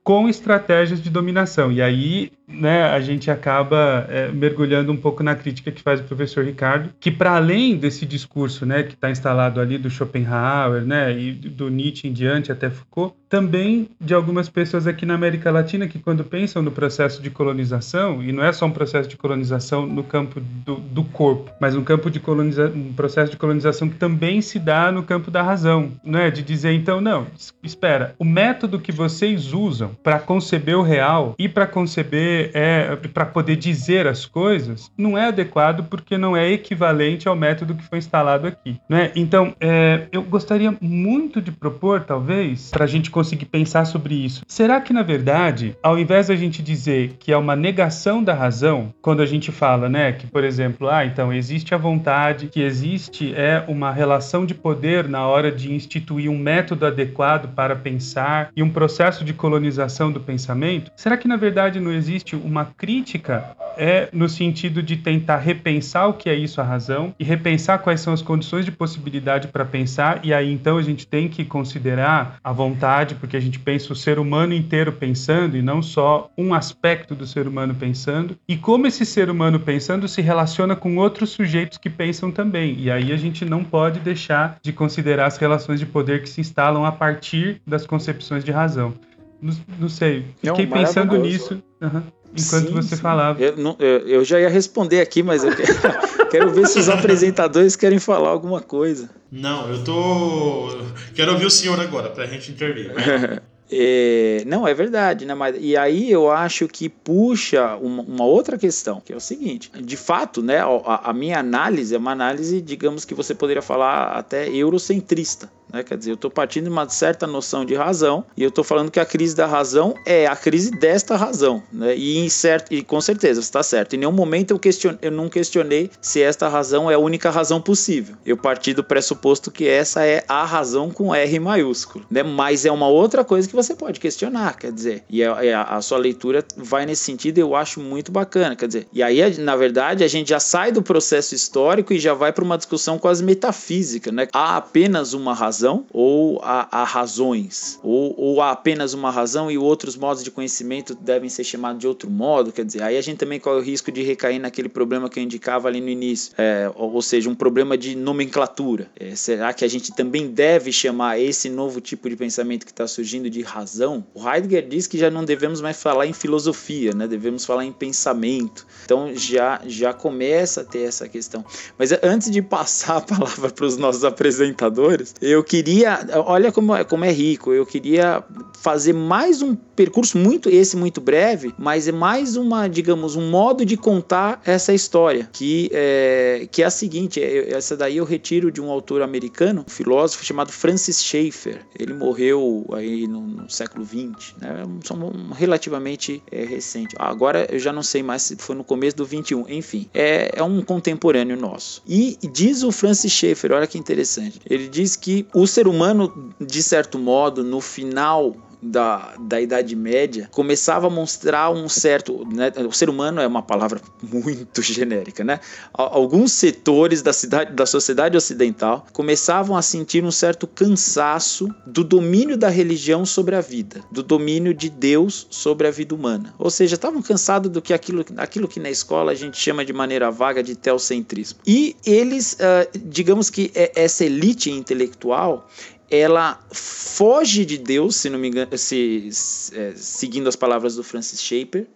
com 0.04 0.28
estratégias 0.28 1.02
de 1.02 1.10
dominação. 1.10 1.72
E 1.72 1.82
aí 1.82 2.32
né, 2.48 2.84
a 2.84 3.00
gente 3.00 3.32
acaba 3.32 4.06
é, 4.10 4.30
mergulhando 4.30 4.92
um 4.92 4.98
pouco 4.98 5.24
na 5.24 5.36
crítica 5.36 5.72
que 5.72 5.82
faz 5.82 6.00
o 6.00 6.04
professor 6.04 6.44
Ricardo, 6.44 6.90
que 7.00 7.12
para 7.12 7.36
além 7.36 7.78
desse 7.78 8.06
discurso 8.06 8.66
né, 8.66 8.84
que 8.84 8.94
está 8.94 9.10
instalado 9.10 9.60
ali 9.60 9.78
do 9.78 9.90
Schopenhauer 9.90 10.84
né, 10.84 11.18
e 11.18 11.32
do 11.32 11.70
Nietzsche 11.70 12.08
em 12.08 12.14
diante 12.14 12.52
até 12.52 12.70
Foucault, 12.70 13.16
também 13.30 13.90
de 14.00 14.14
algumas 14.14 14.50
pessoas 14.50 14.88
aqui 14.88 15.06
na 15.06 15.14
América 15.14 15.52
Latina 15.52 15.88
que 15.88 16.00
quando 16.00 16.24
pensam 16.24 16.62
no 16.62 16.72
processo 16.72 17.22
de 17.22 17.30
colonização, 17.30 18.22
e 18.22 18.32
não 18.32 18.44
é 18.44 18.52
só 18.52 18.66
um 18.66 18.72
processo 18.72 19.08
de 19.08 19.16
colonização 19.16 19.86
no 19.86 20.04
campo 20.04 20.42
do, 20.42 20.76
do 20.76 21.04
corpo, 21.04 21.52
mas 21.60 21.76
um 21.76 21.84
campo 21.84 22.10
de 22.10 22.20
colonização, 22.20 22.76
um 22.76 22.94
processo 22.94 23.32
de 23.32 23.38
colonização 23.38 23.88
que 23.88 23.96
também 23.96 24.42
se 24.42 24.60
dá 24.60 24.92
no 24.92 25.04
campo 25.04 25.32
da 25.32 25.42
razão, 25.42 25.92
né, 26.04 26.30
de 26.30 26.42
dizer 26.42 26.74
então, 26.74 27.00
não, 27.00 27.28
espera, 27.64 28.14
o 28.20 28.26
método 28.26 28.80
que 28.80 28.92
vocês 28.92 29.54
usam 29.54 29.91
para 30.04 30.20
conceber 30.20 30.78
o 30.78 30.82
real 30.82 31.36
e 31.38 31.48
para 31.48 31.68
conceber 31.68 32.52
é 32.54 32.96
para 33.14 33.26
poder 33.26 33.56
dizer 33.56 34.08
as 34.08 34.26
coisas 34.26 34.92
não 34.98 35.18
é 35.18 35.28
adequado 35.28 35.88
porque 35.90 36.18
não 36.18 36.36
é 36.36 36.50
equivalente 36.52 37.28
ao 37.28 37.36
método 37.36 37.76
que 37.76 37.84
foi 37.84 37.98
instalado 37.98 38.48
aqui, 38.48 38.80
né? 38.90 39.12
Então, 39.16 39.54
é, 39.60 40.08
eu 40.12 40.22
gostaria 40.22 40.74
muito 40.82 41.42
de 41.42 41.52
propor, 41.52 42.02
talvez, 42.02 42.70
para 42.70 42.86
a 42.86 42.88
gente 42.88 43.12
conseguir 43.12 43.46
pensar 43.46 43.86
sobre 43.86 44.16
isso. 44.16 44.44
Será 44.48 44.80
que 44.82 44.94
na 44.94 45.04
verdade, 45.04 45.76
ao 45.84 45.98
invés 46.00 46.28
da 46.28 46.36
gente 46.36 46.62
dizer 46.62 47.16
que 47.20 47.32
é 47.32 47.38
uma 47.38 47.56
negação 47.56 48.24
da 48.24 48.34
razão, 48.34 48.94
quando 49.02 49.22
a 49.22 49.26
gente 49.26 49.52
fala, 49.52 49.90
né, 49.90 50.12
que 50.12 50.28
por 50.28 50.44
exemplo, 50.44 50.90
ah, 50.90 51.06
então 51.06 51.34
existe 51.34 51.74
a 51.74 51.78
vontade, 51.78 52.48
que 52.48 52.62
existe 52.62 53.34
é 53.36 53.64
uma 53.68 53.92
relação 53.92 54.46
de 54.46 54.54
poder 54.54 55.08
na 55.08 55.28
hora 55.28 55.52
de 55.52 55.74
instituir 55.74 56.30
um 56.30 56.38
método 56.38 56.86
adequado 56.86 57.54
para 57.54 57.76
pensar 57.76 58.50
e 58.56 58.64
um 58.64 58.70
processo 58.70 59.24
de 59.24 59.34
colonização 59.34 59.81
do 60.12 60.20
pensamento, 60.20 60.92
será 60.96 61.18
que 61.18 61.28
na 61.28 61.36
verdade 61.36 61.80
não 61.80 61.92
existe 61.92 62.36
uma 62.36 62.66
crítica 62.66 63.56
é 63.78 64.10
no 64.12 64.28
sentido 64.28 64.82
de 64.82 64.98
tentar 64.98 65.38
repensar 65.38 66.08
o 66.08 66.14
que 66.14 66.30
é 66.30 66.36
isso 66.36 66.62
a 66.62 66.64
razão 66.64 67.14
e 67.20 67.24
repensar 67.24 67.80
quais 67.80 68.02
são 68.02 68.14
as 68.14 68.22
condições 68.22 68.66
de 68.66 68.72
possibilidade 68.72 69.48
para 69.48 69.66
pensar? 69.66 70.22
E 70.24 70.34
aí 70.34 70.52
então 70.52 70.78
a 70.78 70.82
gente 70.82 71.08
tem 71.08 71.28
que 71.28 71.44
considerar 71.46 72.38
a 72.44 72.52
vontade 72.52 73.16
porque 73.16 73.38
a 73.38 73.40
gente 73.40 73.60
pensa 73.60 73.94
o 73.94 73.96
ser 73.96 74.20
humano 74.20 74.54
inteiro 74.54 74.92
pensando 74.92 75.58
e 75.58 75.62
não 75.62 75.82
só 75.82 76.30
um 76.38 76.54
aspecto 76.54 77.16
do 77.16 77.26
ser 77.26 77.48
humano 77.48 77.76
pensando. 77.76 78.38
E 78.48 78.58
como 78.58 78.88
esse 78.88 79.06
ser 79.06 79.30
humano 79.30 79.60
pensando 79.60 80.08
se 80.08 80.22
relaciona 80.22 80.76
com 80.76 80.98
outros 80.98 81.32
sujeitos 81.32 81.78
que 81.78 81.90
pensam 81.90 82.32
também. 82.32 82.76
E 82.78 82.92
aí 82.92 83.12
a 83.12 83.18
gente 83.18 83.46
não 83.46 83.64
pode 83.64 84.00
deixar 84.00 84.58
de 84.62 84.74
considerar 84.74 85.28
as 85.28 85.38
relações 85.38 85.80
de 85.80 85.86
poder 85.86 86.22
que 86.22 86.30
se 86.30 86.42
instalam 86.42 86.86
a 86.86 86.92
partir 86.92 87.62
das 87.66 87.86
concepções 87.86 88.44
de 88.44 88.52
razão 88.52 88.94
não, 89.42 89.56
não 89.80 89.90
sei 89.90 90.26
fiquei 90.42 90.66
não, 90.66 90.74
pensando 90.74 91.18
nisso 91.18 91.62
uhum 91.82 92.04
enquanto 92.32 92.68
sim, 92.68 92.74
você 92.74 92.96
sim. 92.96 93.02
falava. 93.02 93.42
Eu, 93.42 93.58
não, 93.58 93.76
eu, 93.80 94.08
eu, 94.08 94.24
já 94.24 94.40
ia 94.40 94.50
responder 94.50 95.02
aqui, 95.02 95.22
mas 95.22 95.44
eu 95.44 95.56
quero, 95.56 95.74
quero 96.30 96.50
ver 96.52 96.68
se 96.68 96.80
os 96.80 96.90
apresentadores 96.90 97.76
querem 97.76 98.00
falar 98.00 98.30
alguma 98.30 98.62
coisa. 98.62 99.10
Não, 99.32 99.70
eu 99.70 99.84
tô. 99.84 100.78
Quero 101.14 101.34
ouvir 101.34 101.46
o 101.46 101.52
senhor 101.52 101.80
agora, 101.80 102.10
pra 102.10 102.26
gente 102.26 102.52
intervir. 102.52 102.92
É, 103.74 104.44
não, 104.46 104.68
é 104.68 104.74
verdade, 104.74 105.26
né? 105.26 105.34
Mas, 105.34 105.56
e 105.58 105.78
aí 105.78 106.12
eu 106.12 106.30
acho 106.30 106.68
que 106.68 106.90
puxa 106.90 107.78
uma, 107.78 108.04
uma, 108.04 108.26
outra 108.26 108.58
questão, 108.58 109.00
que 109.00 109.14
é 109.14 109.16
o 109.16 109.20
seguinte: 109.22 109.72
de 109.82 109.96
fato, 109.96 110.44
né, 110.44 110.58
a, 110.58 111.10
a 111.10 111.14
minha 111.14 111.40
análise 111.40 111.96
é 111.96 111.98
uma 111.98 112.12
análise, 112.12 112.60
digamos 112.60 113.06
que 113.06 113.14
você 113.14 113.34
poderia 113.34 113.62
falar 113.62 114.12
até 114.18 114.50
eurocentrista. 114.50 115.50
Né? 115.72 115.84
Quer 115.84 115.98
dizer, 115.98 116.12
eu 116.12 116.16
estou 116.16 116.30
partindo 116.30 116.66
de 116.66 116.70
uma 116.70 116.88
certa 116.90 117.26
noção 117.26 117.66
de 117.66 117.74
razão 117.76 118.26
e 118.36 118.44
eu 118.44 118.50
estou 118.50 118.64
falando 118.64 118.92
que 118.92 119.00
a 119.00 119.06
crise 119.06 119.36
da 119.36 119.46
razão 119.46 119.96
é 120.06 120.28
a 120.28 120.36
crise 120.36 120.72
desta 120.72 121.16
razão. 121.16 121.64
Né? 121.72 121.96
E, 121.96 122.18
em 122.20 122.30
certo, 122.30 122.74
e 122.74 122.84
com 122.84 123.00
certeza, 123.00 123.40
está 123.40 123.64
certo. 123.64 123.96
Em 123.96 124.00
nenhum 124.00 124.12
momento 124.12 124.52
eu, 124.52 124.60
question, 124.60 124.98
eu 125.02 125.12
não 125.12 125.30
questionei 125.30 125.90
se 126.02 126.22
esta 126.22 126.48
razão 126.48 126.90
é 126.90 126.96
a 126.96 127.00
única 127.00 127.30
razão 127.30 127.62
possível. 127.62 128.16
Eu 128.26 128.38
parti 128.38 128.74
do 128.74 128.84
pressuposto 128.84 129.52
que 129.52 129.68
essa 129.68 130.06
é 130.06 130.24
a 130.28 130.44
razão 130.44 130.92
com 130.92 131.14
R 131.14 131.40
maiúsculo. 131.40 132.06
Né? 132.10 132.24
Mas 132.24 132.66
é 132.66 132.72
uma 132.72 132.88
outra 132.88 133.24
coisa 133.24 133.48
que 133.48 133.56
você 133.56 133.76
pode 133.76 134.00
questionar, 134.00 134.58
quer 134.58 134.72
dizer. 134.72 135.04
E 135.10 135.24
a, 135.24 135.34
a, 135.34 135.78
a 135.78 135.82
sua 135.82 135.98
leitura 135.98 136.44
vai 136.58 136.86
nesse 136.86 137.04
sentido 137.04 137.38
eu 137.38 137.56
acho 137.56 137.80
muito 137.80 138.12
bacana. 138.12 138.56
Quer 138.56 138.68
dizer, 138.68 138.88
e 138.92 139.02
aí, 139.02 139.38
na 139.38 139.56
verdade, 139.56 140.04
a 140.04 140.08
gente 140.08 140.30
já 140.30 140.40
sai 140.40 140.72
do 140.72 140.82
processo 140.82 141.34
histórico 141.34 141.94
e 141.94 142.00
já 142.00 142.14
vai 142.14 142.32
para 142.34 142.44
uma 142.44 142.58
discussão 142.58 142.98
quase 142.98 143.24
metafísica. 143.24 144.12
Né? 144.12 144.28
Há 144.34 144.58
apenas 144.58 145.14
uma 145.14 145.34
razão 145.34 145.61
razão 145.62 145.86
ou 145.92 146.42
há, 146.44 146.84
razões? 146.84 147.80
Ou, 147.84 148.16
ou, 148.18 148.42
há 148.42 148.52
apenas 148.52 148.94
uma 148.94 149.12
razão 149.12 149.52
e 149.52 149.58
outros 149.58 149.96
modos 149.96 150.24
de 150.24 150.32
conhecimento 150.32 150.96
devem 150.96 151.30
ser 151.30 151.44
chamados 151.44 151.80
de 151.80 151.88
outro 151.88 152.10
modo? 152.10 152.52
Quer 152.52 152.66
dizer, 152.66 152.82
aí 152.82 152.98
a 152.98 153.02
gente 153.02 153.18
também 153.18 153.40
corre 153.40 153.60
o 153.60 153.62
risco 153.62 153.92
de 153.92 154.02
recair 154.02 154.40
naquele 154.40 154.70
problema 154.70 155.10
que 155.10 155.20
eu 155.20 155.24
indicava 155.24 155.68
ali 155.68 155.80
no 155.80 155.90
início, 155.90 156.34
é, 156.38 156.72
ou, 156.76 156.94
ou, 156.94 157.02
seja, 157.02 157.30
um 157.30 157.36
problema 157.36 157.78
de 157.78 157.96
nomenclatura. 157.96 158.90
É, 159.00 159.16
será 159.16 159.54
que 159.54 159.64
a 159.64 159.68
gente 159.68 159.94
também 159.94 160.28
deve 160.28 160.72
chamar 160.72 161.20
esse 161.20 161.50
novo 161.50 161.80
tipo 161.80 162.10
de 162.10 162.16
pensamento 162.16 162.66
que 162.66 162.72
está 162.72 162.88
surgindo 162.88 163.30
de 163.30 163.42
razão? 163.42 164.04
O 164.14 164.28
Heidegger 164.28 164.68
diz 164.68 164.88
que 164.88 164.98
já 164.98 165.12
não 165.12 165.24
devemos 165.24 165.62
mais 165.62 165.82
falar 165.82 166.08
em 166.08 166.14
filosofia, 166.14 166.94
né? 166.94 167.08
devemos 167.08 167.46
falar 167.46 167.66
em 167.66 167.72
pensamento. 167.72 168.66
Então 168.86 169.16
já, 169.16 169.62
já 169.66 169.94
começa 169.94 170.62
a 170.62 170.64
ter 170.64 170.84
essa 170.84 171.08
questão. 171.08 171.46
Mas 171.78 171.92
antes 172.04 172.32
de 172.32 172.42
passar 172.42 172.98
a 172.98 173.02
palavra 173.02 173.50
para 173.52 173.66
os 173.66 173.78
nossos 173.78 174.04
apresentadores, 174.04 175.14
eu 175.22 175.44
queria, 175.52 176.00
olha 176.26 176.50
como, 176.50 176.74
é, 176.74 176.86
como 176.86 177.04
é 177.04 177.12
rico, 177.12 177.52
eu 177.52 177.66
queria 177.66 178.24
fazer 178.62 178.94
mais 178.94 179.42
um 179.42 179.54
percurso 179.54 180.18
muito 180.18 180.50
esse 180.50 180.78
muito 180.78 181.02
breve, 181.02 181.54
mas 181.58 181.90
é 181.90 181.92
mais 181.92 182.38
uma, 182.38 182.70
digamos, 182.70 183.18
um 183.18 183.30
modo 183.30 183.66
de 183.66 183.76
contar 183.76 184.42
essa 184.46 184.74
história, 184.74 185.30
que 185.34 185.70
é, 185.74 186.48
que 186.50 186.64
é 186.64 186.66
a 186.66 186.70
seguinte, 186.70 187.22
é, 187.22 187.52
essa 187.54 187.76
daí 187.76 187.98
eu 187.98 188.06
retiro 188.06 188.50
de 188.50 188.62
um 188.62 188.72
autor 188.72 189.02
americano, 189.02 189.66
um 189.68 189.70
filósofo 189.70 190.24
chamado 190.24 190.54
Francis 190.54 191.04
Schaeffer. 191.04 191.66
Ele 191.78 191.94
morreu 191.94 192.66
aí 192.72 193.06
no, 193.06 193.20
no 193.20 193.50
século 193.50 193.84
20, 193.84 194.36
né? 194.40 194.64
Um, 194.66 195.34
relativamente 195.34 196.24
é, 196.32 196.46
recente. 196.46 196.96
Agora 196.98 197.46
eu 197.52 197.60
já 197.60 197.74
não 197.74 197.84
sei 197.84 198.02
mais 198.02 198.22
se 198.22 198.38
foi 198.38 198.56
no 198.56 198.64
começo 198.64 198.96
do 198.96 199.06
21, 199.06 199.50
enfim, 199.50 199.90
é, 199.94 200.32
é 200.34 200.44
um 200.44 200.62
contemporâneo 200.62 201.36
nosso. 201.36 201.82
E 201.86 202.18
diz 202.32 202.64
o 202.64 202.72
Francis 202.72 203.12
Schaeffer, 203.12 203.52
olha 203.52 203.68
que 203.68 203.78
interessante. 203.78 204.40
Ele 204.50 204.70
diz 204.70 204.96
que 204.96 205.26
o 205.41 205.41
ser 205.48 205.68
humano, 205.68 206.14
de 206.40 206.64
certo 206.64 206.98
modo, 206.98 207.44
no 207.44 207.62
final 207.62 208.36
da, 208.62 209.14
da 209.20 209.42
Idade 209.42 209.76
Média 209.76 210.30
começava 210.32 210.88
a 210.88 210.90
mostrar 210.90 211.50
um 211.50 211.68
certo. 211.68 212.26
Né, 212.26 212.52
o 212.68 212.72
ser 212.72 212.90
humano 212.90 213.20
é 213.22 213.28
uma 213.28 213.42
palavra 213.42 213.82
muito 214.02 214.62
genérica, 214.62 215.24
né? 215.24 215.40
Alguns 215.74 216.32
setores 216.34 217.02
da, 217.02 217.14
cidade, 217.14 217.54
da 217.54 217.66
sociedade 217.66 218.16
ocidental 218.16 218.86
começavam 218.94 219.56
a 219.56 219.62
sentir 219.62 220.04
um 220.04 220.12
certo 220.12 220.46
cansaço 220.46 221.54
do 221.66 221.84
domínio 221.84 222.38
da 222.38 222.50
religião 222.50 223.06
sobre 223.06 223.36
a 223.36 223.42
vida, 223.42 223.82
do 223.92 224.04
domínio 224.04 224.54
de 224.54 224.70
Deus 224.70 225.28
sobre 225.30 225.68
a 225.68 225.72
vida 225.72 225.96
humana. 225.96 226.34
Ou 226.38 226.50
seja, 226.50 226.76
estavam 226.76 227.02
cansados 227.02 227.50
do 227.50 227.62
que 227.62 227.74
aquilo, 227.74 228.06
aquilo 228.18 228.48
que 228.48 228.60
na 228.60 228.70
escola 228.70 229.12
a 229.12 229.16
gente 229.16 229.38
chama 229.38 229.66
de 229.66 229.74
maneira 229.74 230.12
vaga 230.12 230.44
de 230.44 230.56
teocentrismo. 230.56 231.40
E 231.46 231.76
eles, 231.86 232.34
uh, 232.34 232.80
digamos 232.86 233.30
que 233.30 233.52
é, 233.56 233.72
essa 233.76 234.06
elite 234.06 234.52
intelectual, 234.52 235.48
ela 235.92 236.40
foge 236.52 237.44
de 237.44 237.58
Deus, 237.58 237.98
se 237.98 238.10
não 238.10 238.18
me 238.18 238.30
engano, 238.30 238.58
se, 238.58 239.10
é, 239.54 239.74
seguindo 239.76 240.30
as 240.30 240.38
palavras 240.38 240.76
do 240.76 240.84
Francis 240.84 241.22
Schaeffer, 241.22 241.68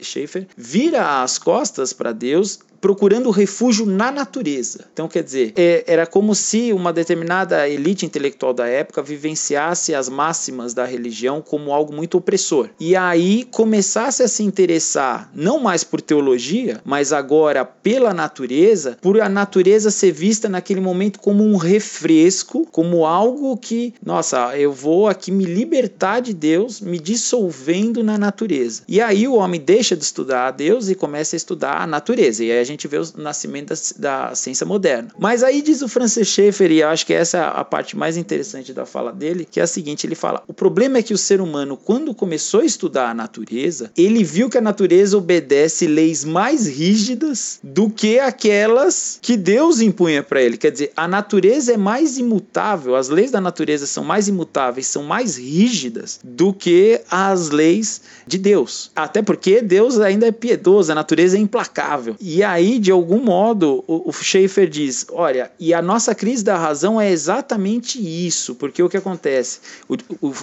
Schaeffer 0.00 0.46
vira 0.56 1.22
as 1.22 1.36
costas 1.36 1.92
para 1.92 2.12
Deus 2.12 2.60
procurando 2.84 3.30
refúgio 3.30 3.86
na 3.86 4.12
natureza. 4.12 4.84
Então, 4.92 5.08
quer 5.08 5.22
dizer, 5.22 5.54
é, 5.56 5.84
era 5.86 6.06
como 6.06 6.34
se 6.34 6.70
uma 6.70 6.92
determinada 6.92 7.66
elite 7.66 8.04
intelectual 8.04 8.52
da 8.52 8.66
época 8.66 9.02
vivenciasse 9.02 9.94
as 9.94 10.06
máximas 10.06 10.74
da 10.74 10.84
religião 10.84 11.40
como 11.40 11.72
algo 11.72 11.94
muito 11.94 12.18
opressor. 12.18 12.68
E 12.78 12.94
aí 12.94 13.44
começasse 13.44 14.22
a 14.22 14.28
se 14.28 14.42
interessar 14.42 15.30
não 15.34 15.58
mais 15.58 15.82
por 15.82 16.02
teologia, 16.02 16.82
mas 16.84 17.10
agora 17.10 17.64
pela 17.64 18.12
natureza, 18.12 18.98
por 19.00 19.18
a 19.18 19.30
natureza 19.30 19.90
ser 19.90 20.12
vista 20.12 20.46
naquele 20.46 20.82
momento 20.82 21.20
como 21.20 21.42
um 21.42 21.56
refresco, 21.56 22.68
como 22.70 23.06
algo 23.06 23.56
que, 23.56 23.94
nossa, 24.04 24.58
eu 24.58 24.70
vou 24.70 25.08
aqui 25.08 25.32
me 25.32 25.46
libertar 25.46 26.20
de 26.20 26.34
Deus, 26.34 26.82
me 26.82 26.98
dissolvendo 26.98 28.04
na 28.04 28.18
natureza. 28.18 28.82
E 28.86 29.00
aí 29.00 29.26
o 29.26 29.36
homem 29.36 29.58
deixa 29.58 29.96
de 29.96 30.04
estudar 30.04 30.48
a 30.48 30.50
Deus 30.50 30.90
e 30.90 30.94
começa 30.94 31.34
a 31.34 31.38
estudar 31.38 31.80
a 31.80 31.86
natureza. 31.86 32.44
E 32.44 32.52
aí 32.52 32.58
a 32.58 32.64
gente 32.64 32.73
vê 32.88 32.98
o 32.98 33.04
nascimento 33.16 33.74
da, 33.98 34.28
da 34.28 34.34
ciência 34.34 34.66
moderna. 34.66 35.10
Mas 35.18 35.42
aí 35.42 35.62
diz 35.62 35.82
o 35.82 35.88
Francis 35.88 36.28
Schaeffer, 36.28 36.70
e 36.70 36.82
acho 36.82 37.06
que 37.06 37.12
essa 37.12 37.38
é 37.38 37.40
a 37.42 37.64
parte 37.64 37.96
mais 37.96 38.16
interessante 38.16 38.72
da 38.72 38.86
fala 38.86 39.12
dele, 39.12 39.46
que 39.50 39.60
é 39.60 39.62
a 39.62 39.66
seguinte: 39.66 40.06
ele 40.06 40.14
fala, 40.14 40.42
o 40.46 40.54
problema 40.54 40.98
é 40.98 41.02
que 41.02 41.14
o 41.14 41.18
ser 41.18 41.40
humano, 41.40 41.76
quando 41.76 42.14
começou 42.14 42.60
a 42.60 42.64
estudar 42.64 43.10
a 43.10 43.14
natureza, 43.14 43.90
ele 43.96 44.24
viu 44.24 44.48
que 44.48 44.58
a 44.58 44.60
natureza 44.60 45.16
obedece 45.16 45.86
leis 45.86 46.24
mais 46.24 46.66
rígidas 46.66 47.58
do 47.62 47.90
que 47.90 48.18
aquelas 48.18 49.18
que 49.20 49.36
Deus 49.36 49.80
impunha 49.80 50.22
para 50.22 50.42
ele. 50.42 50.56
Quer 50.56 50.70
dizer, 50.70 50.92
a 50.96 51.06
natureza 51.06 51.72
é 51.72 51.76
mais 51.76 52.18
imutável, 52.18 52.96
as 52.96 53.08
leis 53.08 53.30
da 53.30 53.40
natureza 53.40 53.86
são 53.86 54.04
mais 54.04 54.28
imutáveis, 54.28 54.86
são 54.86 55.02
mais 55.02 55.36
rígidas 55.36 56.18
do 56.22 56.52
que 56.52 57.00
as 57.10 57.50
leis 57.50 58.00
de 58.26 58.38
Deus. 58.38 58.90
Até 58.94 59.22
porque 59.22 59.60
Deus 59.60 59.98
ainda 60.00 60.26
é 60.26 60.32
piedoso, 60.32 60.92
a 60.92 60.94
natureza 60.94 61.36
é 61.36 61.40
implacável. 61.40 62.16
E 62.20 62.42
aí, 62.42 62.63
de 62.78 62.90
algum 62.90 63.20
modo, 63.20 63.84
o, 63.86 64.08
o 64.08 64.12
Schaefer 64.12 64.68
diz: 64.68 65.06
olha, 65.10 65.50
e 65.58 65.74
a 65.74 65.82
nossa 65.82 66.14
crise 66.14 66.44
da 66.44 66.56
razão 66.56 67.00
é 67.00 67.10
exatamente 67.10 67.98
isso, 67.98 68.54
porque 68.54 68.82
o 68.82 68.88
que 68.88 68.96
acontece? 68.96 69.60
O, 69.88 69.96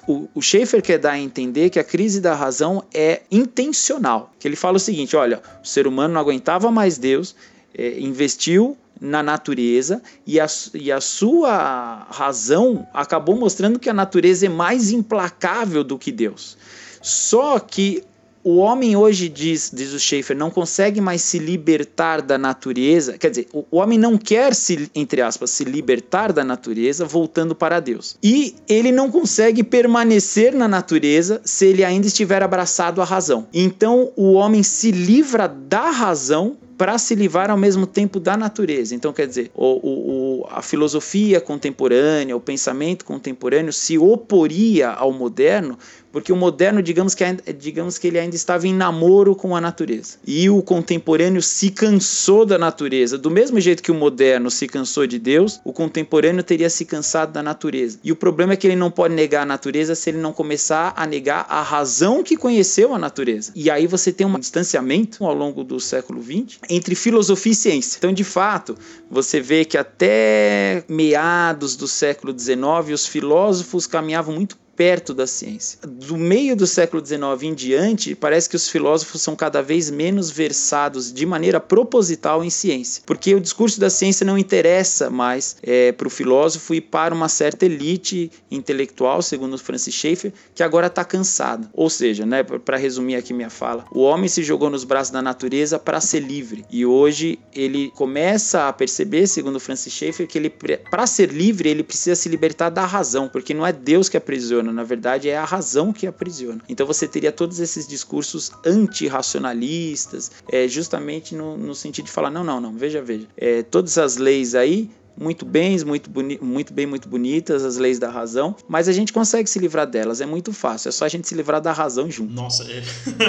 o, 0.08 0.30
o 0.36 0.42
Schaefer 0.42 0.82
quer 0.82 0.98
dar 0.98 1.12
a 1.12 1.20
entender 1.20 1.70
que 1.70 1.80
a 1.80 1.84
crise 1.84 2.20
da 2.20 2.34
razão 2.34 2.84
é 2.94 3.22
intencional. 3.32 4.34
Que 4.40 4.48
ele 4.48 4.56
fala 4.56 4.78
o 4.78 4.80
seguinte: 4.80 5.16
olha, 5.16 5.42
o 5.64 5.68
ser 5.68 5.88
humano 5.88 6.14
não 6.14 6.22
aguentava 6.22 6.70
mais 6.70 6.98
Deus, 6.98 7.36
é, 7.74 8.00
investiu 8.00 8.78
na 9.00 9.24
natureza 9.24 10.00
e 10.28 10.40
a, 10.40 10.46
e 10.76 10.92
a 10.92 11.02
sua 11.02 12.06
razão 12.12 12.88
acabou 12.94 13.36
mostrando 13.36 13.80
que 13.80 13.90
a 13.90 13.94
natureza 13.94 14.46
é 14.46 14.50
mais 14.50 14.92
implacável 14.92 15.84
do 15.84 15.98
que 15.98 16.12
Deus. 16.12 16.56
Só 17.02 17.58
que 17.58 18.04
o 18.44 18.58
homem 18.58 18.96
hoje 18.96 19.30
diz, 19.30 19.72
diz 19.74 19.94
o 19.94 20.00
Schaefer, 20.00 20.36
não 20.36 20.50
consegue 20.50 21.00
mais 21.00 21.22
se 21.22 21.40
libertar 21.40 22.22
da 22.22 22.38
natureza. 22.38 23.18
Quer 23.18 23.30
dizer, 23.30 23.48
o, 23.54 23.66
o 23.72 23.78
homem 23.78 23.98
não 23.98 24.18
quer 24.18 24.54
se, 24.56 24.90
entre 24.96 25.22
aspas, 25.22 25.52
se 25.52 25.64
libertar 25.64 26.32
da 26.34 26.44
natureza 26.44 27.06
voltando 27.06 27.54
para 27.54 27.80
Deus. 27.80 28.18
E 28.22 28.56
ele 28.68 28.92
não 28.92 29.12
consegue 29.12 29.64
permanecer 29.64 30.54
na 30.54 30.68
natureza 30.68 31.42
se 31.44 31.66
ele 31.66 31.84
ainda 31.84 32.08
estiver 32.08 32.42
abraçado 32.44 33.02
à 33.02 33.06
razão. 33.06 33.48
Então 33.54 34.12
o 34.16 34.34
homem 34.34 34.64
se 34.64 34.92
livra 34.92 35.48
da 35.48 35.90
razão 35.90 36.58
para 36.82 36.98
se 36.98 37.14
livrar 37.14 37.52
ao 37.52 37.58
mesmo 37.58 37.86
tempo 37.86 38.20
da 38.20 38.36
natureza. 38.36 38.96
Então, 38.96 39.14
quer 39.14 39.28
dizer, 39.28 39.52
o, 39.54 40.40
o, 40.42 40.48
a 40.50 40.64
filosofia 40.64 41.40
contemporânea, 41.40 42.36
o 42.36 42.40
pensamento 42.40 43.06
contemporâneo 43.06 43.72
se 43.72 44.00
oporia 44.00 44.90
ao 44.90 45.14
moderno 45.14 45.78
porque 46.12 46.32
o 46.32 46.36
moderno, 46.36 46.82
digamos 46.82 47.16
que, 47.16 47.24
digamos 47.58 47.98
que 47.98 48.08
ele 48.08 48.20
ainda 48.20 48.36
estava 48.36 48.68
em 48.68 48.74
namoro 48.74 49.36
com 49.36 49.56
a 49.56 49.62
natureza. 49.62 50.18
E 50.26 50.50
o 50.50 50.62
contemporâneo 50.62 51.42
se 51.42 51.70
cansou 51.70 52.46
da 52.46 52.58
natureza. 52.58 53.18
Do 53.18 53.32
mesmo 53.32 53.60
jeito 53.60 53.82
que 53.82 53.92
o 53.92 53.96
moderno 53.96 54.52
se 54.52 54.68
cansou 54.68 55.08
de 55.08 55.18
Deus, 55.18 55.60
o 55.64 55.74
contemporâneo 55.74 56.44
teria 56.44 56.70
se 56.70 56.86
cansado 56.86 57.32
da 57.32 57.42
natureza. 57.44 58.00
E 58.04 58.12
o 58.12 58.16
problema 58.16 58.54
é 58.54 58.56
que 58.56 58.68
ele 58.68 58.76
não 58.76 58.92
pode 58.92 59.14
negar 59.14 59.44
a 59.44 59.46
natureza 59.46 59.96
se 59.96 60.10
ele 60.10 60.18
não 60.18 60.34
começar 60.34 60.94
a 60.96 61.06
negar 61.06 61.46
a 61.50 61.62
razão 61.62 62.24
que 62.24 62.36
conheceu 62.36 62.94
a 62.94 63.00
natureza. 63.00 63.52
E 63.56 63.70
aí 63.70 63.88
você 63.88 64.12
tem 64.12 64.28
um 64.28 64.40
distanciamento 64.40 65.26
ao 65.26 65.34
longo 65.34 65.64
do 65.64 65.80
século 65.80 66.22
XX 66.22 66.60
entre 66.70 66.96
filosofia 66.96 67.52
e 67.52 67.56
ciência. 67.56 67.98
Então, 67.98 68.14
de 68.14 68.24
fato, 68.24 68.78
você 69.10 69.40
vê 69.40 69.66
que 69.66 69.78
até 69.78 70.84
meados 70.88 71.76
do 71.76 71.88
século 71.88 72.38
XIX 72.38 72.94
os 72.94 73.08
filósofos 73.08 73.88
caminhavam 73.88 74.36
muito 74.36 74.58
perto 74.82 75.14
da 75.14 75.28
ciência. 75.28 75.78
Do 75.88 76.18
meio 76.18 76.56
do 76.56 76.66
século 76.66 77.06
XIX 77.06 77.22
em 77.44 77.54
diante, 77.54 78.16
parece 78.16 78.50
que 78.50 78.56
os 78.56 78.68
filósofos 78.68 79.22
são 79.22 79.36
cada 79.36 79.62
vez 79.62 79.92
menos 79.92 80.32
versados 80.32 81.14
de 81.14 81.24
maneira 81.24 81.60
proposital 81.60 82.44
em 82.44 82.50
ciência, 82.50 83.04
porque 83.06 83.36
o 83.36 83.40
discurso 83.40 83.80
da 83.80 83.92
ciência 83.92 84.26
não 84.26 84.40
interessa 84.40 85.08
mais 85.08 85.56
é, 85.62 85.92
para 85.92 86.08
o 86.08 86.10
filósofo 86.10 86.74
e 86.74 86.82
para 86.82 87.14
uma 87.14 87.30
certa 87.30 87.68
elite 87.68 88.32
intelectual, 88.50 89.22
segundo 89.22 89.56
Francis 89.56 89.94
Schaeffer, 89.94 90.34
que 90.56 90.64
agora 90.64 90.88
está 90.88 91.06
cansada. 91.06 91.70
Ou 91.74 91.88
seja, 91.88 92.26
né, 92.26 92.42
para 92.42 92.76
resumir 92.76 93.18
aqui 93.18 93.36
minha 93.36 93.52
fala, 93.52 93.86
o 93.92 94.02
homem 94.02 94.28
se 94.28 94.42
jogou 94.42 94.72
nos 94.72 94.84
braços 94.84 95.12
da 95.12 95.22
natureza 95.22 95.78
para 95.78 96.02
ser 96.02 96.22
livre 96.22 96.66
e 96.72 96.88
hoje 96.88 97.38
ele 97.54 97.92
começa 97.92 98.68
a 98.68 98.74
perceber, 98.74 99.28
segundo 99.28 99.60
Francis 99.60 99.94
Schaeffer, 99.94 100.26
que 100.26 100.40
ele 100.40 100.50
para 100.90 101.06
ser 101.06 101.30
livre 101.30 101.70
ele 101.70 101.84
precisa 101.84 102.16
se 102.16 102.28
libertar 102.28 102.72
da 102.72 102.84
razão, 102.84 103.30
porque 103.30 103.54
não 103.54 103.68
é 103.68 103.72
Deus 103.72 104.10
que 104.10 104.18
aprisiona 104.18 104.71
na 104.72 104.84
verdade 104.84 105.30
é 105.30 105.38
a 105.38 105.46
razão 105.46 105.94
que 105.94 106.08
aprisiona. 106.08 106.62
Então 106.68 106.86
você 106.86 107.08
teria 107.08 107.32
todos 107.32 107.60
esses 107.60 107.88
discursos 107.88 108.52
antirracionalistas, 108.66 110.32
é, 110.52 110.68
justamente 110.68 111.36
no, 111.36 111.58
no 111.58 111.76
sentido 111.76 112.06
de 112.06 112.12
falar: 112.12 112.30
não, 112.30 112.44
não, 112.44 112.60
não, 112.60 112.74
veja, 112.74 113.02
veja, 113.02 113.28
é, 113.38 113.64
todas 113.64 113.98
as 113.98 114.18
leis 114.18 114.56
aí 114.56 114.90
muito 115.18 115.46
bens, 115.46 115.84
muito, 115.84 116.10
boni 116.10 116.40
muito 116.42 116.74
bem, 116.74 116.86
muito 116.86 117.08
bonitas, 117.08 117.64
as 117.64 117.78
leis 117.78 118.00
da 118.00 118.10
razão, 118.10 118.56
mas 118.68 118.88
a 118.88 118.92
gente 118.92 119.12
consegue 119.14 119.50
se 119.50 119.60
livrar 119.60 119.88
delas, 119.88 120.22
é 120.22 120.26
muito 120.26 120.54
fácil, 120.54 120.90
é 120.90 120.92
só 120.92 121.06
a 121.06 121.10
gente 121.10 121.28
se 121.28 121.36
livrar 121.36 121.62
da 121.62 121.72
razão 121.72 122.10
junto. 122.10 122.34
Nossa, 122.34 122.66
é... 122.72 122.82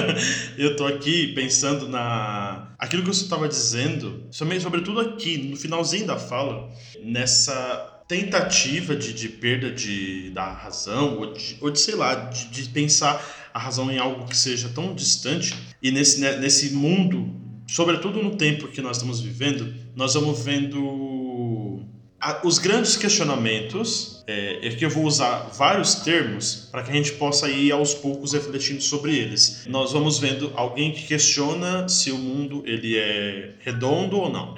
eu 0.56 0.76
tô 0.76 0.86
aqui 0.86 1.32
pensando 1.34 1.88
na. 1.88 2.72
aquilo 2.78 3.02
que 3.02 3.08
você 3.08 3.24
estava 3.24 3.48
dizendo, 3.48 4.26
sobretudo 4.30 5.00
aqui, 5.00 5.38
no 5.50 5.56
finalzinho 5.56 6.06
da 6.06 6.18
fala, 6.18 6.70
nessa 7.02 7.91
tentativa 8.12 8.94
de, 8.94 9.14
de 9.14 9.26
perda 9.26 9.70
de, 9.70 10.28
da 10.30 10.52
razão, 10.52 11.16
ou 11.16 11.32
de, 11.32 11.56
ou 11.62 11.70
de 11.70 11.80
sei 11.80 11.94
lá, 11.94 12.14
de, 12.14 12.48
de, 12.48 12.68
pensar 12.68 13.24
a 13.54 13.58
razão 13.58 13.90
em 13.90 13.98
algo 13.98 14.26
que 14.26 14.36
seja 14.36 14.68
tão 14.68 14.94
distante, 14.94 15.54
e 15.82 15.90
nesse, 15.90 16.20
né, 16.20 16.36
nesse 16.36 16.74
mundo, 16.74 17.34
sobretudo 17.66 18.22
no 18.22 18.36
tempo 18.36 18.68
que 18.68 18.82
nós 18.82 18.98
estamos 18.98 19.22
vivendo, 19.22 19.74
nós 19.96 20.12
vamos 20.12 20.44
vendo 20.44 21.80
a, 22.20 22.46
os 22.46 22.58
grandes 22.58 22.98
questionamentos, 22.98 24.22
é, 24.26 24.68
é 24.68 24.70
que 24.70 24.84
eu 24.84 24.90
vou 24.90 25.04
usar 25.04 25.50
vários 25.56 25.94
termos 25.96 26.68
para 26.70 26.82
que 26.82 26.90
a 26.90 26.94
gente 26.94 27.12
possa 27.12 27.48
ir 27.48 27.72
aos 27.72 27.94
poucos 27.94 28.34
refletindo 28.34 28.82
sobre 28.82 29.16
eles. 29.16 29.64
Nós 29.66 29.90
vamos 29.92 30.18
vendo 30.18 30.52
alguém 30.54 30.92
que 30.92 31.06
questiona 31.06 31.88
se 31.88 32.12
o 32.12 32.18
mundo 32.18 32.62
ele 32.66 32.94
é 32.98 33.54
redondo 33.60 34.18
ou 34.18 34.30
não. 34.30 34.54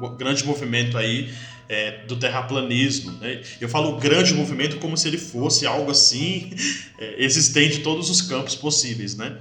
O 0.00 0.08
grande 0.16 0.44
movimento 0.46 0.96
aí 0.96 1.28
é, 1.68 2.04
do 2.06 2.16
terraplanismo. 2.16 3.12
Né? 3.20 3.42
Eu 3.60 3.68
falo 3.68 3.96
grande 3.98 4.32
movimento 4.34 4.78
como 4.78 4.96
se 4.96 5.06
ele 5.06 5.18
fosse 5.18 5.66
algo 5.66 5.90
assim 5.90 6.50
é, 6.98 7.22
existente 7.22 7.78
em 7.78 7.82
todos 7.82 8.08
os 8.08 8.22
campos 8.22 8.54
possíveis. 8.54 9.16
Né? 9.16 9.36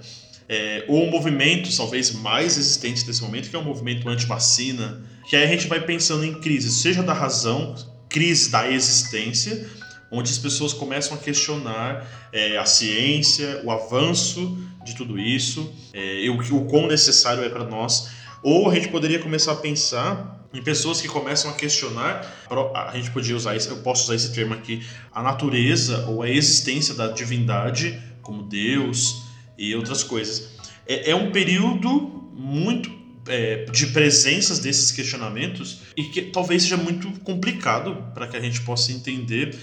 É, 0.49 0.85
ou 0.87 1.05
um 1.05 1.11
movimento 1.11 1.75
talvez 1.75 2.11
mais 2.11 2.57
existente 2.57 3.05
nesse 3.05 3.21
momento, 3.21 3.49
que 3.49 3.55
é 3.55 3.59
o 3.59 3.61
um 3.61 3.65
movimento 3.65 4.07
anti-vacina, 4.07 5.01
que 5.29 5.35
aí 5.35 5.43
a 5.43 5.47
gente 5.47 5.67
vai 5.67 5.81
pensando 5.81 6.23
em 6.23 6.39
crises, 6.39 6.81
seja 6.81 7.03
da 7.03 7.13
razão, 7.13 7.75
crise 8.07 8.49
da 8.49 8.69
existência, 8.71 9.69
onde 10.09 10.31
as 10.31 10.37
pessoas 10.37 10.71
começam 10.71 11.17
a 11.17 11.19
questionar 11.19 12.29
é, 12.31 12.57
a 12.57 12.65
ciência, 12.65 13.61
o 13.65 13.71
avanço 13.71 14.57
de 14.85 14.95
tudo 14.95 15.19
isso, 15.19 15.73
é, 15.93 16.25
o, 16.29 16.55
o 16.55 16.65
quão 16.65 16.87
necessário 16.87 17.43
é 17.43 17.49
para 17.49 17.65
nós. 17.65 18.09
Ou 18.41 18.69
a 18.69 18.75
gente 18.75 18.87
poderia 18.87 19.19
começar 19.19 19.51
a 19.51 19.55
pensar 19.55 20.46
em 20.53 20.61
pessoas 20.61 21.01
que 21.01 21.07
começam 21.07 21.51
a 21.51 21.53
questionar, 21.53 22.47
a 22.73 22.91
gente 22.95 23.11
podia 23.11 23.35
usar 23.35 23.55
eu 23.55 23.77
posso 23.77 24.03
usar 24.03 24.15
esse 24.15 24.33
termo 24.33 24.53
aqui, 24.53 24.85
a 25.13 25.21
natureza 25.21 26.05
ou 26.07 26.21
a 26.21 26.29
existência 26.29 26.93
da 26.93 27.07
divindade, 27.07 28.01
como 28.21 28.43
Deus 28.43 29.23
e 29.57 29.75
outras 29.75 30.03
coisas. 30.03 30.55
É, 30.85 31.11
é 31.11 31.15
um 31.15 31.31
período 31.31 31.91
muito 32.33 32.89
é, 33.27 33.65
de 33.65 33.87
presenças 33.87 34.59
desses 34.59 34.91
questionamentos 34.91 35.81
e 35.95 36.03
que 36.03 36.21
talvez 36.21 36.63
seja 36.63 36.77
muito 36.77 37.09
complicado 37.21 37.95
para 38.13 38.27
que 38.27 38.37
a 38.37 38.39
gente 38.39 38.61
possa 38.61 38.91
entender 38.91 39.57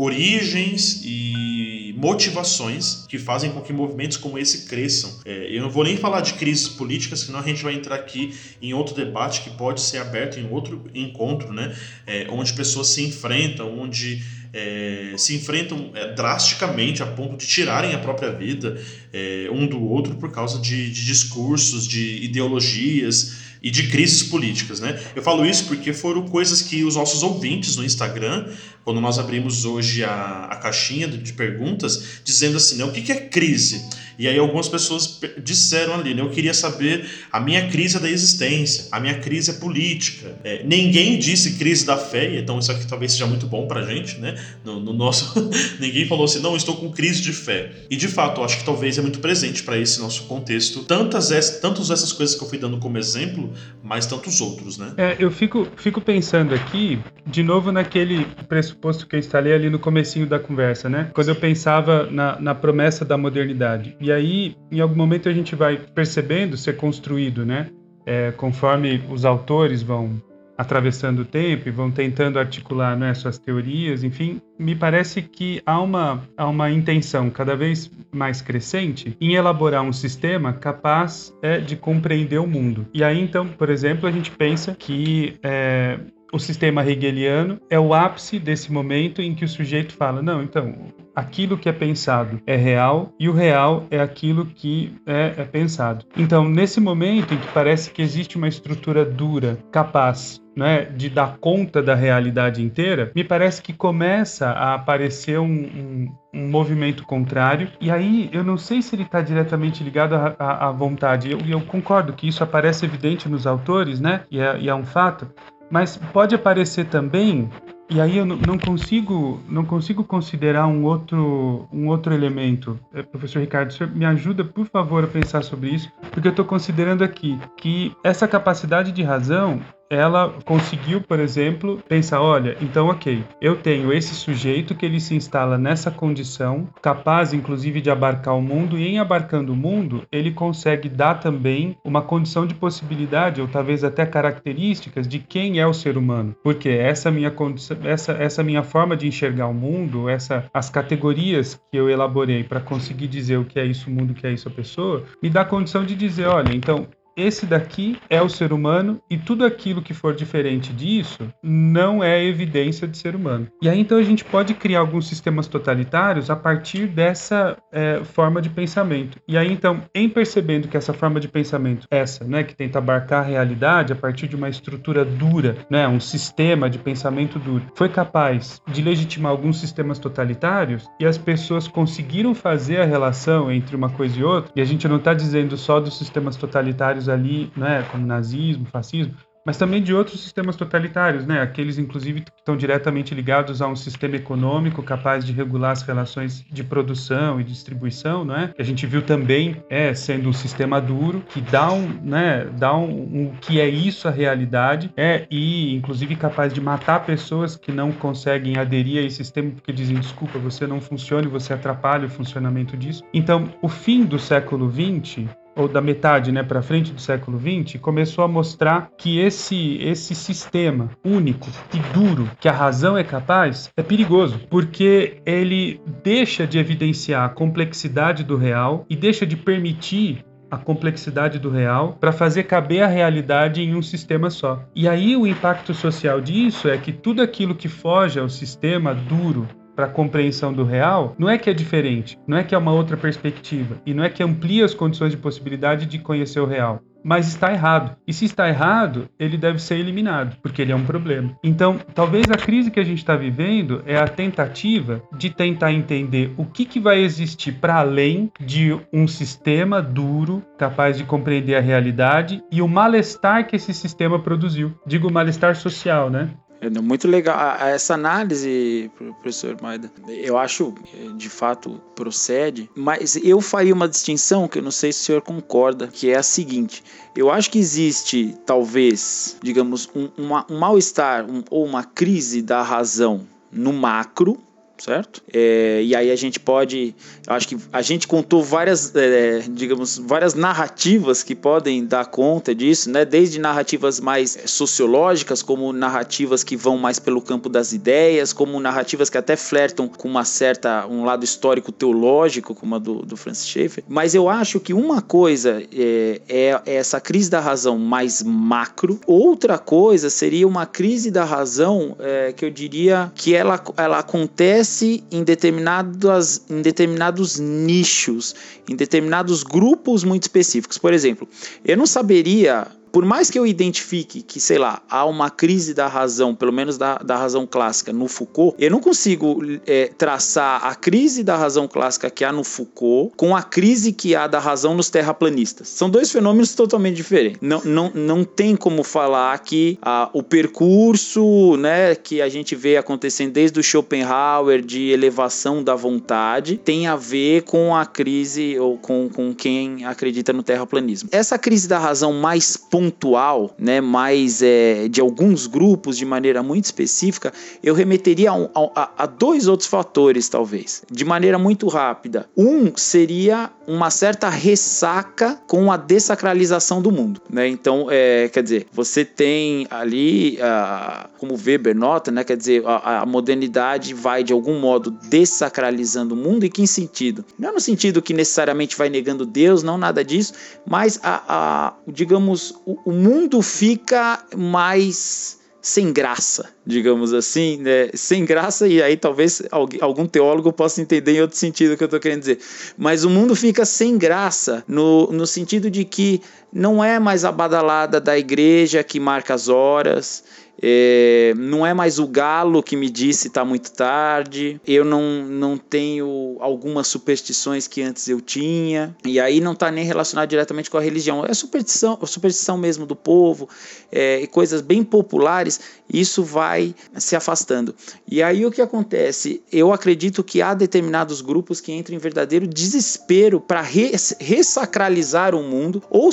origens 0.00 1.02
e 1.04 1.94
motivações 1.98 3.04
que 3.06 3.18
fazem 3.18 3.50
com 3.50 3.60
que 3.60 3.70
movimentos 3.70 4.16
como 4.16 4.38
esse 4.38 4.66
cresçam. 4.66 5.12
É, 5.26 5.54
eu 5.54 5.60
não 5.60 5.68
vou 5.68 5.84
nem 5.84 5.98
falar 5.98 6.22
de 6.22 6.34
crises 6.34 6.68
políticas, 6.68 7.20
senão 7.20 7.40
a 7.40 7.42
gente 7.42 7.62
vai 7.62 7.74
entrar 7.74 7.96
aqui 7.96 8.34
em 8.62 8.72
outro 8.72 8.94
debate 8.94 9.42
que 9.42 9.50
pode 9.50 9.82
ser 9.82 9.98
aberto 9.98 10.40
em 10.40 10.48
outro 10.50 10.82
encontro, 10.94 11.52
né? 11.52 11.76
É, 12.06 12.26
onde 12.30 12.54
pessoas 12.54 12.88
se 12.88 13.04
enfrentam, 13.04 13.78
onde 13.78 14.22
é, 14.54 15.12
se 15.18 15.36
enfrentam 15.36 15.90
é, 15.94 16.14
drasticamente 16.14 17.02
a 17.02 17.06
ponto 17.06 17.36
de 17.36 17.46
tirarem 17.46 17.94
a 17.94 17.98
própria 17.98 18.32
vida 18.32 18.80
é, 19.12 19.50
um 19.52 19.66
do 19.66 19.82
outro 19.82 20.14
por 20.14 20.32
causa 20.32 20.58
de, 20.58 20.90
de 20.90 21.04
discursos, 21.04 21.86
de 21.86 22.24
ideologias 22.24 23.39
e 23.62 23.70
de 23.70 23.88
crises 23.88 24.22
políticas, 24.22 24.80
né? 24.80 24.98
Eu 25.14 25.22
falo 25.22 25.44
isso 25.44 25.64
porque 25.66 25.92
foram 25.92 26.26
coisas 26.26 26.62
que 26.62 26.84
os 26.84 26.96
nossos 26.96 27.22
ouvintes 27.22 27.76
no 27.76 27.84
Instagram 27.84 28.46
quando 28.84 29.00
nós 29.00 29.18
abrimos 29.18 29.64
hoje 29.64 30.02
a, 30.02 30.46
a 30.50 30.56
caixinha 30.56 31.06
de 31.06 31.32
perguntas, 31.32 32.20
dizendo 32.24 32.56
assim, 32.56 32.76
né, 32.76 32.84
o 32.84 32.92
que, 32.92 33.02
que 33.02 33.12
é 33.12 33.20
crise? 33.20 33.88
E 34.18 34.28
aí 34.28 34.38
algumas 34.38 34.68
pessoas 34.68 35.20
disseram 35.42 35.94
ali, 35.94 36.14
né, 36.14 36.22
eu 36.22 36.30
queria 36.30 36.54
saber 36.54 37.06
a 37.30 37.40
minha 37.40 37.68
crise 37.68 37.96
é 37.96 38.00
da 38.00 38.10
existência, 38.10 38.86
a 38.92 39.00
minha 39.00 39.18
crise 39.18 39.50
é 39.50 39.54
política. 39.54 40.36
É, 40.44 40.62
ninguém 40.64 41.18
disse 41.18 41.58
crise 41.58 41.84
da 41.84 41.96
fé, 41.96 42.38
então 42.38 42.58
isso 42.58 42.70
aqui 42.70 42.86
talvez 42.86 43.12
seja 43.12 43.26
muito 43.26 43.46
bom 43.46 43.66
pra 43.66 43.82
gente, 43.82 44.18
né? 44.18 44.40
No, 44.64 44.80
no 44.80 44.92
nosso, 44.92 45.50
ninguém 45.80 46.06
falou 46.06 46.24
assim, 46.24 46.40
não, 46.40 46.56
estou 46.56 46.76
com 46.76 46.90
crise 46.90 47.20
de 47.20 47.32
fé. 47.32 47.72
E 47.90 47.96
de 47.96 48.08
fato, 48.08 48.40
eu 48.40 48.44
acho 48.44 48.58
que 48.58 48.64
talvez 48.64 48.98
é 48.98 49.02
muito 49.02 49.18
presente 49.20 49.62
para 49.62 49.78
esse 49.78 50.00
nosso 50.00 50.24
contexto, 50.24 50.84
tantas 50.84 51.30
tantos 51.60 51.90
essas 51.90 52.12
coisas 52.12 52.36
que 52.36 52.42
eu 52.42 52.48
fui 52.48 52.58
dando 52.58 52.78
como 52.78 52.98
exemplo, 52.98 53.52
mas 53.82 54.06
tantos 54.06 54.40
outros, 54.40 54.78
né? 54.78 54.92
É, 54.96 55.16
eu 55.18 55.30
fico, 55.30 55.66
fico 55.76 56.00
pensando 56.00 56.54
aqui, 56.54 56.98
de 57.26 57.42
novo 57.42 57.72
naquele 57.72 58.26
pressuposto 58.48 59.06
que 59.06 59.14
eu 59.14 59.18
instalei 59.18 59.52
ali 59.52 59.70
no 59.70 59.78
comecinho 59.78 60.26
da 60.26 60.38
conversa, 60.38 60.88
né? 60.88 61.10
Quando 61.12 61.28
eu 61.28 61.36
pensava 61.36 62.08
na, 62.10 62.40
na 62.40 62.54
promessa 62.54 63.04
da 63.04 63.16
modernidade. 63.16 63.96
E 64.00 64.10
aí, 64.10 64.56
em 64.72 64.80
algum 64.80 64.96
momento 64.96 65.28
a 65.28 65.32
gente 65.32 65.54
vai 65.54 65.76
percebendo 65.76 66.56
ser 66.56 66.76
construído, 66.76 67.44
né? 67.44 67.68
É, 68.06 68.32
conforme 68.32 69.02
os 69.10 69.24
autores 69.24 69.82
vão 69.82 70.20
atravessando 70.60 71.20
o 71.20 71.24
tempo 71.24 71.68
e 71.68 71.72
vão 71.72 71.90
tentando 71.90 72.38
articular 72.38 72.94
né, 72.94 73.14
suas 73.14 73.38
teorias, 73.38 74.04
enfim, 74.04 74.42
me 74.58 74.74
parece 74.74 75.22
que 75.22 75.62
há 75.64 75.80
uma, 75.80 76.22
há 76.36 76.46
uma 76.46 76.70
intenção 76.70 77.30
cada 77.30 77.56
vez 77.56 77.90
mais 78.12 78.42
crescente 78.42 79.16
em 79.18 79.32
elaborar 79.32 79.82
um 79.82 79.92
sistema 79.92 80.52
capaz 80.52 81.34
é, 81.40 81.60
de 81.60 81.76
compreender 81.76 82.38
o 82.38 82.46
mundo. 82.46 82.86
E 82.92 83.02
aí, 83.02 83.18
então, 83.18 83.48
por 83.48 83.70
exemplo, 83.70 84.06
a 84.06 84.12
gente 84.12 84.30
pensa 84.30 84.76
que 84.78 85.38
é, 85.42 85.98
o 86.32 86.38
sistema 86.38 86.86
hegeliano 86.86 87.60
é 87.68 87.78
o 87.78 87.92
ápice 87.94 88.38
desse 88.38 88.72
momento 88.72 89.20
em 89.20 89.34
que 89.34 89.44
o 89.44 89.48
sujeito 89.48 89.92
fala: 89.92 90.22
não, 90.22 90.42
então, 90.42 90.74
aquilo 91.14 91.58
que 91.58 91.68
é 91.68 91.72
pensado 91.72 92.40
é 92.46 92.56
real 92.56 93.12
e 93.18 93.28
o 93.28 93.32
real 93.32 93.86
é 93.90 94.00
aquilo 94.00 94.46
que 94.46 94.94
é, 95.06 95.34
é 95.36 95.44
pensado. 95.44 96.04
Então, 96.16 96.48
nesse 96.48 96.80
momento 96.80 97.34
em 97.34 97.38
que 97.38 97.48
parece 97.48 97.90
que 97.90 98.02
existe 98.02 98.36
uma 98.36 98.48
estrutura 98.48 99.04
dura, 99.04 99.58
capaz 99.70 100.40
né, 100.56 100.84
de 100.84 101.08
dar 101.08 101.38
conta 101.38 101.82
da 101.82 101.94
realidade 101.94 102.62
inteira, 102.62 103.10
me 103.14 103.24
parece 103.24 103.62
que 103.62 103.72
começa 103.72 104.50
a 104.50 104.74
aparecer 104.74 105.38
um, 105.38 105.46
um, 105.46 106.08
um 106.34 106.50
movimento 106.50 107.04
contrário. 107.04 107.70
E 107.80 107.90
aí 107.90 108.28
eu 108.32 108.44
não 108.44 108.58
sei 108.58 108.82
se 108.82 108.94
ele 108.94 109.04
está 109.04 109.20
diretamente 109.20 109.82
ligado 109.82 110.14
à, 110.38 110.70
vontade. 110.70 111.30
Eu, 111.30 111.38
eu, 111.46 111.60
concordo 111.60 112.12
que 112.12 112.28
isso 112.28 112.42
aparece 112.42 112.84
evidente 112.84 113.28
nos 113.28 113.46
autores, 113.46 114.00
né? 114.00 114.22
E 114.30 114.40
é, 114.40 114.58
e 114.58 114.68
é 114.68 114.74
um 114.74 114.84
fato. 114.84 115.30
Mas 115.70 115.96
pode 115.96 116.34
aparecer 116.34 116.86
também, 116.86 117.48
e 117.88 118.00
aí 118.00 118.18
eu 118.18 118.26
não 118.26 118.58
consigo, 118.58 119.40
não 119.48 119.64
consigo 119.64 120.04
considerar 120.04 120.66
um 120.66 120.84
outro, 120.84 121.68
um 121.72 121.88
outro 121.88 122.14
elemento. 122.14 122.78
Eh, 122.94 123.02
professor 123.02 123.40
Ricardo, 123.40 123.74
me 123.94 124.04
ajuda, 124.04 124.44
por 124.44 124.66
favor, 124.66 125.04
a 125.04 125.06
pensar 125.06 125.42
sobre 125.42 125.70
isso, 125.70 125.90
porque 126.12 126.28
eu 126.28 126.30
estou 126.30 126.44
considerando 126.44 127.02
aqui 127.02 127.38
que 127.56 127.92
essa 128.04 128.28
capacidade 128.28 128.92
de 128.92 129.02
razão 129.02 129.60
ela 129.90 130.32
conseguiu, 130.44 131.00
por 131.00 131.18
exemplo, 131.18 131.82
pensar, 131.88 132.22
olha, 132.22 132.56
então 132.62 132.86
ok, 132.86 133.24
eu 133.40 133.56
tenho 133.56 133.92
esse 133.92 134.14
sujeito 134.14 134.74
que 134.74 134.86
ele 134.86 135.00
se 135.00 135.16
instala 135.16 135.58
nessa 135.58 135.90
condição, 135.90 136.68
capaz 136.80 137.34
inclusive 137.34 137.80
de 137.80 137.90
abarcar 137.90 138.36
o 138.36 138.42
mundo, 138.42 138.78
e 138.78 138.86
em 138.86 139.00
abarcando 139.00 139.52
o 139.52 139.56
mundo, 139.56 140.04
ele 140.12 140.30
consegue 140.30 140.88
dar 140.88 141.16
também 141.16 141.76
uma 141.84 142.02
condição 142.02 142.46
de 142.46 142.54
possibilidade, 142.54 143.40
ou 143.40 143.48
talvez 143.48 143.82
até 143.82 144.06
características 144.06 145.08
de 145.08 145.18
quem 145.18 145.58
é 145.58 145.66
o 145.66 145.74
ser 145.74 145.98
humano. 145.98 146.36
Porque 146.42 146.68
essa 146.68 147.10
minha 147.10 147.30
condição, 147.30 147.76
essa, 147.82 148.12
essa 148.12 148.44
minha 148.44 148.62
forma 148.62 148.96
de 148.96 149.08
enxergar 149.08 149.48
o 149.48 149.54
mundo, 149.54 150.08
essa, 150.08 150.44
as 150.54 150.70
categorias 150.70 151.60
que 151.70 151.76
eu 151.76 151.90
elaborei 151.90 152.44
para 152.44 152.60
conseguir 152.60 153.08
dizer 153.08 153.38
o 153.38 153.44
que 153.44 153.58
é 153.58 153.64
isso 153.64 153.90
o 153.90 153.92
mundo, 153.92 154.12
o 154.12 154.14
que 154.14 154.26
é 154.26 154.32
isso 154.32 154.46
a 154.46 154.52
pessoa, 154.52 155.04
me 155.20 155.28
dá 155.28 155.44
condição 155.44 155.84
de 155.84 155.96
dizer, 155.96 156.26
olha, 156.26 156.52
então 156.52 156.86
esse 157.20 157.46
daqui 157.46 157.98
é 158.08 158.20
o 158.22 158.28
ser 158.28 158.52
humano 158.52 159.00
e 159.10 159.16
tudo 159.16 159.44
aquilo 159.44 159.82
que 159.82 159.94
for 159.94 160.14
diferente 160.14 160.72
disso 160.72 161.32
não 161.42 162.02
é 162.02 162.24
evidência 162.24 162.86
de 162.86 162.96
ser 162.96 163.14
humano. 163.14 163.48
E 163.62 163.68
aí 163.68 163.80
então 163.80 163.98
a 163.98 164.02
gente 164.02 164.24
pode 164.24 164.54
criar 164.54 164.80
alguns 164.80 165.06
sistemas 165.06 165.46
totalitários 165.46 166.30
a 166.30 166.36
partir 166.36 166.86
dessa 166.86 167.56
é, 167.72 168.02
forma 168.04 168.40
de 168.40 168.48
pensamento. 168.48 169.18
E 169.28 169.36
aí 169.36 169.52
então, 169.52 169.82
em 169.94 170.08
percebendo 170.08 170.68
que 170.68 170.76
essa 170.76 170.92
forma 170.92 171.20
de 171.20 171.28
pensamento, 171.28 171.86
essa, 171.90 172.24
né, 172.24 172.42
que 172.42 172.54
tenta 172.54 172.78
abarcar 172.78 173.20
a 173.24 173.26
realidade 173.26 173.92
a 173.92 173.96
partir 173.96 174.28
de 174.28 174.36
uma 174.36 174.48
estrutura 174.48 175.04
dura, 175.04 175.56
né, 175.70 175.86
um 175.86 176.00
sistema 176.00 176.70
de 176.70 176.78
pensamento 176.78 177.38
duro, 177.38 177.64
foi 177.74 177.88
capaz 177.88 178.60
de 178.66 178.82
legitimar 178.82 179.32
alguns 179.32 179.58
sistemas 179.58 179.98
totalitários 179.98 180.88
e 180.98 181.06
as 181.06 181.18
pessoas 181.18 181.68
conseguiram 181.68 182.34
fazer 182.34 182.80
a 182.80 182.84
relação 182.84 183.50
entre 183.50 183.76
uma 183.76 183.90
coisa 183.90 184.18
e 184.18 184.24
outra. 184.24 184.50
E 184.56 184.60
a 184.60 184.64
gente 184.64 184.88
não 184.88 184.96
está 184.96 185.12
dizendo 185.12 185.56
só 185.56 185.80
dos 185.80 185.98
sistemas 185.98 186.36
totalitários 186.36 187.08
ali, 187.10 187.52
né, 187.56 187.84
como 187.90 188.06
nazismo, 188.06 188.64
fascismo, 188.66 189.14
mas 189.44 189.56
também 189.56 189.82
de 189.82 189.94
outros 189.94 190.20
sistemas 190.20 190.54
totalitários, 190.54 191.26
né? 191.26 191.40
Aqueles, 191.40 191.78
inclusive, 191.78 192.20
que 192.20 192.30
estão 192.36 192.56
diretamente 192.56 193.14
ligados 193.14 193.62
a 193.62 193.68
um 193.68 193.76
sistema 193.76 194.16
econômico 194.16 194.82
capaz 194.82 195.24
de 195.24 195.32
regular 195.32 195.72
as 195.72 195.82
relações 195.82 196.44
de 196.50 196.62
produção 196.62 197.40
e 197.40 197.44
distribuição, 197.44 198.24
não 198.24 198.36
é? 198.36 198.48
Que 198.48 198.60
a 198.60 198.64
gente 198.64 198.86
viu 198.86 199.02
também 199.02 199.62
é 199.70 199.94
sendo 199.94 200.28
um 200.28 200.32
sistema 200.32 200.80
duro 200.80 201.24
que 201.28 201.40
dá 201.40 201.72
um, 201.72 201.88
né? 202.02 202.46
Dá 202.58 202.76
um, 202.76 202.90
um 202.90 203.32
que 203.40 203.60
é 203.60 203.68
isso 203.68 204.06
a 204.06 204.10
realidade, 204.10 204.92
é 204.96 205.26
e 205.30 205.74
inclusive 205.74 206.16
capaz 206.16 206.52
de 206.52 206.60
matar 206.60 207.04
pessoas 207.04 207.56
que 207.56 207.72
não 207.72 207.92
conseguem 207.92 208.58
aderir 208.58 209.02
a 209.02 209.06
esse 209.06 209.16
sistema 209.16 209.50
porque 209.52 209.72
dizem 209.72 209.98
desculpa, 209.98 210.38
você 210.38 210.66
não 210.66 210.80
funciona 210.80 211.24
e 211.24 211.28
você 211.28 211.52
atrapalha 211.52 212.06
o 212.06 212.10
funcionamento 212.10 212.76
disso. 212.76 213.02
Então, 213.12 213.44
o 213.62 213.68
fim 213.68 214.04
do 214.04 214.18
século 214.18 214.70
XX 214.70 215.28
ou 215.60 215.68
da 215.68 215.80
metade 215.80 216.32
né, 216.32 216.42
para 216.42 216.62
frente 216.62 216.92
do 216.92 217.00
século 217.00 217.38
XX, 217.38 217.80
começou 217.80 218.24
a 218.24 218.28
mostrar 218.28 218.90
que 218.96 219.18
esse, 219.18 219.78
esse 219.82 220.14
sistema 220.14 220.90
único 221.04 221.48
e 221.74 221.78
duro 221.92 222.30
que 222.40 222.48
a 222.48 222.52
razão 222.52 222.96
é 222.96 223.04
capaz 223.04 223.70
é 223.76 223.82
perigoso, 223.82 224.40
porque 224.48 225.20
ele 225.26 225.80
deixa 226.02 226.46
de 226.46 226.58
evidenciar 226.58 227.24
a 227.24 227.28
complexidade 227.28 228.24
do 228.24 228.36
real 228.36 228.84
e 228.88 228.96
deixa 228.96 229.26
de 229.26 229.36
permitir 229.36 230.24
a 230.50 230.56
complexidade 230.56 231.38
do 231.38 231.48
real 231.48 231.96
para 232.00 232.10
fazer 232.10 232.44
caber 232.44 232.82
a 232.82 232.88
realidade 232.88 233.62
em 233.62 233.74
um 233.74 233.82
sistema 233.82 234.30
só. 234.30 234.64
E 234.74 234.88
aí 234.88 235.16
o 235.16 235.26
impacto 235.26 235.72
social 235.72 236.20
disso 236.20 236.68
é 236.68 236.76
que 236.76 236.92
tudo 236.92 237.22
aquilo 237.22 237.54
que 237.54 237.68
foge 237.68 238.18
ao 238.18 238.28
sistema 238.28 238.92
duro 238.92 239.46
para 239.74 239.86
a 239.86 239.90
compreensão 239.90 240.52
do 240.52 240.64
real, 240.64 241.14
não 241.18 241.28
é 241.28 241.38
que 241.38 241.50
é 241.50 241.54
diferente, 241.54 242.18
não 242.26 242.36
é 242.36 242.44
que 242.44 242.54
é 242.54 242.58
uma 242.58 242.72
outra 242.72 242.96
perspectiva 242.96 243.76
e 243.86 243.94
não 243.94 244.04
é 244.04 244.08
que 244.08 244.22
amplia 244.22 244.64
as 244.64 244.74
condições 244.74 245.12
de 245.12 245.16
possibilidade 245.16 245.86
de 245.86 245.98
conhecer 245.98 246.40
o 246.40 246.46
real. 246.46 246.80
Mas 247.02 247.28
está 247.28 247.50
errado. 247.50 247.96
E 248.06 248.12
se 248.12 248.26
está 248.26 248.48
errado, 248.48 249.08
ele 249.18 249.36
deve 249.38 249.58
ser 249.58 249.78
eliminado, 249.78 250.36
porque 250.42 250.60
ele 250.60 250.72
é 250.72 250.76
um 250.76 250.84
problema. 250.84 251.34
Então, 251.42 251.78
talvez 251.94 252.30
a 252.30 252.36
crise 252.36 252.70
que 252.70 252.78
a 252.78 252.84
gente 252.84 252.98
está 252.98 253.16
vivendo 253.16 253.82
é 253.86 253.96
a 253.96 254.06
tentativa 254.06 255.02
de 255.16 255.30
tentar 255.30 255.72
entender 255.72 256.32
o 256.36 256.44
que, 256.44 256.64
que 256.64 256.78
vai 256.78 257.00
existir 257.00 257.52
para 257.52 257.76
além 257.76 258.30
de 258.38 258.78
um 258.92 259.08
sistema 259.08 259.80
duro, 259.80 260.42
capaz 260.58 260.98
de 260.98 261.04
compreender 261.04 261.54
a 261.54 261.60
realidade 261.60 262.42
e 262.52 262.60
o 262.60 262.68
mal-estar 262.68 263.46
que 263.46 263.56
esse 263.56 263.72
sistema 263.72 264.18
produziu. 264.18 264.74
Digo 264.86 265.10
malestar 265.10 265.56
social, 265.56 266.10
né? 266.10 266.28
É 266.60 266.68
muito 266.68 267.08
legal 267.08 267.38
essa 267.60 267.94
análise, 267.94 268.90
professor 269.22 269.56
Maida. 269.62 269.90
Eu 270.08 270.36
acho, 270.36 270.74
é, 270.94 271.16
de 271.16 271.30
fato, 271.30 271.80
procede, 271.94 272.68
mas 272.74 273.16
eu 273.16 273.40
faria 273.40 273.72
uma 273.72 273.88
distinção 273.88 274.46
que 274.46 274.58
eu 274.58 274.62
não 274.62 274.70
sei 274.70 274.92
se 274.92 275.00
o 275.00 275.04
senhor 275.04 275.22
concorda, 275.22 275.88
que 275.88 276.10
é 276.10 276.16
a 276.16 276.22
seguinte: 276.22 276.84
eu 277.16 277.30
acho 277.30 277.50
que 277.50 277.58
existe, 277.58 278.36
talvez, 278.44 279.38
digamos, 279.42 279.88
um, 279.94 280.10
um 280.18 280.58
mal-estar 280.58 281.24
um, 281.24 281.42
ou 281.50 281.64
uma 281.64 281.82
crise 281.82 282.42
da 282.42 282.62
razão 282.62 283.26
no 283.50 283.72
macro, 283.72 284.38
certo? 284.80 285.22
É, 285.32 285.82
e 285.84 285.94
aí 285.94 286.10
a 286.10 286.16
gente 286.16 286.40
pode, 286.40 286.94
acho 287.26 287.48
que 287.48 287.56
a 287.72 287.82
gente 287.82 288.08
contou 288.08 288.42
várias, 288.42 288.94
é, 288.96 289.42
digamos, 289.48 289.98
várias 289.98 290.34
narrativas 290.34 291.22
que 291.22 291.34
podem 291.34 291.84
dar 291.84 292.06
conta 292.06 292.54
disso, 292.54 292.90
né? 292.90 293.04
Desde 293.04 293.38
narrativas 293.38 294.00
mais 294.00 294.38
sociológicas, 294.46 295.42
como 295.42 295.72
narrativas 295.72 296.42
que 296.42 296.56
vão 296.56 296.78
mais 296.78 296.98
pelo 296.98 297.20
campo 297.20 297.48
das 297.48 297.72
ideias, 297.72 298.32
como 298.32 298.58
narrativas 298.58 299.10
que 299.10 299.18
até 299.18 299.36
flertam 299.36 299.86
com 299.86 300.08
uma 300.08 300.24
certa, 300.24 300.86
um 300.86 301.04
lado 301.04 301.24
histórico 301.24 301.70
teológico, 301.70 302.54
como 302.54 302.74
a 302.74 302.78
do, 302.78 303.02
do 303.02 303.16
Francis 303.16 303.46
Schaeffer. 303.46 303.84
Mas 303.86 304.14
eu 304.14 304.28
acho 304.28 304.58
que 304.58 304.72
uma 304.72 305.02
coisa 305.02 305.62
é, 305.72 306.20
é, 306.28 306.60
é 306.64 306.74
essa 306.74 307.00
crise 307.00 307.30
da 307.30 307.40
razão 307.40 307.78
mais 307.78 308.22
macro, 308.22 308.98
outra 309.06 309.58
coisa 309.58 310.08
seria 310.08 310.48
uma 310.48 310.64
crise 310.64 311.10
da 311.10 311.24
razão 311.24 311.96
é, 311.98 312.32
que 312.32 312.44
eu 312.44 312.50
diria 312.50 313.12
que 313.14 313.34
ela, 313.34 313.62
ela 313.76 313.98
acontece 313.98 314.69
acontece 314.70 315.02
em, 315.10 315.24
determinadas, 315.24 316.42
em 316.48 316.62
determinados 316.62 317.38
nichos, 317.38 318.34
em 318.68 318.76
determinados 318.76 319.42
grupos 319.42 320.04
muito 320.04 320.22
específicos. 320.22 320.78
Por 320.78 320.94
exemplo, 320.94 321.28
eu 321.64 321.76
não 321.76 321.86
saberia 321.86 322.68
por 322.92 323.04
mais 323.04 323.30
que 323.30 323.38
eu 323.38 323.46
identifique 323.46 324.22
que, 324.22 324.40
sei 324.40 324.58
lá, 324.58 324.82
há 324.88 325.04
uma 325.04 325.30
crise 325.30 325.74
da 325.74 325.86
razão, 325.86 326.34
pelo 326.34 326.52
menos 326.52 326.76
da, 326.76 326.96
da 326.96 327.16
razão 327.16 327.46
clássica 327.46 327.92
no 327.92 328.08
Foucault, 328.08 328.56
eu 328.58 328.70
não 328.70 328.80
consigo 328.80 329.40
é, 329.66 329.90
traçar 329.96 330.64
a 330.64 330.74
crise 330.74 331.22
da 331.22 331.36
razão 331.36 331.68
clássica 331.68 332.10
que 332.10 332.24
há 332.24 332.32
no 332.32 332.44
Foucault 332.44 333.12
com 333.16 333.34
a 333.36 333.42
crise 333.42 333.92
que 333.92 334.14
há 334.14 334.26
da 334.26 334.38
razão 334.38 334.74
nos 334.74 334.90
terraplanistas. 334.90 335.68
São 335.68 335.88
dois 335.88 336.10
fenômenos 336.10 336.54
totalmente 336.54 336.96
diferentes. 336.96 337.38
Não, 337.40 337.62
não, 337.64 337.90
não 337.94 338.24
tem 338.24 338.56
como 338.56 338.82
falar 338.82 339.38
que 339.38 339.78
ah, 339.82 340.10
o 340.12 340.22
percurso 340.22 341.56
né, 341.56 341.94
que 341.94 342.20
a 342.20 342.28
gente 342.28 342.54
vê 342.54 342.76
acontecendo 342.76 343.32
desde 343.32 343.58
o 343.58 343.62
Schopenhauer 343.62 344.62
de 344.62 344.90
elevação 344.90 345.62
da 345.62 345.74
vontade 345.74 346.56
tem 346.56 346.86
a 346.86 346.96
ver 346.96 347.42
com 347.42 347.74
a 347.74 347.86
crise 347.86 348.58
ou 348.58 348.76
com, 348.76 349.08
com 349.08 349.34
quem 349.34 349.84
acredita 349.84 350.32
no 350.32 350.42
terraplanismo. 350.42 351.08
Essa 351.12 351.38
crise 351.38 351.68
da 351.68 351.78
razão 351.78 352.12
mais 352.12 352.56
pontual, 352.80 353.54
né, 353.58 353.78
mais 353.78 354.40
é, 354.40 354.88
de 354.88 355.02
alguns 355.02 355.46
grupos 355.46 355.98
de 355.98 356.06
maneira 356.06 356.42
muito 356.42 356.64
específica, 356.64 357.30
eu 357.62 357.74
remeteria 357.74 358.32
a, 358.32 358.48
a, 358.74 358.90
a 358.96 359.06
dois 359.06 359.46
outros 359.46 359.68
fatores, 359.68 360.30
talvez, 360.30 360.82
de 360.90 361.04
maneira 361.04 361.38
muito 361.38 361.68
rápida. 361.68 362.26
Um 362.34 362.74
seria 362.74 363.50
uma 363.66 363.90
certa 363.90 364.28
ressaca 364.30 365.38
com 365.46 365.70
a 365.70 365.76
dessacralização 365.76 366.80
do 366.80 366.90
mundo, 366.90 367.20
né? 367.30 367.46
Então, 367.46 367.86
é, 367.90 368.28
quer 368.28 368.42
dizer, 368.42 368.66
você 368.72 369.04
tem 369.04 369.66
ali, 369.70 370.38
uh, 370.38 371.08
como 371.18 371.36
Weber 371.36 371.76
nota, 371.76 372.10
né? 372.10 372.24
Quer 372.24 372.36
dizer, 372.36 372.66
a, 372.66 373.02
a, 373.02 373.06
modernidade 373.06 373.94
vai 373.94 374.24
de 374.24 374.32
algum 374.32 374.58
modo 374.58 374.90
dessacralizando 374.90 376.14
o 376.14 376.16
mundo. 376.16 376.44
E 376.44 376.50
que 376.50 376.66
sentido? 376.66 377.24
Não 377.38 377.50
é 377.50 377.52
no 377.52 377.60
sentido 377.60 378.02
que 378.02 378.12
necessariamente 378.12 378.76
vai 378.76 378.88
negando 378.88 379.24
Deus, 379.24 379.62
não 379.62 379.78
nada 379.78 380.04
disso, 380.04 380.32
mas 380.66 380.98
a, 381.02 381.22
a 381.28 381.74
digamos, 381.86 382.54
o, 382.84 382.92
mundo 382.92 383.40
fica 383.42 384.24
mais 384.36 385.38
sem 385.62 385.92
graça, 385.92 386.48
digamos 386.64 387.12
assim, 387.12 387.58
né? 387.58 387.90
sem 387.92 388.24
graça, 388.24 388.66
e 388.66 388.82
aí 388.82 388.96
talvez 388.96 389.42
algum 389.80 390.06
teólogo 390.06 390.52
possa 390.52 390.80
entender 390.80 391.16
em 391.16 391.20
outro 391.20 391.36
sentido 391.36 391.74
o 391.74 391.76
que 391.76 391.82
eu 391.82 391.86
estou 391.86 392.00
querendo 392.00 392.20
dizer. 392.20 392.38
Mas 392.78 393.04
o 393.04 393.10
mundo 393.10 393.36
fica 393.36 393.64
sem 393.64 393.98
graça 393.98 394.64
no, 394.66 395.12
no 395.12 395.26
sentido 395.26 395.70
de 395.70 395.84
que 395.84 396.22
não 396.52 396.82
é 396.82 396.98
mais 396.98 397.24
a 397.24 397.32
badalada 397.32 398.00
da 398.00 398.18
igreja 398.18 398.82
que 398.82 398.98
marca 398.98 399.34
as 399.34 399.48
horas, 399.48 400.24
é, 400.62 401.32
não 401.36 401.66
é 401.66 401.72
mais 401.72 401.98
o 401.98 402.06
galo 402.06 402.62
que 402.62 402.76
me 402.76 402.90
disse 402.90 403.28
está 403.28 403.44
muito 403.44 403.72
tarde. 403.72 404.60
Eu 404.66 404.84
não, 404.84 405.24
não 405.24 405.56
tenho 405.56 406.36
algumas 406.40 406.86
superstições 406.86 407.66
que 407.66 407.80
antes 407.82 408.08
eu 408.08 408.20
tinha. 408.20 408.94
E 409.04 409.18
aí 409.18 409.40
não 409.40 409.52
está 409.52 409.70
nem 409.70 409.84
relacionado 409.84 410.28
diretamente 410.28 410.70
com 410.70 410.76
a 410.76 410.80
religião. 410.80 411.24
É 411.24 411.32
superstição, 411.32 411.98
superstição 412.04 412.58
mesmo 412.58 412.84
do 412.84 412.94
povo 412.94 413.48
é, 413.90 414.20
e 414.20 414.26
coisas 414.26 414.60
bem 414.60 414.84
populares. 414.84 415.60
Isso 415.92 416.22
vai 416.22 416.74
se 416.96 417.16
afastando. 417.16 417.74
E 418.06 418.22
aí 418.22 418.44
o 418.44 418.50
que 418.50 418.60
acontece? 418.60 419.42
Eu 419.50 419.72
acredito 419.72 420.22
que 420.22 420.42
há 420.42 420.52
determinados 420.52 421.20
grupos 421.22 421.60
que 421.60 421.72
entram 421.72 421.96
em 421.96 421.98
verdadeiro 421.98 422.46
desespero 422.46 423.40
para 423.40 423.62
ressacralizar 423.62 425.34
o 425.34 425.42
mundo 425.42 425.82
ou, 425.88 426.10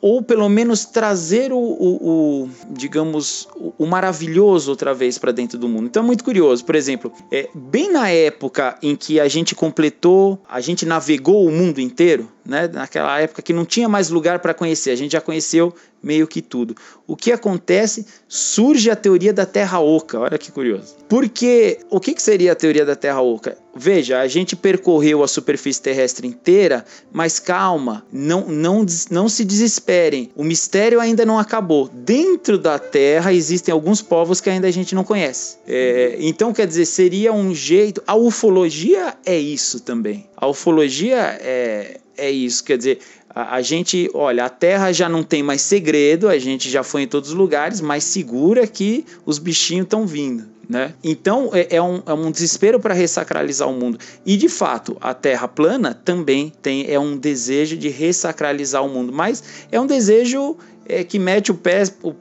ou 0.00 0.22
pelo 0.22 0.48
menos 0.48 0.84
trazer 0.84 1.52
o, 1.52 1.58
o, 1.58 2.44
o 2.44 2.50
digamos, 2.70 3.48
o 3.54 3.71
maravilhoso 3.80 4.70
outra 4.70 4.94
vez 4.94 5.18
para 5.18 5.32
dentro 5.32 5.58
do 5.58 5.68
mundo. 5.68 5.86
Então 5.86 6.02
é 6.02 6.06
muito 6.06 6.24
curioso. 6.24 6.64
Por 6.64 6.74
exemplo, 6.74 7.12
é, 7.30 7.48
bem 7.54 7.90
na 7.90 8.08
época 8.08 8.76
em 8.82 8.96
que 8.96 9.18
a 9.18 9.28
gente 9.28 9.54
completou, 9.54 10.40
a 10.48 10.60
gente 10.60 10.86
navegou 10.86 11.46
o 11.46 11.50
mundo 11.50 11.80
inteiro, 11.80 12.28
né? 12.44 12.68
naquela 12.72 13.20
época 13.20 13.42
que 13.42 13.52
não 13.52 13.64
tinha 13.64 13.88
mais 13.88 14.10
lugar 14.10 14.38
para 14.38 14.54
conhecer, 14.54 14.90
a 14.90 14.96
gente 14.96 15.12
já 15.12 15.20
conheceu 15.20 15.74
meio 16.02 16.26
que 16.26 16.42
tudo. 16.42 16.74
O 17.06 17.16
que 17.16 17.30
acontece? 17.30 18.04
Surge 18.26 18.90
a 18.90 18.96
teoria 18.96 19.32
da 19.32 19.46
Terra 19.46 19.78
Oca. 19.78 20.18
Olha 20.18 20.36
que 20.36 20.50
curioso. 20.50 20.96
Porque 21.08 21.78
o 21.90 22.00
que, 22.00 22.14
que 22.14 22.22
seria 22.22 22.52
a 22.52 22.56
teoria 22.56 22.84
da 22.84 22.96
Terra 22.96 23.20
Oca? 23.20 23.56
Veja, 23.74 24.20
a 24.20 24.26
gente 24.26 24.54
percorreu 24.54 25.22
a 25.22 25.28
superfície 25.28 25.80
terrestre 25.80 26.26
inteira, 26.26 26.84
mas 27.10 27.38
calma, 27.38 28.04
não, 28.12 28.48
não, 28.48 28.84
não 29.10 29.28
se 29.28 29.44
desesperem. 29.44 30.30
O 30.36 30.44
mistério 30.44 31.00
ainda 31.00 31.24
não 31.24 31.38
acabou. 31.38 31.88
Dentro 31.88 32.58
da 32.58 32.78
Terra 32.78 33.32
existem 33.32 33.72
alguns 33.72 34.02
povos 34.02 34.40
que 34.40 34.50
ainda 34.50 34.66
a 34.66 34.70
gente 34.70 34.94
não 34.94 35.04
conhece. 35.04 35.56
É, 35.66 36.16
então, 36.18 36.52
quer 36.52 36.66
dizer, 36.66 36.84
seria 36.84 37.32
um 37.32 37.54
jeito. 37.54 38.02
A 38.06 38.14
ufologia 38.14 39.14
é 39.24 39.38
isso 39.38 39.80
também. 39.80 40.26
A 40.36 40.46
ufologia 40.48 41.38
é, 41.40 42.00
é 42.16 42.30
isso. 42.30 42.64
Quer 42.64 42.78
dizer, 42.78 42.98
a, 43.28 43.56
a, 43.56 43.62
gente, 43.62 44.10
olha, 44.14 44.44
a 44.44 44.48
Terra 44.48 44.92
já 44.92 45.08
não 45.08 45.22
tem 45.22 45.42
mais 45.42 45.62
segredo, 45.62 46.28
a 46.28 46.38
gente 46.38 46.70
já 46.70 46.82
foi 46.82 47.02
em 47.02 47.06
todos 47.06 47.30
os 47.30 47.34
lugares, 47.34 47.80
mas 47.80 48.04
segura 48.04 48.66
que 48.66 49.04
os 49.24 49.38
bichinhos 49.38 49.84
estão 49.84 50.06
vindo. 50.06 50.44
Né? 50.68 50.94
Então 51.02 51.50
é, 51.52 51.76
é, 51.76 51.82
um, 51.82 52.02
é 52.06 52.14
um 52.14 52.30
desespero 52.30 52.78
para 52.80 52.94
ressacralizar 52.94 53.68
o 53.68 53.74
mundo. 53.74 53.98
E 54.24 54.36
de 54.36 54.48
fato, 54.48 54.96
a 55.00 55.12
Terra 55.12 55.48
plana 55.48 55.92
também 55.92 56.52
tem 56.62 56.90
é 56.90 56.98
um 56.98 57.16
desejo 57.16 57.76
de 57.76 57.88
ressacralizar 57.88 58.84
o 58.84 58.88
mundo, 58.88 59.12
mas 59.12 59.42
é 59.70 59.80
um 59.80 59.86
desejo 59.86 60.56
é, 60.86 61.04
que 61.04 61.18
mete 61.18 61.52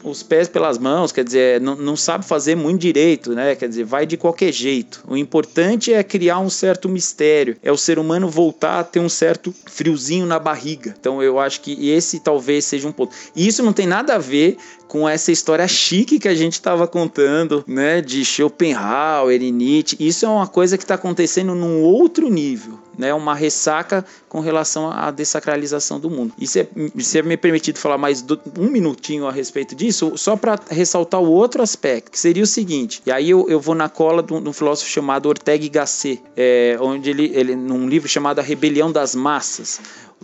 os 0.03 0.23
pés 0.23 0.47
pelas 0.47 0.77
mãos, 0.77 1.11
quer 1.11 1.23
dizer, 1.23 1.61
não, 1.61 1.75
não 1.75 1.95
sabe 1.95 2.25
fazer 2.25 2.55
muito 2.55 2.81
direito, 2.81 3.33
né? 3.33 3.55
Quer 3.55 3.69
dizer, 3.69 3.83
vai 3.83 4.05
de 4.05 4.17
qualquer 4.17 4.51
jeito. 4.51 5.03
O 5.07 5.17
importante 5.17 5.93
é 5.93 6.03
criar 6.03 6.39
um 6.39 6.49
certo 6.49 6.87
mistério, 6.89 7.57
é 7.63 7.71
o 7.71 7.77
ser 7.77 7.99
humano 7.99 8.29
voltar 8.29 8.79
a 8.79 8.83
ter 8.83 8.99
um 8.99 9.09
certo 9.09 9.53
friozinho 9.65 10.25
na 10.25 10.39
barriga. 10.39 10.95
Então 10.99 11.21
eu 11.21 11.39
acho 11.39 11.61
que 11.61 11.89
esse 11.89 12.19
talvez 12.19 12.65
seja 12.65 12.87
um 12.87 12.91
ponto. 12.91 13.13
E 13.35 13.47
isso 13.47 13.63
não 13.63 13.73
tem 13.73 13.87
nada 13.87 14.15
a 14.15 14.17
ver 14.17 14.57
com 14.91 15.07
essa 15.07 15.31
história 15.31 15.65
chique 15.69 16.19
que 16.19 16.27
a 16.27 16.35
gente 16.35 16.51
estava 16.51 16.85
contando, 16.85 17.63
né, 17.65 18.01
de 18.01 18.25
Schopenhauer 18.25 19.39
Nietzsche. 19.39 19.95
Isso 19.97 20.25
é 20.25 20.27
uma 20.27 20.47
coisa 20.47 20.77
que 20.77 20.83
está 20.83 20.95
acontecendo 20.95 21.55
num 21.55 21.81
outro 21.81 22.29
nível, 22.29 22.77
né, 22.97 23.13
uma 23.13 23.33
ressaca 23.33 24.03
com 24.27 24.41
relação 24.41 24.91
à 24.91 25.09
desacralização 25.09 25.97
do 25.97 26.09
mundo. 26.09 26.33
E 26.37 26.45
se, 26.45 26.67
se 26.97 27.19
é 27.19 27.21
me 27.21 27.37
permitido 27.37 27.77
falar 27.77 27.97
mais 27.97 28.21
do, 28.21 28.37
um 28.59 28.69
minutinho 28.69 29.25
a 29.27 29.31
respeito 29.31 29.73
disso, 29.75 30.11
só 30.17 30.35
para 30.35 30.59
ressaltar 30.69 31.21
o 31.21 31.31
outro 31.31 31.63
aspecto, 31.63 32.11
que 32.11 32.19
seria 32.19 32.43
o 32.43 32.47
seguinte, 32.47 33.01
e 33.05 33.11
aí 33.13 33.29
eu, 33.29 33.47
eu 33.47 33.61
vou 33.61 33.73
na 33.73 33.87
cola 33.87 34.21
de 34.21 34.33
um, 34.33 34.51
filósofo 34.51 34.89
chamado 34.89 35.29
Ortega 35.29 35.63
y 35.63 35.69
Gasset, 35.69 36.21
é, 36.35 36.77
onde 36.81 37.11
ele, 37.11 37.31
ele, 37.33 37.55
num 37.55 37.87
livro 37.87 38.09
chamado 38.09 38.39
A 38.39 38.41
Rebelião 38.41 38.91
das 38.91 39.15
Massas, 39.15 39.79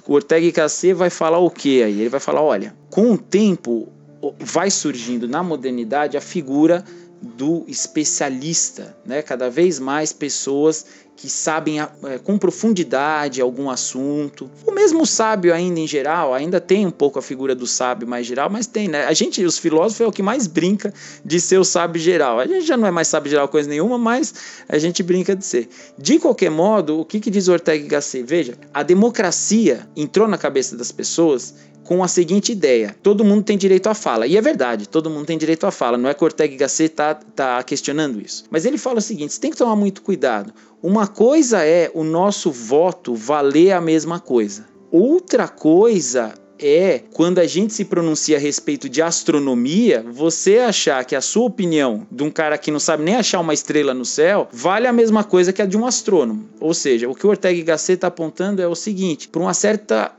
o 0.06 0.14
Ortega 0.14 0.46
y 0.46 0.52
Gasset 0.52 0.94
vai 0.94 1.10
falar 1.10 1.38
o 1.38 1.50
que 1.50 1.82
aí? 1.82 2.02
Ele 2.02 2.10
vai 2.10 2.20
falar, 2.20 2.42
olha, 2.42 2.76
com 2.90 3.14
o 3.14 3.18
tempo 3.18 3.94
vai 4.40 4.70
surgindo 4.72 5.28
na 5.28 5.44
modernidade 5.44 6.18
a 6.18 6.22
figura 6.22 6.84
do 7.22 7.64
especialista, 7.68 8.96
né? 9.06 9.22
Cada 9.22 9.50
vez 9.50 9.80
mais 9.80 10.14
pessoas 10.14 10.86
que 11.18 11.28
sabem 11.28 11.82
é, 11.82 11.88
com 12.24 12.38
profundidade 12.38 13.42
algum 13.42 13.72
assunto. 13.72 14.50
O 14.66 14.72
mesmo 14.72 15.04
sábio 15.04 15.52
ainda 15.52 15.80
em 15.80 15.88
geral, 15.88 16.32
ainda 16.32 16.62
tem 16.62 16.86
um 16.86 16.92
pouco 16.92 17.18
a 17.18 17.22
figura 17.24 17.56
do 17.56 17.66
sábio 17.66 18.08
mais 18.08 18.28
geral, 18.28 18.52
mas 18.52 18.68
tem, 18.68 18.88
né? 18.88 19.06
A 19.06 19.14
gente, 19.14 19.44
os 19.44 19.58
filósofos, 19.58 20.02
é 20.02 20.08
o 20.08 20.12
que 20.12 20.22
mais 20.22 20.46
brinca 20.46 20.94
de 21.26 21.42
ser 21.42 21.58
o 21.58 21.64
sábio 21.64 22.00
geral. 22.00 22.40
A 22.40 22.46
gente 22.46 22.68
já 22.68 22.78
não 22.78 22.88
é 22.88 22.92
mais 22.92 23.08
sábio 23.08 23.32
geral 23.32 23.48
coisa 23.48 23.68
nenhuma, 23.68 23.98
mas 23.98 24.32
a 24.70 24.78
gente 24.78 25.02
brinca 25.02 25.36
de 25.36 25.44
ser. 25.44 25.68
De 25.98 26.20
qualquer 26.20 26.52
modo, 26.52 27.00
o 27.00 27.04
que, 27.04 27.20
que 27.20 27.32
diz 27.32 27.48
Ortega 27.48 27.84
y 27.84 27.88
Gasset? 27.88 28.24
Veja, 28.24 28.54
a 28.72 28.84
democracia 28.84 29.90
entrou 29.96 30.28
na 30.28 30.38
cabeça 30.38 30.78
das 30.78 30.92
pessoas 30.92 31.56
com 31.88 32.04
a 32.04 32.08
seguinte 32.08 32.52
ideia: 32.52 32.96
todo 33.02 33.24
mundo 33.24 33.44
tem 33.44 33.58
direito 33.58 33.88
à 33.88 33.96
fala. 33.96 34.28
E 34.28 34.38
é 34.38 34.42
verdade, 34.42 34.88
todo 34.88 35.10
mundo 35.10 35.26
tem 35.26 35.38
direito 35.38 35.66
à 35.66 35.72
fala. 35.72 35.98
Não 35.98 36.10
é 36.10 36.14
que 36.14 36.24
Ortega 36.24 36.54
y 36.54 36.58
Gasset 36.58 36.92
está 36.92 37.16
tá 37.16 37.64
questionando 37.64 38.22
isso. 38.22 38.44
Mas 38.52 38.66
ele 38.66 38.78
fala 38.78 39.00
o 39.00 39.02
seguinte: 39.02 39.34
você 39.34 39.40
tem 39.40 39.50
que 39.50 39.58
tomar 39.58 39.76
muito 39.76 40.02
cuidado. 40.02 40.54
Uma 40.90 41.06
coisa 41.06 41.66
é 41.66 41.92
o 41.94 42.02
nosso 42.02 42.50
voto 42.50 43.14
valer 43.14 43.74
a 43.74 43.82
mesma 43.82 44.22
coisa. 44.22 44.66
Outra 44.90 45.46
coisa 45.46 46.34
é 46.58 47.02
quando 47.12 47.40
a 47.40 47.46
gente 47.46 47.74
se 47.74 47.84
pronuncia 47.84 48.38
a 48.38 48.40
respeito 48.40 48.88
de 48.88 49.02
astronomia, 49.02 50.06
você 50.10 50.60
achar 50.60 51.04
que 51.04 51.14
a 51.14 51.20
sua 51.20 51.44
opinião 51.44 52.08
de 52.10 52.24
um 52.24 52.32
cara 52.32 52.58
que 52.58 52.72
não 52.72 52.80
sabe 52.80 53.04
nem 53.04 53.18
achar 53.18 53.42
uma 53.42 53.54
estrela 53.54 53.94
no 53.94 54.06
céu 54.06 54.48
vale 54.50 54.88
a 54.88 54.94
mesma 54.94 55.26
coisa 55.26 55.52
que 55.52 55.62
a 55.62 55.66
de 55.66 55.76
um 55.76 55.86
astrônomo. 55.86 56.48
Ou 56.58 56.74
seja, 56.74 57.10
o 57.10 57.14
que 57.14 57.28
o 57.28 57.32
Ortega 57.32 57.60
y 57.60 57.66
Gasset 57.66 57.96
está 57.96 58.08
apontando 58.08 58.62
é 58.62 58.68
o 58.68 58.74
seguinte: 58.74 59.28
por 59.28 59.42
uma 59.42 59.54
certa 59.54 60.14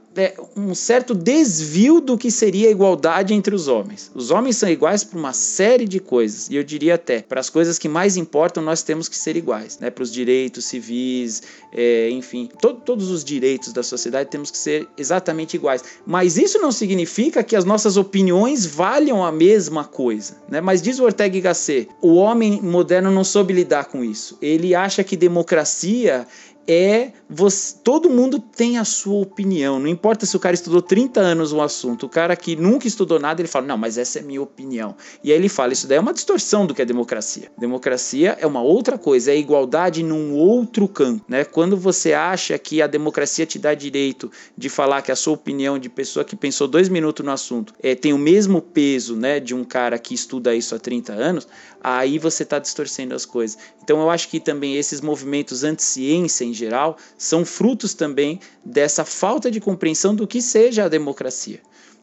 um 0.56 0.74
certo 0.74 1.14
desvio 1.14 2.00
do 2.00 2.18
que 2.18 2.30
seria 2.30 2.68
a 2.68 2.70
igualdade 2.70 3.34
entre 3.34 3.54
os 3.54 3.68
homens. 3.68 4.10
Os 4.14 4.30
homens 4.30 4.56
são 4.56 4.68
iguais 4.68 5.04
para 5.04 5.18
uma 5.18 5.32
série 5.32 5.86
de 5.86 6.00
coisas, 6.00 6.48
e 6.48 6.56
eu 6.56 6.64
diria 6.64 6.94
até, 6.94 7.22
para 7.22 7.40
as 7.40 7.48
coisas 7.48 7.78
que 7.78 7.88
mais 7.88 8.16
importam, 8.16 8.62
nós 8.62 8.82
temos 8.82 9.08
que 9.08 9.16
ser 9.16 9.36
iguais, 9.36 9.78
né? 9.78 9.90
para 9.90 10.02
os 10.02 10.12
direitos 10.12 10.64
civis, 10.64 11.42
é, 11.72 12.10
enfim, 12.10 12.48
to 12.60 12.74
todos 12.74 13.10
os 13.10 13.24
direitos 13.24 13.72
da 13.72 13.82
sociedade 13.82 14.30
temos 14.30 14.50
que 14.50 14.58
ser 14.58 14.88
exatamente 14.96 15.54
iguais. 15.54 15.82
Mas 16.06 16.36
isso 16.36 16.58
não 16.58 16.72
significa 16.72 17.42
que 17.42 17.56
as 17.56 17.64
nossas 17.64 17.96
opiniões 17.96 18.64
valham 18.66 19.24
a 19.24 19.30
mesma 19.30 19.84
coisa. 19.84 20.36
Né? 20.48 20.60
Mas 20.60 20.80
diz 20.80 20.98
o 20.98 21.04
Ortega 21.04 21.36
y 21.36 21.40
Gasset, 21.40 21.88
o 22.00 22.14
homem 22.14 22.60
moderno 22.62 23.10
não 23.10 23.24
soube 23.24 23.52
lidar 23.52 23.86
com 23.86 24.04
isso. 24.04 24.38
Ele 24.40 24.74
acha 24.74 25.04
que 25.04 25.16
democracia 25.16 26.26
é 26.68 27.12
você, 27.28 27.76
todo 27.82 28.10
mundo 28.10 28.38
tem 28.38 28.76
a 28.76 28.84
sua 28.84 29.20
opinião. 29.20 29.78
Não 29.78 29.88
importa 29.88 30.26
se 30.26 30.36
o 30.36 30.40
cara 30.40 30.54
estudou 30.54 30.82
30 30.82 31.20
anos 31.20 31.52
um 31.52 31.62
assunto, 31.62 32.06
o 32.06 32.08
cara 32.08 32.36
que 32.36 32.54
nunca 32.54 32.86
estudou 32.86 33.18
nada, 33.18 33.40
ele 33.40 33.48
fala: 33.48 33.66
"Não, 33.66 33.78
mas 33.78 33.96
essa 33.96 34.18
é 34.18 34.22
minha 34.22 34.42
opinião". 34.42 34.94
E 35.24 35.32
aí 35.32 35.38
ele 35.38 35.48
fala: 35.48 35.72
"Isso 35.72 35.86
daí 35.86 35.96
é 35.96 36.00
uma 36.00 36.12
distorção 36.12 36.66
do 36.66 36.74
que 36.74 36.82
é 36.82 36.84
democracia". 36.84 37.50
Democracia 37.56 38.36
é 38.38 38.46
uma 38.46 38.60
outra 38.60 38.98
coisa, 38.98 39.30
é 39.32 39.36
igualdade 39.36 40.02
num 40.02 40.34
outro 40.34 40.86
campo, 40.86 41.24
né? 41.26 41.44
Quando 41.44 41.76
você 41.76 42.12
acha 42.12 42.58
que 42.58 42.82
a 42.82 42.86
democracia 42.86 43.46
te 43.46 43.58
dá 43.58 43.72
direito 43.74 44.30
de 44.56 44.68
falar 44.68 45.02
que 45.02 45.10
a 45.10 45.16
sua 45.16 45.34
opinião 45.34 45.78
de 45.78 45.88
pessoa 45.88 46.24
que 46.24 46.36
pensou 46.36 46.68
dois 46.68 46.88
minutos 46.88 47.24
no 47.24 47.32
assunto 47.32 47.72
é, 47.82 47.94
tem 47.94 48.12
o 48.12 48.18
mesmo 48.18 48.60
peso, 48.60 49.16
né, 49.16 49.40
de 49.40 49.54
um 49.54 49.64
cara 49.64 49.98
que 49.98 50.14
estuda 50.14 50.54
isso 50.54 50.74
há 50.74 50.78
30 50.78 51.12
anos, 51.12 51.48
aí 51.80 52.18
você 52.18 52.42
está 52.42 52.58
distorcendo 52.58 53.14
as 53.14 53.24
coisas. 53.24 53.58
Então 53.82 54.00
eu 54.00 54.10
acho 54.10 54.28
que 54.28 54.38
também 54.40 54.76
esses 54.76 55.00
movimentos 55.00 55.64
anti-ciência 55.64 56.44
em 56.44 56.52
geral 56.58 56.96
são 57.16 57.44
frutos 57.44 57.94
também 57.94 58.40
dessa 58.64 59.04
falta 59.04 59.50
de 59.50 59.60
compreensão 59.60 60.14
do 60.14 60.26
que 60.26 60.42
seja 60.42 60.84
a 60.84 60.88
democracia. 60.88 61.60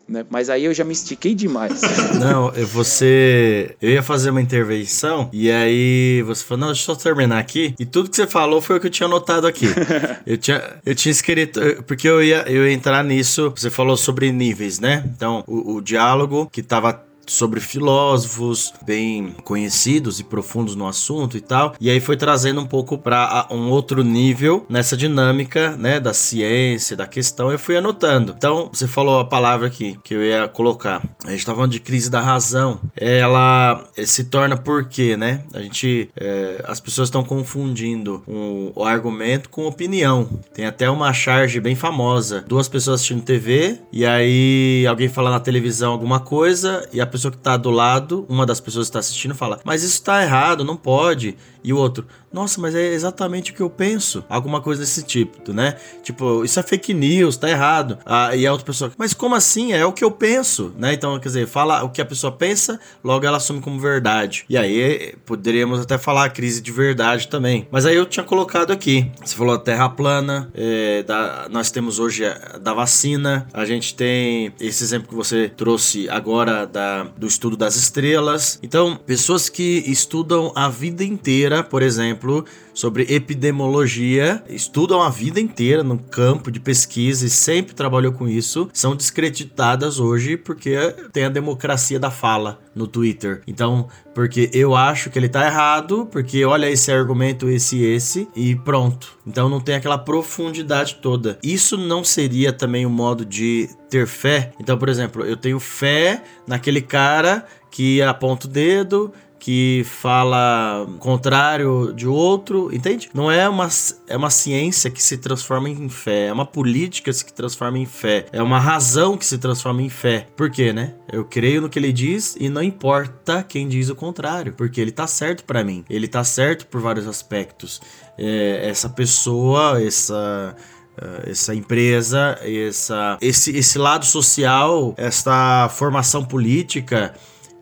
Né? 0.08 0.24
Mas 0.30 0.52
aí 0.52 0.66
eu 0.66 0.74
já 0.74 0.84
me 0.84 0.94
estiquei 0.94 1.34
demais. 1.34 1.82
Não, 2.22 2.52
você. 2.68 3.76
Eu 3.82 3.90
ia 3.90 4.04
fazer 4.04 4.30
uma 4.30 4.42
intervenção 4.42 5.30
e 5.34 5.52
aí 5.52 6.22
você 6.22 6.44
falou: 6.44 6.60
não, 6.60 6.68
deixa 6.68 6.92
eu 6.92 6.96
só 6.96 7.02
terminar 7.02 7.40
aqui. 7.40 7.74
E 7.80 7.86
tudo 7.86 8.10
que 8.10 8.16
você 8.16 8.28
falou 8.28 8.62
foi 8.62 8.78
o 8.78 8.80
que 8.80 8.86
eu 8.86 8.92
tinha 8.92 9.08
anotado 9.08 9.48
aqui. 9.48 9.66
eu, 10.26 10.38
tinha, 10.38 10.62
eu 10.86 10.94
tinha 10.94 11.12
escrito. 11.12 11.60
Porque 11.88 12.08
eu 12.08 12.24
ia, 12.24 12.46
eu 12.48 12.68
ia 12.68 12.74
entrar 12.74 13.04
nisso. 13.04 13.52
Você 13.56 13.72
falou 13.72 13.98
sobre 13.98 14.32
níveis, 14.32 14.80
né? 14.80 15.04
Então, 15.16 15.44
o, 15.48 15.76
o 15.76 15.82
diálogo 15.82 16.48
que 16.52 16.62
estava 16.62 17.04
sobre 17.28 17.60
filósofos 17.60 18.74
bem 18.86 19.36
conhecidos 19.44 20.20
e 20.20 20.24
profundos 20.24 20.76
no 20.76 20.88
assunto 20.88 21.38
e 21.38 21.42
tal. 21.42 21.76
E 21.80 21.90
aí 21.90 22.00
foi 22.00 22.18
trazendo 22.18 22.62
um 22.62 22.66
pouco 22.66 22.98
para 22.98 23.48
um 23.52 23.70
outro 23.70 24.04
nível 24.04 24.66
nessa 24.70 24.96
dinâmica, 24.96 25.76
né, 25.78 26.00
da 26.00 26.14
ciência, 26.14 26.96
da 26.96 27.08
questão. 27.08 27.52
Eu 27.52 27.60
fui 27.60 27.78
anotando. 27.78 28.34
Então, 28.38 28.70
você 28.72 28.88
falou 28.88 29.20
a 29.20 29.26
palavra 29.26 29.68
aqui 29.68 29.98
que 30.04 30.14
eu 30.14 30.24
ia 30.24 30.48
colocar. 30.48 31.02
A 31.24 31.32
gente 31.32 31.46
tá 31.46 31.54
falando 31.54 31.72
de 31.72 31.80
crise 31.80 32.10
da 32.10 32.22
razão. 32.22 32.80
Ela 32.96 33.84
se 34.06 34.26
torna 34.26 34.58
por 34.58 34.88
quê, 34.88 35.18
né? 35.18 35.44
A 35.54 35.62
gente, 35.62 36.10
é, 36.16 36.64
as 36.68 36.80
pessoas 36.80 37.08
estão 37.08 37.24
confundindo 37.24 38.24
um, 38.28 38.72
o 38.76 38.84
argumento 38.84 39.50
com 39.50 39.66
opinião. 39.66 40.28
Tem 40.54 40.66
até 40.66 40.90
uma 40.90 41.12
charge 41.14 41.60
bem 41.60 41.76
famosa. 41.76 42.44
Duas 42.48 42.68
pessoas 42.68 42.96
assistindo 42.96 43.24
TV 43.24 43.80
e 43.92 44.06
aí 44.06 44.86
alguém 44.88 45.08
fala 45.10 45.32
na 45.32 45.40
televisão 45.40 45.92
alguma 45.92 46.20
coisa 46.20 46.88
e 46.92 47.02
a 47.02 47.08
pessoa 47.16 47.32
que 47.32 47.38
tá 47.38 47.56
do 47.56 47.72
lado, 47.72 48.26
uma 48.28 48.46
das 48.46 48.60
pessoas 48.60 48.88
que 48.88 48.94
tá 48.94 49.00
assistindo, 49.00 49.34
fala: 49.34 49.60
Mas 49.64 49.84
isso 49.84 50.04
tá 50.04 50.22
errado, 50.22 50.66
não 50.66 50.76
pode. 50.76 51.38
E 51.64 51.74
o 51.74 51.78
outro, 51.78 52.06
nossa, 52.32 52.62
mas 52.62 52.76
é 52.76 52.94
exatamente 52.94 53.52
o 53.52 53.56
que 53.56 53.62
eu 53.62 53.70
penso. 53.70 54.24
Alguma 54.30 54.62
coisa 54.62 54.82
desse 54.82 55.02
tipo, 55.02 55.52
né? 55.52 55.78
Tipo, 56.04 56.44
isso 56.44 56.60
é 56.60 56.64
fake 56.64 56.94
news, 56.94 57.38
tá 57.38 57.50
errado. 57.50 57.98
Ah, 58.06 58.36
e 58.36 58.46
a 58.46 58.52
outra 58.52 58.68
pessoa, 58.68 58.92
mas 58.98 59.14
como 59.14 59.34
assim? 59.34 59.74
É 59.74 59.84
o 59.86 59.94
que 59.94 60.04
eu 60.04 60.12
penso, 60.12 60.72
né? 60.78 60.94
Então, 60.94 61.18
quer 61.18 61.30
dizer, 61.30 61.48
fala 61.48 61.84
o 61.84 61.90
que 61.90 62.02
a 62.02 62.06
pessoa 62.06 62.32
pensa, 62.32 62.80
logo 63.04 63.26
ela 63.26 63.38
assume 63.38 63.62
como 63.62 63.80
verdade. 63.80 64.46
E 64.48 64.58
aí 64.58 65.16
poderíamos 65.26 65.80
até 65.80 65.98
falar 65.98 66.30
crise 66.30 66.62
de 66.62 66.72
verdade 66.72 67.30
também. 67.30 67.68
Mas 67.72 67.86
aí 67.86 67.96
eu 67.96 68.06
tinha 68.06 68.24
colocado 68.24 68.72
aqui. 68.72 69.10
Você 69.24 69.36
falou 69.36 69.56
a 69.56 69.60
terra 69.60 69.90
plana, 69.90 70.52
é, 70.54 71.02
da, 71.04 71.48
nós 71.50 71.72
temos 71.72 71.98
hoje 71.98 72.26
a, 72.26 72.60
da 72.60 72.74
vacina, 72.74 73.48
a 73.54 73.66
gente 73.66 73.96
tem 73.96 74.54
esse 74.60 74.84
exemplo 74.84 75.08
que 75.08 75.16
você 75.16 75.50
trouxe 75.50 76.08
agora 76.10 76.68
da, 76.68 77.05
do 77.18 77.28
estudo 77.28 77.56
das 77.58 77.76
estrelas. 77.76 78.60
Então, 78.62 79.00
pessoas 79.06 79.50
que 79.50 79.84
estudam 79.88 80.52
a 80.56 80.70
vida 80.70 81.04
inteira, 81.04 81.64
por 81.64 81.82
exemplo, 81.82 82.46
sobre 82.76 83.08
epidemiologia, 83.10 84.44
estudam 84.48 85.02
a 85.02 85.10
vida 85.10 85.40
inteira 85.40 85.82
no 85.82 85.98
campo 85.98 86.52
de 86.52 86.60
pesquisa 86.60 87.26
e 87.26 87.30
sempre 87.30 87.74
trabalhou 87.74 88.12
com 88.12 88.28
isso, 88.28 88.70
são 88.74 88.96
descreditadas 88.96 90.00
hoje 90.00 90.38
porque 90.38 90.76
tem 91.12 91.24
a 91.24 91.30
democracia 91.30 92.00
da 92.00 92.12
fala 92.12 92.60
no 92.76 92.86
Twitter. 92.86 93.42
Então, 93.48 93.88
porque 94.14 94.50
eu 94.54 94.76
acho 94.76 95.10
que 95.10 95.18
ele 95.18 95.30
tá 95.30 95.46
errado, 95.46 96.08
porque 96.12 96.44
olha 96.44 96.70
esse 96.70 96.92
argumento, 96.92 97.50
esse 97.50 97.82
esse, 97.82 98.28
e 98.36 98.56
pronto. 98.56 99.18
Então 99.26 99.50
não 99.50 99.62
tem 99.62 99.76
aquela 99.76 99.98
profundidade 99.98 100.96
toda. 101.02 101.40
Isso 101.42 101.78
não 101.78 102.04
seria 102.04 102.52
também 102.52 102.86
um 102.86 102.90
modo 102.90 103.26
de 103.26 103.70
ter 103.90 104.06
fé? 104.06 104.52
Então, 104.60 104.78
por 104.78 104.90
exemplo, 104.90 105.26
eu 105.26 105.38
tenho 105.38 105.60
fé 105.60 106.22
naquele 106.46 106.82
cara 106.82 107.46
que 107.72 108.02
aponta 108.02 108.48
o 108.48 108.50
dedo 108.50 109.12
que 109.46 109.86
fala 109.86 110.88
contrário 110.98 111.94
de 111.96 112.08
outro, 112.08 112.74
entende? 112.74 113.12
Não 113.14 113.30
é 113.30 113.48
uma, 113.48 113.70
é 114.08 114.18
uma 114.18 114.32
ciência 114.32 114.90
que 114.90 115.04
se 115.04 115.18
transforma 115.20 115.70
em 115.70 115.88
fé, 115.88 116.30
é 116.30 116.34
uma 116.34 116.48
política 116.48 117.12
que 117.12 117.18
se 117.18 117.32
transforma 117.32 117.78
em 117.78 117.86
fé, 117.86 118.26
é 118.32 118.42
uma 118.42 118.60
razão 118.60 119.16
que 119.16 119.24
se 119.24 119.38
transforma 119.38 119.84
em 119.84 119.90
fé. 119.90 120.26
Por 120.36 120.50
quê, 120.50 120.74
né? 120.74 120.96
Eu 121.14 121.24
creio 121.24 121.62
no 121.62 121.70
que 121.70 121.78
ele 121.78 121.94
diz 121.94 122.36
e 122.40 122.50
não 122.50 122.64
importa 122.64 123.46
quem 123.48 123.68
diz 123.68 123.88
o 123.88 123.96
contrário, 123.96 124.52
porque 124.52 124.82
ele 124.82 124.92
tá 124.92 125.06
certo 125.06 125.44
para 125.44 125.64
mim, 125.64 125.86
ele 125.88 126.08
tá 126.08 126.24
certo 126.24 126.66
por 126.66 126.82
vários 126.82 127.06
aspectos. 127.06 127.80
É, 128.18 128.68
essa 128.68 128.90
pessoa, 128.90 129.80
essa 129.80 130.56
eh, 130.98 131.32
essa 131.32 131.54
empresa, 131.54 132.40
essa, 132.42 133.18
esse, 133.22 133.56
esse 133.56 133.78
lado 133.78 134.06
social, 134.06 134.94
essa 134.98 135.70
formação 135.70 136.24
política, 136.24 137.14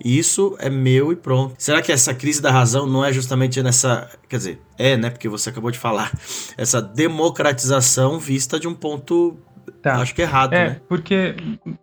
isso 0.03 0.55
é 0.59 0.69
meu 0.69 1.11
e 1.11 1.15
pronto. 1.15 1.55
Será 1.57 1.81
que 1.81 1.91
essa 1.91 2.13
crise 2.13 2.41
da 2.41 2.51
razão 2.51 2.85
não 2.85 3.03
é 3.03 3.13
justamente 3.13 3.61
nessa. 3.63 4.09
Quer 4.27 4.37
dizer, 4.37 4.61
é, 4.77 4.97
né? 4.97 5.09
Porque 5.09 5.29
você 5.29 5.49
acabou 5.49 5.71
de 5.71 5.79
falar. 5.79 6.11
Essa 6.57 6.81
democratização 6.81 8.19
vista 8.19 8.59
de 8.59 8.67
um 8.67 8.73
ponto 8.73 9.37
Tá. 9.81 9.95
Acho 9.97 10.15
que 10.15 10.21
é 10.21 10.25
errado, 10.25 10.53
é, 10.53 10.69
né? 10.69 10.81
Porque, 10.87 11.35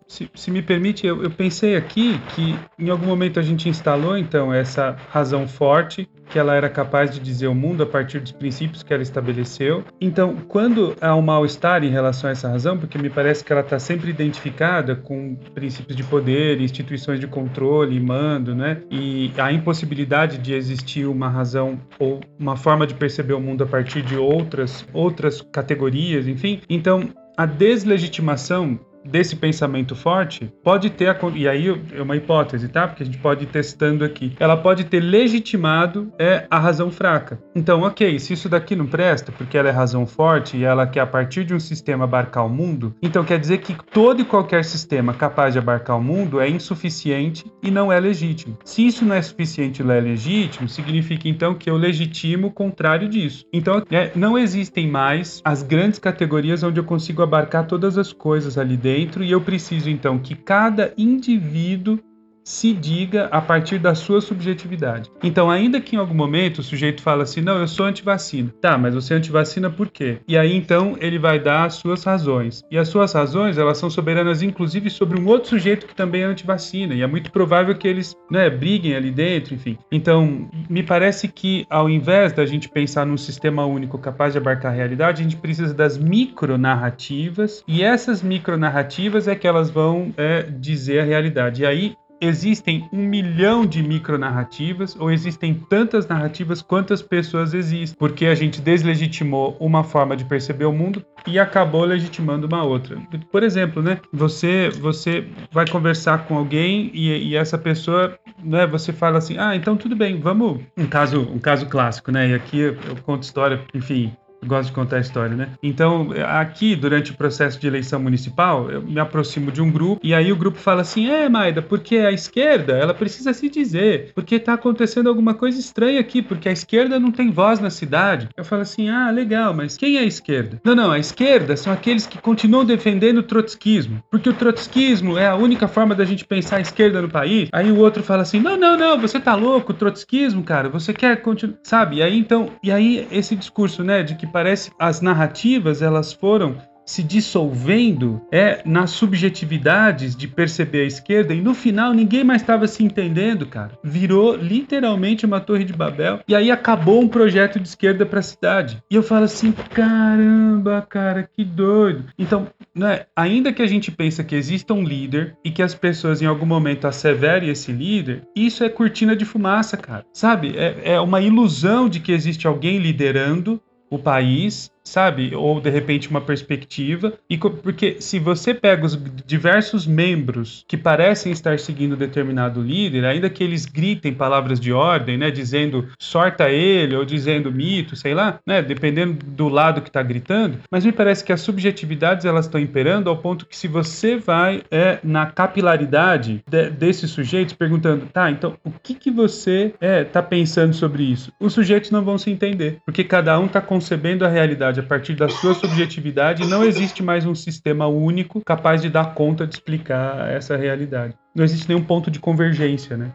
se, 0.07 0.29
se 0.33 0.49
me 0.49 0.63
permite, 0.63 1.05
eu, 1.05 1.21
eu, 1.21 1.29
pensei 1.29 1.75
aqui 1.75 2.19
que 2.29 2.57
em 2.79 2.89
algum 2.89 3.05
momento 3.05 3.39
a 3.39 3.43
gente 3.43 3.69
instalou, 3.69 4.17
então, 4.17 4.51
essa 4.51 4.97
razão 5.09 5.47
forte, 5.47 6.09
que 6.31 6.39
ela 6.39 6.55
era 6.55 6.69
capaz 6.69 7.11
de 7.11 7.19
dizer 7.19 7.47
o 7.47 7.53
mundo 7.53 7.83
a 7.83 7.85
partir 7.85 8.19
dos 8.19 8.31
princípios 8.31 8.81
que 8.81 8.93
ela 8.93 9.03
estabeleceu. 9.03 9.83
Então, 9.99 10.37
quando 10.47 10.95
há 11.01 11.15
um 11.15 11.21
mal-estar 11.21 11.83
em 11.83 11.89
relação 11.89 12.29
a 12.29 12.31
essa 12.31 12.47
razão, 12.47 12.77
porque 12.77 12.97
me 12.97 13.09
parece 13.09 13.43
que 13.43 13.51
ela 13.51 13.61
está 13.61 13.77
sempre 13.77 14.09
identificada 14.09 14.95
com 14.95 15.35
princípios 15.53 15.95
de 15.95 16.03
poder, 16.03 16.61
instituições 16.61 17.19
de 17.19 17.27
controle 17.27 17.99
mando, 17.99 18.55
né? 18.55 18.81
E 18.89 19.31
a 19.37 19.51
impossibilidade 19.51 20.37
de 20.37 20.53
existir 20.53 21.05
uma 21.05 21.27
razão 21.27 21.79
ou 21.99 22.21
uma 22.39 22.55
forma 22.55 22.87
de 22.87 22.93
perceber 22.93 23.33
o 23.33 23.39
mundo 23.39 23.63
a 23.63 23.67
partir 23.67 24.01
de 24.01 24.15
outras, 24.15 24.85
outras 24.93 25.41
categorias, 25.41 26.27
enfim. 26.27 26.61
Então, 26.69 27.09
a 27.37 27.45
deslegitimação 27.45 28.79
desse 29.03 29.35
pensamento 29.35 29.95
forte 29.95 30.51
pode 30.63 30.89
ter, 30.89 31.17
e 31.35 31.47
aí 31.47 31.67
é 31.93 32.01
uma 32.01 32.15
hipótese, 32.15 32.67
tá? 32.67 32.87
Porque 32.87 33.03
a 33.03 33.05
gente 33.05 33.17
pode 33.17 33.43
ir 33.43 33.47
testando 33.47 34.03
aqui. 34.03 34.33
Ela 34.39 34.55
pode 34.55 34.85
ter 34.85 34.99
legitimado 34.99 36.11
é, 36.17 36.45
a 36.49 36.59
razão 36.59 36.91
fraca. 36.91 37.39
Então, 37.55 37.81
ok, 37.81 38.19
se 38.19 38.33
isso 38.33 38.47
daqui 38.47 38.75
não 38.75 38.85
presta, 38.85 39.31
porque 39.31 39.57
ela 39.57 39.69
é 39.69 39.71
razão 39.71 40.05
forte 40.05 40.57
e 40.57 40.63
ela 40.63 40.85
quer 40.87 41.01
a 41.01 41.07
partir 41.07 41.43
de 41.43 41.53
um 41.53 41.59
sistema 41.59 42.03
abarcar 42.03 42.45
o 42.45 42.49
mundo, 42.49 42.95
então 43.01 43.23
quer 43.23 43.39
dizer 43.39 43.59
que 43.59 43.75
todo 43.91 44.21
e 44.21 44.25
qualquer 44.25 44.63
sistema 44.63 45.13
capaz 45.13 45.53
de 45.53 45.59
abarcar 45.59 45.97
o 45.97 46.03
mundo 46.03 46.39
é 46.39 46.49
insuficiente 46.49 47.45
e 47.63 47.71
não 47.71 47.91
é 47.91 47.99
legítimo. 47.99 48.57
Se 48.63 48.85
isso 48.85 49.05
não 49.05 49.15
é 49.15 49.21
suficiente 49.21 49.81
e 49.81 49.85
não 49.85 49.93
é 49.93 49.99
legítimo, 49.99 50.67
significa 50.67 51.27
então 51.27 51.55
que 51.55 51.69
eu 51.69 51.77
legitimo 51.77 52.47
o 52.47 52.51
contrário 52.51 53.07
disso. 53.09 53.45
Então, 53.51 53.83
é, 53.89 54.11
não 54.15 54.37
existem 54.37 54.87
mais 54.87 55.41
as 55.43 55.63
grandes 55.63 55.99
categorias 55.99 56.63
onde 56.63 56.79
eu 56.79 56.83
consigo 56.83 57.21
abarcar 57.21 57.65
todas 57.65 57.97
as 57.97 58.13
coisas 58.13 58.57
ali 58.57 58.77
dentro 58.77 58.90
dentro 58.91 59.23
e 59.23 59.31
eu 59.31 59.39
preciso 59.39 59.89
então 59.89 60.19
que 60.19 60.35
cada 60.35 60.93
indivíduo 60.97 61.97
se 62.43 62.73
diga 62.73 63.25
a 63.25 63.41
partir 63.41 63.77
da 63.77 63.95
sua 63.95 64.21
subjetividade. 64.21 65.11
Então, 65.23 65.49
ainda 65.49 65.79
que 65.79 65.95
em 65.95 65.99
algum 65.99 66.13
momento 66.13 66.59
o 66.59 66.63
sujeito 66.63 67.01
fala 67.01 67.23
assim, 67.23 67.41
não, 67.41 67.57
eu 67.57 67.67
sou 67.67 67.85
antivacina. 67.85 68.53
Tá, 68.61 68.77
mas 68.77 68.93
você 68.93 69.13
é 69.13 69.17
antivacina 69.17 69.69
por 69.69 69.89
quê? 69.89 70.19
E 70.27 70.37
aí 70.37 70.55
então 70.55 70.95
ele 70.99 71.19
vai 71.19 71.39
dar 71.39 71.65
as 71.65 71.75
suas 71.75 72.03
razões. 72.03 72.63
E 72.71 72.77
as 72.77 72.87
suas 72.87 73.13
razões, 73.13 73.57
elas 73.57 73.77
são 73.77 73.89
soberanas 73.89 74.41
inclusive 74.41 74.89
sobre 74.89 75.19
um 75.19 75.27
outro 75.27 75.49
sujeito 75.49 75.87
que 75.87 75.95
também 75.95 76.23
é 76.23 76.25
antivacina. 76.25 76.93
E 76.93 77.01
é 77.01 77.07
muito 77.07 77.31
provável 77.31 77.75
que 77.75 77.87
eles, 77.87 78.15
né, 78.29 78.49
briguem 78.49 78.95
ali 78.95 79.11
dentro, 79.11 79.53
enfim. 79.53 79.77
Então, 79.91 80.49
me 80.69 80.83
parece 80.83 81.27
que 81.27 81.65
ao 81.69 81.89
invés 81.89 82.33
da 82.33 82.45
gente 82.45 82.69
pensar 82.69 83.05
num 83.05 83.17
sistema 83.17 83.65
único 83.65 83.97
capaz 83.97 84.33
de 84.33 84.39
abarcar 84.39 84.71
a 84.71 84.75
realidade, 84.75 85.21
a 85.21 85.23
gente 85.23 85.37
precisa 85.37 85.73
das 85.73 85.97
micronarrativas. 85.97 87.63
E 87.67 87.83
essas 87.83 88.21
micronarrativas 88.21 89.27
é 89.27 89.35
que 89.35 89.47
elas 89.47 89.69
vão 89.69 90.13
é, 90.17 90.43
dizer 90.43 91.01
a 91.01 91.03
realidade. 91.03 91.61
E 91.61 91.65
aí 91.65 91.95
existem 92.21 92.87
um 92.93 93.03
milhão 93.03 93.65
de 93.65 93.81
micronarrativas 93.81 94.95
ou 94.97 95.11
existem 95.11 95.53
tantas 95.53 96.07
narrativas 96.07 96.61
quantas 96.61 97.01
pessoas 97.01 97.53
existem, 97.53 97.97
porque 97.97 98.27
a 98.27 98.35
gente 98.35 98.61
deslegitimou 98.61 99.57
uma 99.59 99.83
forma 99.83 100.15
de 100.15 100.23
perceber 100.23 100.65
o 100.65 100.71
mundo 100.71 101.03
e 101.27 101.39
acabou 101.39 101.83
legitimando 101.83 102.47
uma 102.47 102.63
outra. 102.63 102.97
Por 103.31 103.43
exemplo, 103.43 103.81
né? 103.81 103.99
Você 104.13 104.69
você 104.69 105.25
vai 105.51 105.67
conversar 105.67 106.25
com 106.25 106.37
alguém 106.37 106.91
e, 106.93 107.29
e 107.29 107.35
essa 107.35 107.57
pessoa, 107.57 108.17
né? 108.43 108.67
Você 108.67 108.93
fala 108.93 109.17
assim, 109.17 109.37
ah, 109.37 109.55
então 109.55 109.75
tudo 109.75 109.95
bem, 109.95 110.19
vamos 110.19 110.61
um 110.77 110.85
caso 110.85 111.21
um 111.21 111.39
caso 111.39 111.65
clássico, 111.65 112.11
né? 112.11 112.29
E 112.29 112.33
aqui 112.33 112.59
eu 112.59 112.75
conto 113.03 113.23
história, 113.23 113.59
enfim, 113.73 114.13
gosto 114.45 114.69
de 114.69 114.73
contar 114.73 114.97
a 114.97 115.01
história, 115.01 115.35
né? 115.35 115.49
Então, 115.61 116.09
aqui, 116.27 116.75
durante 116.75 117.11
o 117.11 117.15
processo 117.15 117.59
de 117.59 117.67
eleição 117.67 117.99
municipal, 117.99 118.69
eu 118.71 118.81
me 118.81 118.99
aproximo 118.99 119.51
de 119.51 119.61
um 119.61 119.71
grupo 119.71 120.01
e 120.03 120.13
aí 120.13 120.31
o 120.31 120.35
grupo 120.35 120.57
fala 120.57 120.81
assim: 120.81 121.09
é, 121.09 121.29
Maida, 121.29 121.61
porque 121.61 121.97
a 121.97 122.11
esquerda, 122.11 122.73
ela 122.73 122.93
precisa 122.93 123.33
se 123.33 123.49
dizer, 123.49 124.11
porque 124.15 124.39
tá 124.39 124.53
acontecendo 124.53 125.09
alguma 125.09 125.33
coisa 125.33 125.59
estranha 125.59 125.99
aqui, 125.99 126.21
porque 126.21 126.49
a 126.49 126.51
esquerda 126.51 126.99
não 126.99 127.11
tem 127.11 127.31
voz 127.31 127.59
na 127.59 127.69
cidade. 127.69 128.29
Eu 128.35 128.43
falo 128.43 128.61
assim: 128.63 128.89
ah, 128.89 129.11
legal, 129.11 129.53
mas 129.53 129.77
quem 129.77 129.97
é 129.97 130.01
a 130.01 130.05
esquerda? 130.05 130.59
Não, 130.63 130.75
não, 130.75 130.91
a 130.91 130.99
esquerda 130.99 131.55
são 131.55 131.71
aqueles 131.71 132.07
que 132.07 132.17
continuam 132.17 132.65
defendendo 132.65 133.19
o 133.19 133.23
trotskismo, 133.23 134.03
porque 134.09 134.29
o 134.29 134.33
trotskismo 134.33 135.17
é 135.17 135.27
a 135.27 135.35
única 135.35 135.67
forma 135.67 135.93
da 135.93 136.05
gente 136.05 136.25
pensar 136.25 136.57
a 136.57 136.61
esquerda 136.61 137.01
no 137.01 137.09
país. 137.09 137.49
Aí 137.51 137.71
o 137.71 137.77
outro 137.77 138.03
fala 138.03 138.23
assim: 138.23 138.39
não, 138.39 138.57
não, 138.57 138.77
não, 138.77 138.99
você 138.99 139.19
tá 139.19 139.35
louco, 139.35 139.73
trotskismo, 139.73 140.43
cara, 140.43 140.69
você 140.69 140.93
quer 140.93 141.21
continuar, 141.21 141.57
sabe? 141.63 141.97
E 141.97 142.03
aí 142.03 142.17
então, 142.17 142.49
e 142.63 142.71
aí 142.71 143.07
esse 143.11 143.35
discurso, 143.35 143.83
né, 143.83 144.03
de 144.03 144.15
que 144.15 144.30
parece 144.31 144.71
as 144.79 145.01
narrativas 145.01 145.81
elas 145.81 146.13
foram 146.13 146.57
se 146.85 147.03
dissolvendo 147.03 148.21
é 148.31 148.61
nas 148.65 148.91
subjetividades 148.91 150.15
de 150.15 150.27
perceber 150.27 150.81
a 150.81 150.87
esquerda 150.87 151.33
e 151.33 151.41
no 151.41 151.53
final 151.53 151.93
ninguém 151.93 152.23
mais 152.23 152.41
estava 152.41 152.67
se 152.67 152.83
entendendo, 152.83 153.45
cara. 153.45 153.77
Virou 153.83 154.35
literalmente 154.35 155.25
uma 155.25 155.39
torre 155.39 155.63
de 155.63 155.73
Babel 155.73 156.19
e 156.27 156.35
aí 156.35 156.51
acabou 156.51 157.01
um 157.01 157.07
projeto 157.07 157.59
de 157.59 157.67
esquerda 157.67 158.05
para 158.05 158.19
a 158.19 158.23
cidade. 158.23 158.81
E 158.89 158.95
eu 158.95 159.03
falo 159.03 159.25
assim, 159.25 159.51
caramba, 159.51 160.85
cara, 160.89 161.29
que 161.33 161.43
doido. 161.43 162.05
Então, 162.17 162.47
né, 162.75 163.05
ainda 163.15 163.53
que 163.53 163.61
a 163.61 163.67
gente 163.67 163.91
pense 163.91 164.21
que 164.23 164.35
exista 164.35 164.73
um 164.73 164.83
líder 164.83 165.35
e 165.45 165.51
que 165.51 165.63
as 165.63 165.73
pessoas 165.73 166.21
em 166.21 166.25
algum 166.25 166.45
momento 166.45 166.87
asseverem 166.87 167.49
esse 167.49 167.71
líder, 167.71 168.23
isso 168.35 168.63
é 168.63 168.69
cortina 168.69 169.15
de 169.15 169.25
fumaça, 169.25 169.77
cara. 169.77 170.05
Sabe? 170.13 170.57
É, 170.57 170.93
é 170.93 170.99
uma 170.99 171.21
ilusão 171.21 171.87
de 171.87 171.99
que 171.99 172.11
existe 172.11 172.47
alguém 172.47 172.79
liderando 172.79 173.61
o 173.91 173.99
país 173.99 174.70
sabe? 174.83 175.33
Ou 175.35 175.59
de 175.59 175.69
repente 175.69 176.09
uma 176.09 176.21
perspectiva. 176.21 177.13
E 177.29 177.37
porque 177.37 177.97
se 177.99 178.19
você 178.19 178.53
pega 178.53 178.85
os 178.85 178.97
diversos 179.25 179.85
membros 179.87 180.63
que 180.67 180.77
parecem 180.77 181.31
estar 181.31 181.59
seguindo 181.59 181.95
determinado 181.95 182.61
líder, 182.61 183.05
ainda 183.05 183.29
que 183.29 183.43
eles 183.43 183.65
gritem 183.65 184.13
palavras 184.13 184.59
de 184.59 184.71
ordem, 184.71 185.17
né, 185.17 185.31
dizendo 185.31 185.87
sorta 185.99 186.49
ele 186.49 186.95
ou 186.95 187.05
dizendo 187.05 187.51
mito, 187.51 187.95
sei 187.95 188.13
lá, 188.13 188.39
né, 188.45 188.61
dependendo 188.61 189.25
do 189.25 189.49
lado 189.49 189.81
que 189.81 189.89
está 189.89 190.01
gritando, 190.01 190.59
mas 190.71 190.85
me 190.85 190.91
parece 190.91 191.23
que 191.23 191.33
as 191.33 191.41
subjetividades 191.41 192.25
elas 192.25 192.45
estão 192.45 192.59
imperando 192.59 193.09
ao 193.09 193.17
ponto 193.17 193.45
que 193.45 193.57
se 193.57 193.67
você 193.67 194.17
vai 194.17 194.63
é, 194.69 194.99
na 195.03 195.25
capilaridade 195.25 196.43
de, 196.47 196.69
desses 196.69 197.11
sujeitos 197.11 197.53
perguntando, 197.53 198.05
tá, 198.07 198.29
então 198.29 198.55
o 198.63 198.71
que 198.71 198.93
que 198.93 199.11
você 199.11 199.73
é 199.79 200.03
tá 200.03 200.21
pensando 200.21 200.73
sobre 200.73 201.03
isso? 201.03 201.31
Os 201.39 201.53
sujeitos 201.53 201.91
não 201.91 202.03
vão 202.03 202.17
se 202.17 202.29
entender, 202.29 202.79
porque 202.85 203.03
cada 203.03 203.39
um 203.39 203.45
está 203.45 203.61
concebendo 203.61 204.25
a 204.25 204.29
realidade 204.29 204.70
realidade 204.71 204.79
a 204.79 204.83
partir 204.83 205.15
da 205.15 205.27
sua 205.27 205.53
subjetividade, 205.53 206.47
não 206.47 206.63
existe 206.63 207.03
mais 207.03 207.25
um 207.25 207.35
sistema 207.35 207.87
único 207.87 208.41
capaz 208.41 208.81
de 208.81 208.89
dar 208.89 209.13
conta 209.13 209.45
de 209.45 209.55
explicar 209.55 210.29
essa 210.31 210.55
realidade. 210.55 211.13
Não 211.35 211.43
existe 211.43 211.67
nenhum 211.67 211.83
ponto 211.83 212.09
de 212.09 212.19
convergência, 212.19 212.97
né? 212.97 213.11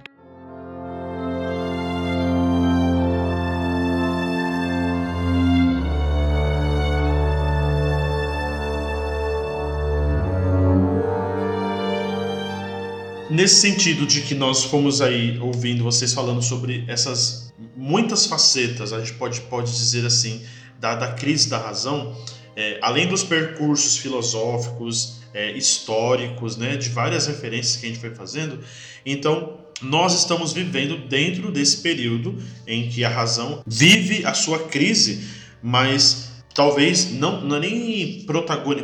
Nesse 13.29 13.61
sentido 13.61 14.07
de 14.07 14.23
que 14.23 14.35
nós 14.35 14.65
fomos 14.65 15.03
aí 15.03 15.39
ouvindo 15.41 15.85
vocês 15.85 16.15
falando 16.15 16.41
sobre 16.41 16.85
essas 16.89 17.47
muitas 17.77 18.27
facetas, 18.27 18.93
a 18.93 18.99
gente 18.99 19.13
pode, 19.15 19.41
pode 19.43 19.71
dizer 19.71 20.07
assim, 20.07 20.43
da, 20.79 20.95
da 20.95 21.13
crise 21.13 21.49
da 21.49 21.59
razão, 21.59 22.17
é, 22.55 22.79
além 22.83 23.07
dos 23.07 23.23
percursos 23.23 23.99
filosóficos, 23.99 25.21
é, 25.35 25.53
históricos, 25.53 26.57
né, 26.57 26.77
de 26.77 26.89
várias 26.89 27.27
referências 27.27 27.77
que 27.77 27.87
a 27.87 27.89
gente 27.89 28.01
foi 28.01 28.15
fazendo, 28.15 28.61
então 29.05 29.59
nós 29.83 30.15
estamos 30.19 30.53
vivendo 30.53 30.97
dentro 31.07 31.53
desse 31.53 31.79
período 31.79 32.43
em 32.67 32.89
que 32.89 33.05
a 33.05 33.09
razão 33.09 33.63
vive 33.67 34.25
a 34.25 34.33
sua 34.33 34.59
crise, 34.61 35.29
mas 35.63 36.33
talvez 36.55 37.13
não, 37.13 37.43
não 37.43 37.57
é 37.57 37.61
nem 37.61 38.25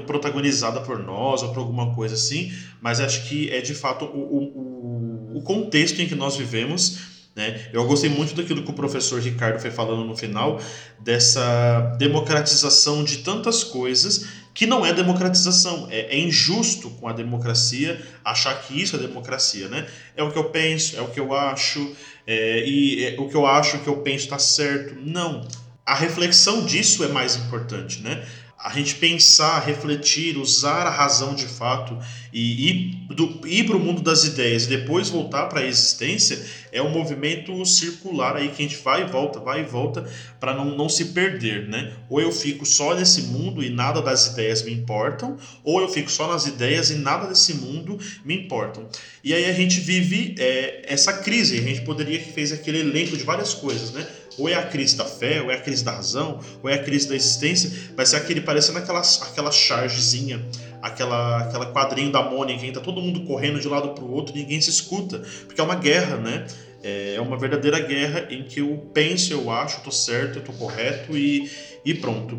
protagonizada 0.07 0.83
por 0.83 0.99
nós 0.99 1.43
ou 1.43 1.49
por 1.55 1.61
alguma 1.61 1.95
coisa 1.95 2.15
assim, 2.15 2.53
mas 2.83 3.01
acho 3.01 3.27
que 3.27 3.49
é 3.49 3.63
de 3.63 3.75
fato 3.75 4.05
o, 4.05 5.33
o, 5.33 5.39
o 5.39 5.43
contexto 5.43 6.01
em 6.03 6.07
que 6.07 6.15
nós 6.15 6.37
vivemos 6.37 7.12
né? 7.35 7.69
Eu 7.73 7.87
gostei 7.87 8.11
muito 8.11 8.35
daquilo 8.35 8.63
que 8.63 8.71
o 8.71 8.75
professor 8.75 9.21
Ricardo 9.21 9.59
foi 9.59 9.71
falando 9.71 10.05
no 10.05 10.17
final, 10.17 10.61
dessa 11.01 11.97
democratização 11.99 13.03
de 13.03 13.19
tantas 13.19 13.65
coisas 13.65 14.27
que 14.55 14.67
não 14.67 14.85
é 14.85 14.93
democratização. 14.93 15.89
É, 15.91 16.15
é, 16.15 16.19
injusto 16.19 16.91
com 16.91 17.09
a 17.09 17.13
democracia 17.13 18.01
achar 18.25 18.55
que 18.63 18.81
isso 18.81 18.97
é 18.97 18.99
democracia. 18.99 19.69
Né? 19.69 19.87
É 20.17 20.23
o 20.23 20.31
que 20.31 20.39
eu 20.39 20.45
penso, 20.45 20.97
é 20.97 21.01
o 21.01 21.09
que 21.09 21.21
eu 21.21 21.35
acho, 21.35 21.95
é, 22.27 22.65
e 22.67 23.05
é, 23.05 23.17
o 23.19 23.29
que 23.29 23.35
eu 23.35 23.47
acho, 23.47 23.79
o 23.79 23.81
que 23.81 23.89
eu 23.89 23.99
penso 23.99 24.25
está 24.25 24.39
certo. 24.39 24.95
Não. 25.01 25.47
A 25.85 25.95
reflexão 25.95 26.65
disso 26.65 27.03
é 27.03 27.09
mais 27.09 27.37
importante. 27.37 28.01
Né? 28.03 28.25
A 28.63 28.71
gente 28.71 28.95
pensar, 28.95 29.59
refletir, 29.59 30.39
usar 30.39 30.87
a 30.87 30.91
razão 30.91 31.35
de 31.35 31.47
fato 31.47 31.99
e 32.33 32.71
ir, 32.71 33.65
para 33.67 33.77
o 33.77 33.81
mundo 33.81 34.01
das 34.01 34.25
ideias 34.25 34.65
e 34.65 34.69
depois 34.69 35.09
voltar 35.09 35.47
para 35.47 35.61
a 35.61 35.67
existência 35.67 36.41
é 36.71 36.81
um 36.81 36.89
movimento 36.89 37.65
circular 37.67 38.37
aí 38.37 38.49
que 38.49 38.63
a 38.63 38.69
gente 38.69 38.83
vai 38.83 39.03
e 39.03 39.05
volta, 39.05 39.41
vai 39.41 39.61
e 39.61 39.65
volta 39.65 40.09
para 40.41 40.55
não, 40.55 40.77
não 40.77 40.89
se 40.89 41.07
perder, 41.07 41.69
né? 41.69 41.93
Ou 42.09 42.21
eu 42.21 42.33
fico 42.33 42.65
só 42.65 42.95
nesse 42.95 43.23
mundo 43.23 43.63
e 43.63 43.69
nada 43.69 44.01
das 44.01 44.29
ideias 44.29 44.63
me 44.63 44.73
importam, 44.73 45.37
ou 45.63 45.81
eu 45.81 45.89
fico 45.89 46.11
só 46.11 46.27
nas 46.27 46.47
ideias 46.47 46.91
e 46.91 46.95
nada 46.95 47.27
desse 47.27 47.55
mundo 47.55 47.99
me 48.25 48.35
importam. 48.35 48.89
E 49.23 49.35
aí 49.35 49.45
a 49.45 49.53
gente 49.53 49.81
vive 49.81 50.35
é, 50.39 50.85
essa 50.87 51.13
crise, 51.13 51.59
a 51.59 51.63
gente 51.63 51.83
poderia 51.83 52.19
que 52.19 52.33
fez 52.33 52.53
aquele 52.53 52.79
elenco 52.79 53.17
de 53.17 53.25
várias 53.25 53.53
coisas, 53.53 53.93
né? 53.93 54.07
Ou 54.39 54.49
é 54.49 54.55
a 54.55 54.63
crise 54.63 54.97
da 54.97 55.05
fé, 55.05 55.43
ou 55.43 55.51
é 55.51 55.55
a 55.55 55.61
crise 55.61 55.85
da 55.85 55.93
razão, 55.93 56.41
ou 56.63 56.69
é 56.69 56.75
a 56.75 56.83
crise 56.83 57.09
da 57.09 57.15
existência, 57.15 57.71
vai 57.97 58.07
ser 58.07 58.17
aquele 58.17 58.41
parecendo 58.41 58.79
aquela, 58.79 59.01
aquela 59.01 59.51
chargezinha, 59.51 60.45
aquela, 60.81 61.39
aquela 61.43 61.73
quadrinho 61.73 62.11
da 62.11 62.23
Mônica, 62.23 62.61
que 62.61 62.73
tá 62.73 62.81
todo 62.81 63.01
mundo 63.01 63.25
correndo 63.25 63.61
de 63.61 63.69
um 63.69 63.71
lado 63.71 63.91
para 63.91 64.05
o 64.05 64.13
outro 64.13 64.35
ninguém 64.35 64.61
se 64.61 64.71
escuta, 64.71 65.23
porque 65.47 65.61
é 65.61 65.65
uma 65.65 65.77
guerra, 65.77 66.17
né? 66.17 66.47
É 66.85 67.21
uma 67.21 67.37
verdadeira 67.37 67.79
guerra 67.79 68.27
em 68.29 68.43
que 68.43 68.59
eu 68.59 68.91
penso, 68.93 69.33
eu 69.33 69.53
acho, 69.53 69.79
eu 69.79 69.85
tô 69.85 69.93
certo, 69.93 70.41
eu 70.41 70.43
tô 70.43 70.53
correto 70.53 71.17
e, 71.17 71.49
e 71.85 71.95
pronto. 71.95 72.37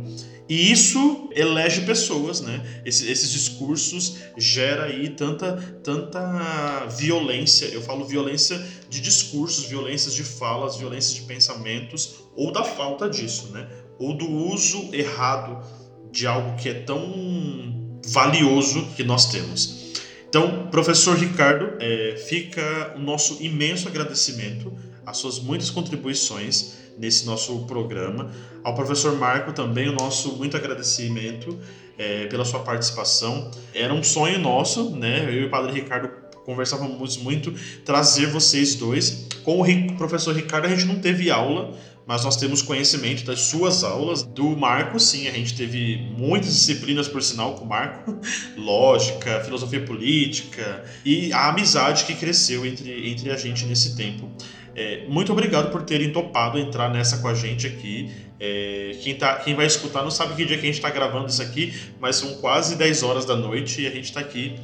E 0.48 0.72
isso 0.72 1.30
elege 1.32 1.82
pessoas, 1.82 2.41
né? 2.41 2.82
Esses, 2.86 3.08
esses 3.08 3.32
discursos 3.32 4.18
gera 4.38 4.86
aí 4.86 5.10
tanta, 5.10 5.56
tanta 5.84 6.86
violência. 6.98 7.66
Eu 7.68 7.82
falo 7.82 8.06
violência 8.06 8.62
de 8.89 9.00
discursos, 9.00 9.66
violências 9.66 10.14
de 10.14 10.24
falas, 10.24 10.76
violências 10.76 11.16
de 11.16 11.22
pensamentos, 11.22 12.16
ou 12.36 12.52
da 12.52 12.64
falta 12.64 13.10
disso, 13.10 13.52
né? 13.54 13.68
Ou 13.98 14.18
do 14.18 14.30
uso 14.30 14.89
errado 14.94 15.66
de 16.12 16.28
algo 16.28 16.58
que 16.58 16.70
é 16.70 16.74
tão 16.74 18.02
valioso 18.06 18.86
que 18.96 19.04
nós 19.04 19.32
temos. 19.32 19.94
Então, 20.28 20.68
professor 20.70 21.18
Ricardo, 21.18 21.78
é, 21.80 22.16
fica 22.18 22.96
o 22.98 23.00
nosso 23.00 23.41
imenso 23.41 23.88
agradecimento 23.88 24.74
às 25.06 25.18
suas 25.18 25.39
muitas 25.39 25.70
contribuições 25.70 26.82
nesse 26.98 27.26
nosso 27.26 27.60
programa. 27.66 28.32
Ao 28.64 28.74
professor 28.76 29.18
Marco 29.18 29.52
também 29.54 29.89
o 29.89 29.94
nosso 29.94 30.34
muito 30.38 30.56
agradecimento 30.56 31.58
é, 31.98 32.26
pela 32.28 32.46
sua 32.46 32.60
participação. 32.60 33.52
Era 33.74 33.94
um 33.94 34.04
sonho 34.04 34.39
nosso, 34.39 34.91
né? 34.91 35.26
Eu 35.28 35.44
e 35.44 35.46
o 35.46 35.50
Padre 35.50 35.74
Ricardo 35.74 36.10
conversávamos 36.46 37.18
muito 37.18 37.54
trazer 37.86 38.28
vocês 38.28 38.76
dois. 38.76 39.28
Com 39.44 39.62
o 39.62 39.98
professor 39.98 40.36
Ricardo 40.36 40.66
a 40.66 40.70
gente 40.70 40.86
não 40.86 41.00
teve 41.00 41.30
aula, 41.30 41.74
mas 42.06 42.24
nós 42.24 42.36
temos 42.36 42.62
conhecimento 42.62 43.24
das 43.24 43.39
suas 43.41 43.84
aulas. 43.84 44.24
Do 44.24 44.56
Marco, 44.56 45.00
sim, 45.00 45.28
a 45.28 45.32
gente 45.32 45.56
teve 45.56 45.98
muitas 46.18 46.54
disciplinas, 46.54 47.08
por 47.08 47.22
sinal, 47.22 47.56
com 47.56 47.66
o 47.66 47.68
Marco: 47.68 48.20
lógica, 48.58 49.41
filosofia 49.41 49.82
política 49.82 50.84
e 51.06 51.32
a 51.32 51.50
amizade 51.50 52.06
que 52.06 52.14
cresceu 52.14 52.66
entre, 52.66 53.10
entre 53.10 53.32
a 53.32 53.38
gente 53.38 53.66
nesse 53.66 53.96
tempo. 53.96 54.30
É, 54.76 55.05
muito 55.07 55.32
obrigado 55.32 55.71
por 55.71 55.84
terem 55.84 56.11
topado 56.11 56.57
entrar 56.57 56.89
nessa 56.89 57.17
com 57.19 57.28
a 57.28 57.34
gente 57.34 57.67
aqui. 57.67 58.11
É, 58.39 58.97
quem, 59.01 59.15
tá, 59.15 59.36
quem 59.36 59.55
vai 59.55 59.65
escutar 59.65 60.01
não 60.01 60.11
sabe 60.11 60.36
que 60.36 60.45
dia 60.45 60.57
que 60.57 60.63
a 60.63 60.65
gente 60.65 60.76
está 60.76 60.89
gravando 60.89 61.28
isso 61.28 61.41
aqui, 61.41 61.74
mas 61.99 62.15
são 62.15 62.36
quase 62.36 62.76
10 62.76 63.03
horas 63.03 63.26
da 63.26 63.36
noite 63.36 63.82
e 63.82 63.88
a 63.88 63.91
gente 63.91 64.05
está 64.05 64.19
aqui 64.19 64.55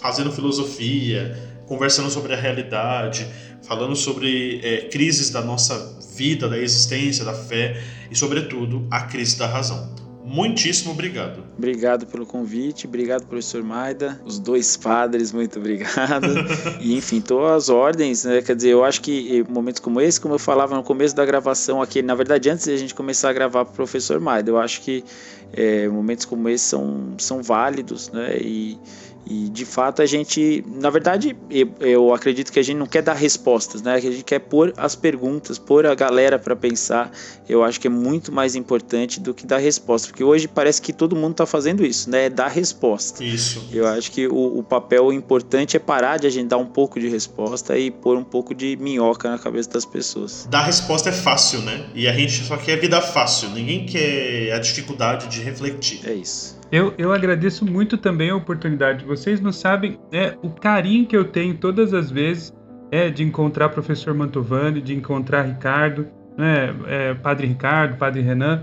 fazendo 0.00 0.30
filosofia, 0.32 1.36
conversando 1.66 2.10
sobre 2.10 2.32
a 2.32 2.36
realidade, 2.36 3.26
falando 3.62 3.96
sobre 3.96 4.60
é, 4.62 4.82
crises 4.88 5.30
da 5.30 5.42
nossa 5.42 5.98
vida, 6.16 6.48
da 6.48 6.58
existência, 6.58 7.24
da 7.24 7.34
fé 7.34 7.82
e, 8.10 8.16
sobretudo, 8.16 8.86
a 8.90 9.02
crise 9.02 9.38
da 9.38 9.46
razão. 9.46 10.07
Muitíssimo 10.28 10.92
obrigado. 10.92 11.42
Obrigado 11.56 12.06
pelo 12.06 12.26
convite, 12.26 12.86
obrigado, 12.86 13.26
professor 13.26 13.62
Maida, 13.62 14.20
os 14.24 14.38
dois 14.38 14.76
padres, 14.76 15.32
muito 15.32 15.58
obrigado. 15.58 16.26
e 16.80 16.96
enfim, 16.96 17.20
todas 17.20 17.64
as 17.64 17.68
ordens, 17.68 18.24
né? 18.24 18.42
Quer 18.42 18.54
dizer, 18.54 18.70
eu 18.70 18.84
acho 18.84 19.00
que 19.00 19.44
momentos 19.48 19.80
como 19.80 20.00
esse, 20.00 20.20
como 20.20 20.34
eu 20.34 20.38
falava 20.38 20.76
no 20.76 20.82
começo 20.82 21.16
da 21.16 21.24
gravação 21.24 21.80
aqui, 21.80 22.02
na 22.02 22.14
verdade, 22.14 22.50
antes 22.50 22.64
de 22.66 22.72
a 22.72 22.76
gente 22.76 22.94
começar 22.94 23.30
a 23.30 23.32
gravar 23.32 23.64
para 23.64 23.72
o 23.72 23.76
professor 23.76 24.20
Maida, 24.20 24.50
eu 24.50 24.58
acho 24.58 24.82
que 24.82 25.04
é, 25.52 25.88
momentos 25.88 26.24
como 26.24 26.48
esse 26.48 26.64
são, 26.64 27.14
são 27.18 27.42
válidos, 27.42 28.10
né? 28.10 28.36
E, 28.40 28.78
e 29.26 29.48
de 29.48 29.64
fato 29.64 30.00
a 30.00 30.06
gente, 30.06 30.64
na 30.66 30.90
verdade, 30.90 31.36
eu, 31.80 32.14
acredito 32.14 32.50
que 32.50 32.58
a 32.58 32.62
gente 32.62 32.78
não 32.78 32.86
quer 32.86 33.02
dar 33.02 33.14
respostas, 33.14 33.82
né? 33.82 34.00
Que 34.00 34.08
a 34.08 34.10
gente 34.10 34.24
quer 34.24 34.38
pôr 34.38 34.72
as 34.76 34.94
perguntas, 34.94 35.58
pôr 35.58 35.86
a 35.86 35.94
galera 35.94 36.38
para 36.38 36.56
pensar. 36.56 37.10
Eu 37.48 37.62
acho 37.62 37.78
que 37.78 37.86
é 37.86 37.90
muito 37.90 38.32
mais 38.32 38.54
importante 38.54 39.20
do 39.20 39.34
que 39.34 39.46
dar 39.46 39.58
resposta, 39.58 40.08
porque 40.08 40.24
hoje 40.24 40.48
parece 40.48 40.80
que 40.80 40.92
todo 40.92 41.14
mundo 41.14 41.32
está 41.32 41.46
fazendo 41.46 41.84
isso, 41.84 42.08
né? 42.08 42.26
É 42.26 42.30
dar 42.30 42.48
resposta. 42.48 43.22
Isso. 43.22 43.68
Eu 43.70 43.86
acho 43.86 44.10
que 44.10 44.26
o, 44.26 44.58
o, 44.58 44.62
papel 44.62 45.12
importante 45.12 45.76
é 45.76 45.80
parar 45.80 46.18
de 46.18 46.26
a 46.26 46.30
gente 46.30 46.48
dar 46.48 46.58
um 46.58 46.66
pouco 46.66 46.98
de 46.98 47.08
resposta 47.08 47.76
e 47.78 47.90
pôr 47.90 48.16
um 48.16 48.24
pouco 48.24 48.54
de 48.54 48.76
minhoca 48.76 49.30
na 49.30 49.38
cabeça 49.38 49.70
das 49.70 49.84
pessoas. 49.84 50.46
Dar 50.50 50.64
resposta 50.64 51.10
é 51.10 51.12
fácil, 51.12 51.60
né? 51.62 51.86
E 51.94 52.08
a 52.08 52.12
gente 52.12 52.44
só 52.44 52.56
quer 52.56 52.76
vida 52.80 53.00
fácil. 53.00 53.50
Ninguém 53.50 53.84
quer 53.84 54.52
a 54.52 54.58
dificuldade 54.58 55.28
de 55.28 55.40
refletir. 55.40 56.00
É 56.08 56.14
isso. 56.14 56.57
Eu, 56.70 56.94
eu 56.98 57.12
agradeço 57.12 57.64
muito 57.64 57.96
também 57.96 58.30
a 58.30 58.36
oportunidade. 58.36 59.04
Vocês 59.04 59.40
não 59.40 59.52
sabem 59.52 59.98
é 60.12 60.36
o 60.42 60.50
carinho 60.50 61.06
que 61.06 61.16
eu 61.16 61.24
tenho 61.24 61.54
todas 61.54 61.94
as 61.94 62.10
vezes 62.10 62.52
é 62.90 63.10
de 63.10 63.22
encontrar 63.22 63.68
professor 63.70 64.14
Mantovani, 64.14 64.80
de 64.80 64.94
encontrar 64.94 65.42
Ricardo, 65.42 66.08
né, 66.36 66.74
é, 66.86 67.14
Padre 67.14 67.46
Ricardo, 67.46 67.96
Padre 67.96 68.22
Renan. 68.22 68.62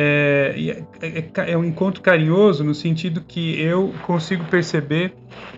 É, 0.00 0.84
é, 1.00 1.18
é, 1.18 1.52
é, 1.52 1.58
um 1.58 1.64
encontro 1.64 2.00
carinhoso 2.00 2.62
no 2.62 2.74
sentido 2.74 3.20
que 3.20 3.60
eu 3.60 3.92
consigo 4.02 4.44
perceber 4.44 5.12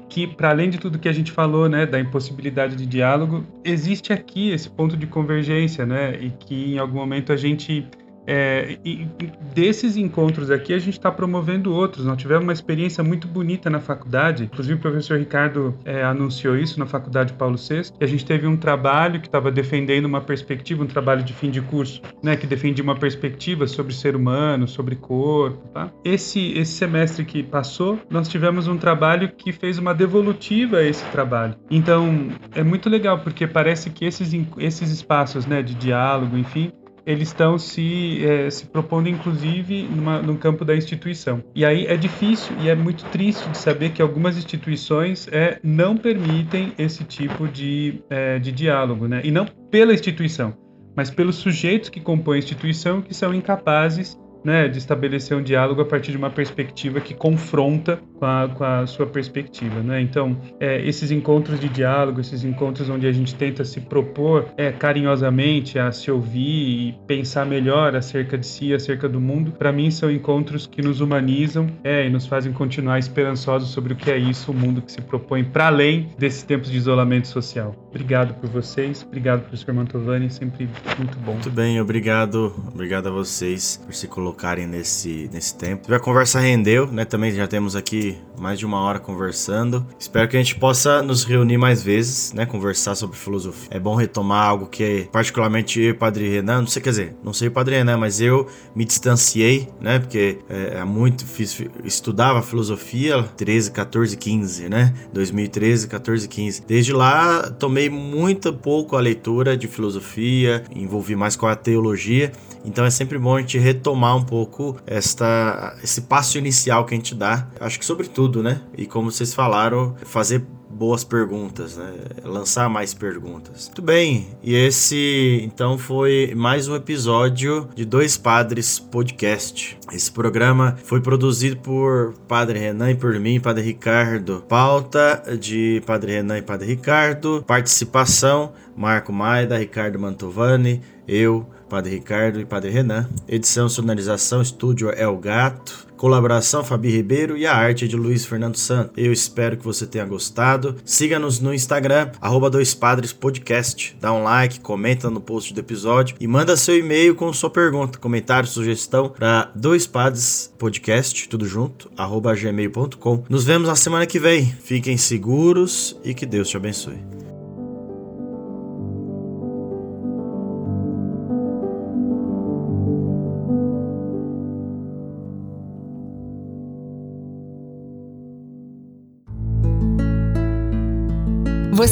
que, 0.09 0.27
para 0.27 0.49
além 0.49 0.71
de 0.71 0.79
tudo 0.79 0.99
que 0.99 1.09
a 1.09 1.13
gente 1.13 1.31
falou, 1.31 1.69
né, 1.69 1.85
da 1.85 2.01
impossibilidade 2.01 2.75
de 2.75 2.87
diálogo, 2.87 3.45
existe 3.63 4.13
aqui 4.13 4.51
esse 4.51 4.71
ponto 4.71 4.97
de 4.97 5.07
convergência, 5.07 5.85
né, 5.85 6.17
e 6.19 6.31
que 6.31 6.75
em 6.75 6.79
algum 6.79 6.97
momento 6.97 7.33
a 7.33 7.37
gente 7.37 7.87
é, 8.27 8.79
e, 8.85 9.07
desses 9.55 9.97
encontros 9.97 10.51
aqui, 10.51 10.73
a 10.73 10.79
gente 10.79 10.99
está 10.99 11.11
promovendo 11.11 11.73
outros. 11.75 12.05
Nós 12.05 12.17
tivemos 12.17 12.45
uma 12.45 12.53
experiência 12.53 13.03
muito 13.03 13.27
bonita 13.27 13.69
na 13.69 13.81
faculdade, 13.81 14.45
inclusive 14.45 14.75
o 14.75 14.79
professor 14.79 15.19
Ricardo 15.19 15.75
é, 15.85 16.03
anunciou 16.03 16.57
isso 16.57 16.79
na 16.79 16.87
Faculdade 16.87 17.33
Paulo 17.33 17.57
VI, 17.57 17.93
e 18.01 18.05
a 18.05 18.07
gente 18.07 18.25
teve 18.25 18.47
um 18.47 18.57
trabalho 18.57 19.21
que 19.21 19.27
estava 19.27 19.51
defendendo 19.51 20.07
uma 20.07 20.21
perspectiva, 20.21 20.83
um 20.83 20.87
trabalho 20.87 21.23
de 21.23 21.33
fim 21.33 21.51
de 21.51 21.61
curso, 21.61 22.01
né, 22.23 22.37
que 22.37 22.47
defendia 22.47 22.83
uma 22.83 22.97
perspectiva 22.97 23.67
sobre 23.67 23.93
ser 23.93 24.15
humano, 24.17 24.69
sobre 24.69 24.97
corpo. 24.97 25.69
Tá? 25.69 25.91
Esse, 26.05 26.53
esse 26.53 26.73
semestre 26.73 27.25
que 27.25 27.43
passou, 27.43 27.99
nós 28.09 28.29
tivemos 28.29 28.69
um 28.69 28.77
trabalho 28.77 29.33
que 29.33 29.53
fez 29.53 29.79
uma 29.79 29.95
devolutiva 29.95 30.79
a 30.79 30.85
esse 30.85 31.05
trabalho. 31.07 31.55
Então, 31.71 32.29
é 32.55 32.63
muito 32.63 32.89
legal, 32.89 33.19
porque 33.19 33.47
parece 33.47 33.91
que 33.91 34.05
esses, 34.05 34.33
esses 34.59 34.91
espaços 34.91 35.47
né, 35.47 35.63
de 35.63 35.75
diálogo, 35.75 36.37
enfim, 36.37 36.73
eles 37.07 37.29
estão 37.29 37.59
se, 37.59 38.25
é, 38.25 38.51
se 38.51 38.67
propondo, 38.67 39.09
inclusive, 39.09 39.83
numa, 39.85 40.21
no 40.21 40.37
campo 40.37 40.65
da 40.65 40.77
instituição. 40.77 41.43
E 41.55 41.65
aí 41.65 41.87
é 41.87 41.97
difícil 41.97 42.55
e 42.61 42.69
é 42.69 42.75
muito 42.75 43.05
triste 43.07 43.49
de 43.49 43.59
saber 43.59 43.91
que 43.91 44.03
algumas 44.03 44.37
instituições 44.37 45.29
é, 45.31 45.59
não 45.63 45.97
permitem 45.97 46.73
esse 46.79 47.05
tipo 47.05 47.49
de, 47.49 48.03
é, 48.11 48.39
de 48.39 48.53
diálogo, 48.53 49.07
né? 49.07 49.21
E 49.25 49.31
não 49.31 49.47
pela 49.71 49.93
instituição, 49.93 50.57
mas 50.97 51.11
pelos 51.11 51.37
sujeitos 51.37 51.89
que 51.89 52.01
compõem 52.01 52.37
a 52.37 52.39
instituição 52.39 53.01
que 53.01 53.15
são 53.15 53.33
incapazes 53.35 54.19
né, 54.45 54.69
de 54.69 54.79
estabelecer 54.79 55.37
um 55.37 55.43
diálogo 55.43 55.83
a 55.83 55.85
partir 55.85 56.13
de 56.13 56.17
uma 56.17 56.31
perspectiva 56.31 57.01
que 57.01 57.15
confronta 57.15 58.01
com 58.21 58.27
a, 58.27 58.49
com 58.49 58.65
a 58.65 58.87
sua 58.87 59.07
perspectiva. 59.07 59.81
Né? 59.81 60.01
Então, 60.01 60.37
é, 60.61 60.81
esses 60.87 61.11
encontros 61.11 61.59
de 61.59 61.69
diálogo, 61.69 62.21
esses 62.21 62.45
encontros 62.45 62.89
onde 62.89 63.07
a 63.07 63.13
gente 63.13 63.35
tenta 63.35 63.65
se 63.65 63.81
propor 63.81 64.47
é, 64.57 64.71
carinhosamente 64.71 65.79
a 65.79 65.91
se 65.91 66.11
ouvir 66.11 66.41
e 66.41 66.99
pensar 67.07 67.45
melhor 67.45 67.97
acerca 67.97 68.39
de 68.39 68.47
si, 68.47 68.73
acerca 68.73 69.09
do 69.09 69.21
mundo, 69.21 69.53
para 69.53 69.73
mim 69.73 69.91
são 69.91 70.11
encontros 70.11 70.67
que 70.67 70.83
nos 70.83 71.01
humanizam 71.01 71.67
é, 71.83 72.07
e 72.07 72.11
nos 72.11 72.27
fazem 72.27 72.53
continuar 72.53 72.99
esperançosos 72.99 73.71
sobre 73.71 73.95
o 73.95 73.97
que 73.97 74.11
é 74.11 74.19
isso, 74.19 74.53
o 74.53 74.55
mundo 74.55 74.83
que 74.83 74.93
se 74.93 75.01
propõe 75.01 75.43
para 75.43 75.67
além 75.67 76.11
desses 76.19 76.43
tempos 76.43 76.71
de 76.71 76.77
isolamento 76.77 77.27
social. 77.27 77.75
Obrigado 77.89 78.35
por 78.35 78.49
vocês, 78.51 79.05
obrigado, 79.07 79.41
professor 79.41 79.75
Mantovani, 79.75 80.31
sempre 80.31 80.69
muito 80.99 81.19
bom. 81.19 81.33
Muito 81.33 81.51
bem, 81.51 81.81
obrigado, 81.81 82.55
obrigado 82.73 83.09
a 83.09 83.11
vocês 83.11 83.81
por 83.85 83.95
se 83.95 84.07
colocar 84.07 84.31
colocarem 84.31 84.67
nesse, 84.67 85.29
nesse 85.33 85.57
tempo. 85.57 85.93
A 85.93 86.01
conversa 86.01 86.41
rendeu, 86.41 86.91
né? 86.91 87.05
Também 87.05 87.31
já 87.33 87.47
temos 87.47 87.77
aqui 87.77 88.10
mais 88.39 88.59
de 88.59 88.65
uma 88.65 88.81
hora 88.81 88.99
conversando. 88.99 89.87
Espero 89.99 90.29
que 90.29 90.37
a 90.37 90.41
gente 90.41 90.55
possa 90.57 91.03
nos 91.03 91.25
reunir 91.25 91.59
mais 91.59 91.83
vezes, 91.83 92.33
né? 92.33 92.47
Conversar 92.47 92.95
sobre 92.95 93.17
filosofia. 93.17 93.69
É 93.71 93.79
bom 93.79 93.95
retomar 93.95 94.49
algo 94.49 94.67
que, 94.67 95.09
particularmente 95.13 95.81
eu 95.81 95.89
e 95.89 95.91
o 95.91 95.97
Padre 95.97 96.29
Renan, 96.29 96.61
não 96.61 96.67
sei, 96.67 96.83
quer 96.83 96.91
dizer, 96.91 97.17
não 97.23 97.33
sei 97.33 97.49
o 97.49 97.51
Padre 97.51 97.77
Renan, 97.77 97.99
mas 97.99 98.21
eu 98.21 98.47
me 98.75 98.85
distanciei, 98.85 99.69
né? 99.81 99.99
Porque 99.99 100.39
é, 100.49 100.79
é 100.79 100.85
muito 100.85 101.27
fiz, 101.27 101.63
estudava 101.85 102.43
filosofia 102.43 103.23
13, 103.37 103.71
14, 103.73 104.17
15, 104.17 104.69
né? 104.69 104.95
2013, 105.13 105.89
14, 105.89 106.29
15. 106.29 106.63
Desde 106.67 106.93
lá 106.93 107.51
tomei 107.51 107.91
muito 107.91 108.53
pouco 108.53 108.97
a 108.97 109.01
leitura 109.01 109.57
de 109.57 109.69
filosofia, 109.69 110.65
envolvi 110.75 111.15
mais 111.15 111.37
com 111.37 111.47
a 111.47 111.55
teologia. 111.55 112.33
Então 112.65 112.85
é 112.85 112.91
sempre 112.91 113.19
bom 113.19 113.37
a 113.37 113.41
gente 113.41 113.59
retomar 113.59 114.17
um 114.17 114.23
pouco 114.23 114.77
esta, 114.87 115.77
esse 115.83 116.03
passo 116.03 116.37
inicial 116.39 116.85
que 116.85 116.95
a 116.95 116.97
gente 116.97 117.15
dá. 117.15 117.49
Acho 117.59 117.79
que 117.79 117.85
sobretudo, 118.01 118.43
né? 118.43 118.63
E 118.77 118.87
como 118.87 119.11
vocês 119.11 119.35
falaram, 119.35 119.95
fazer 120.05 120.43
boas 120.71 121.05
perguntas, 121.05 121.77
né? 121.77 121.93
Lançar 122.25 122.69
mais 122.71 122.95
perguntas. 122.95 123.67
Muito 123.67 123.83
bem, 123.83 124.29
e 124.43 124.55
esse 124.55 125.41
então 125.43 125.77
foi 125.77 126.33
mais 126.35 126.69
um 126.69 126.75
episódio 126.75 127.69
de 127.75 127.85
Dois 127.85 128.17
Padres 128.17 128.79
Podcast. 128.79 129.79
Esse 129.93 130.11
programa 130.11 130.79
foi 130.85 131.01
produzido 131.01 131.59
por 131.59 132.15
Padre 132.27 132.59
Renan 132.59 132.93
e 132.93 132.95
por 132.95 133.19
mim, 133.19 133.39
Padre 133.39 133.65
Ricardo. 133.65 134.43
Pauta 134.49 135.23
de 135.39 135.83
Padre 135.85 136.13
Renan 136.13 136.39
e 136.39 136.43
Padre 136.43 136.69
Ricardo. 136.69 137.45
Participação: 137.47 138.53
Marco 138.75 139.13
Maida, 139.13 139.59
Ricardo 139.59 139.99
Mantovani, 139.99 140.81
eu. 141.07 141.47
Padre 141.69 141.93
Ricardo 141.93 142.41
e 142.41 142.45
Padre 142.45 142.71
Renan. 142.71 143.09
Edição, 143.29 143.69
sonorização, 143.69 144.43
estúdio 144.43 144.91
El 144.91 145.17
Gato. 145.19 145.87
Colaboração 146.01 146.65
Fabi 146.65 146.89
Ribeiro 146.89 147.37
e 147.37 147.45
a 147.45 147.55
arte 147.55 147.87
de 147.87 147.95
Luiz 147.95 148.25
Fernando 148.25 148.57
Santos. 148.57 148.95
Eu 148.97 149.13
espero 149.13 149.59
que 149.59 149.63
você 149.63 149.87
tenha 149.87 150.07
gostado. 150.07 150.77
Siga-nos 150.83 151.41
no 151.41 151.53
Instagram, 151.53 152.11
arroba 152.23 152.49
Dois 152.49 152.73
Padres 152.73 153.13
Podcast. 153.13 153.95
Dá 154.01 154.11
um 154.11 154.23
like, 154.23 154.61
comenta 154.61 155.11
no 155.11 155.21
post 155.21 155.53
do 155.53 155.61
episódio 155.61 156.17
e 156.19 156.27
manda 156.27 156.57
seu 156.57 156.79
e-mail 156.79 157.15
com 157.15 157.31
sua 157.35 157.51
pergunta, 157.51 157.99
comentário, 157.99 158.49
sugestão 158.49 159.11
para 159.11 159.53
Dois 159.55 159.87
Padres 159.87 160.51
Podcast, 160.59 161.29
tudo 161.29 161.45
junto, 161.45 161.91
arroba 161.95 162.35
gmail.com. 162.35 163.25
Nos 163.29 163.45
vemos 163.45 163.69
na 163.69 163.77
semana 163.77 164.07
que 164.07 164.19
vem. 164.19 164.47
Fiquem 164.47 164.97
seguros 164.97 166.01
e 166.03 166.15
que 166.15 166.25
Deus 166.25 166.49
te 166.49 166.57
abençoe. 166.57 167.30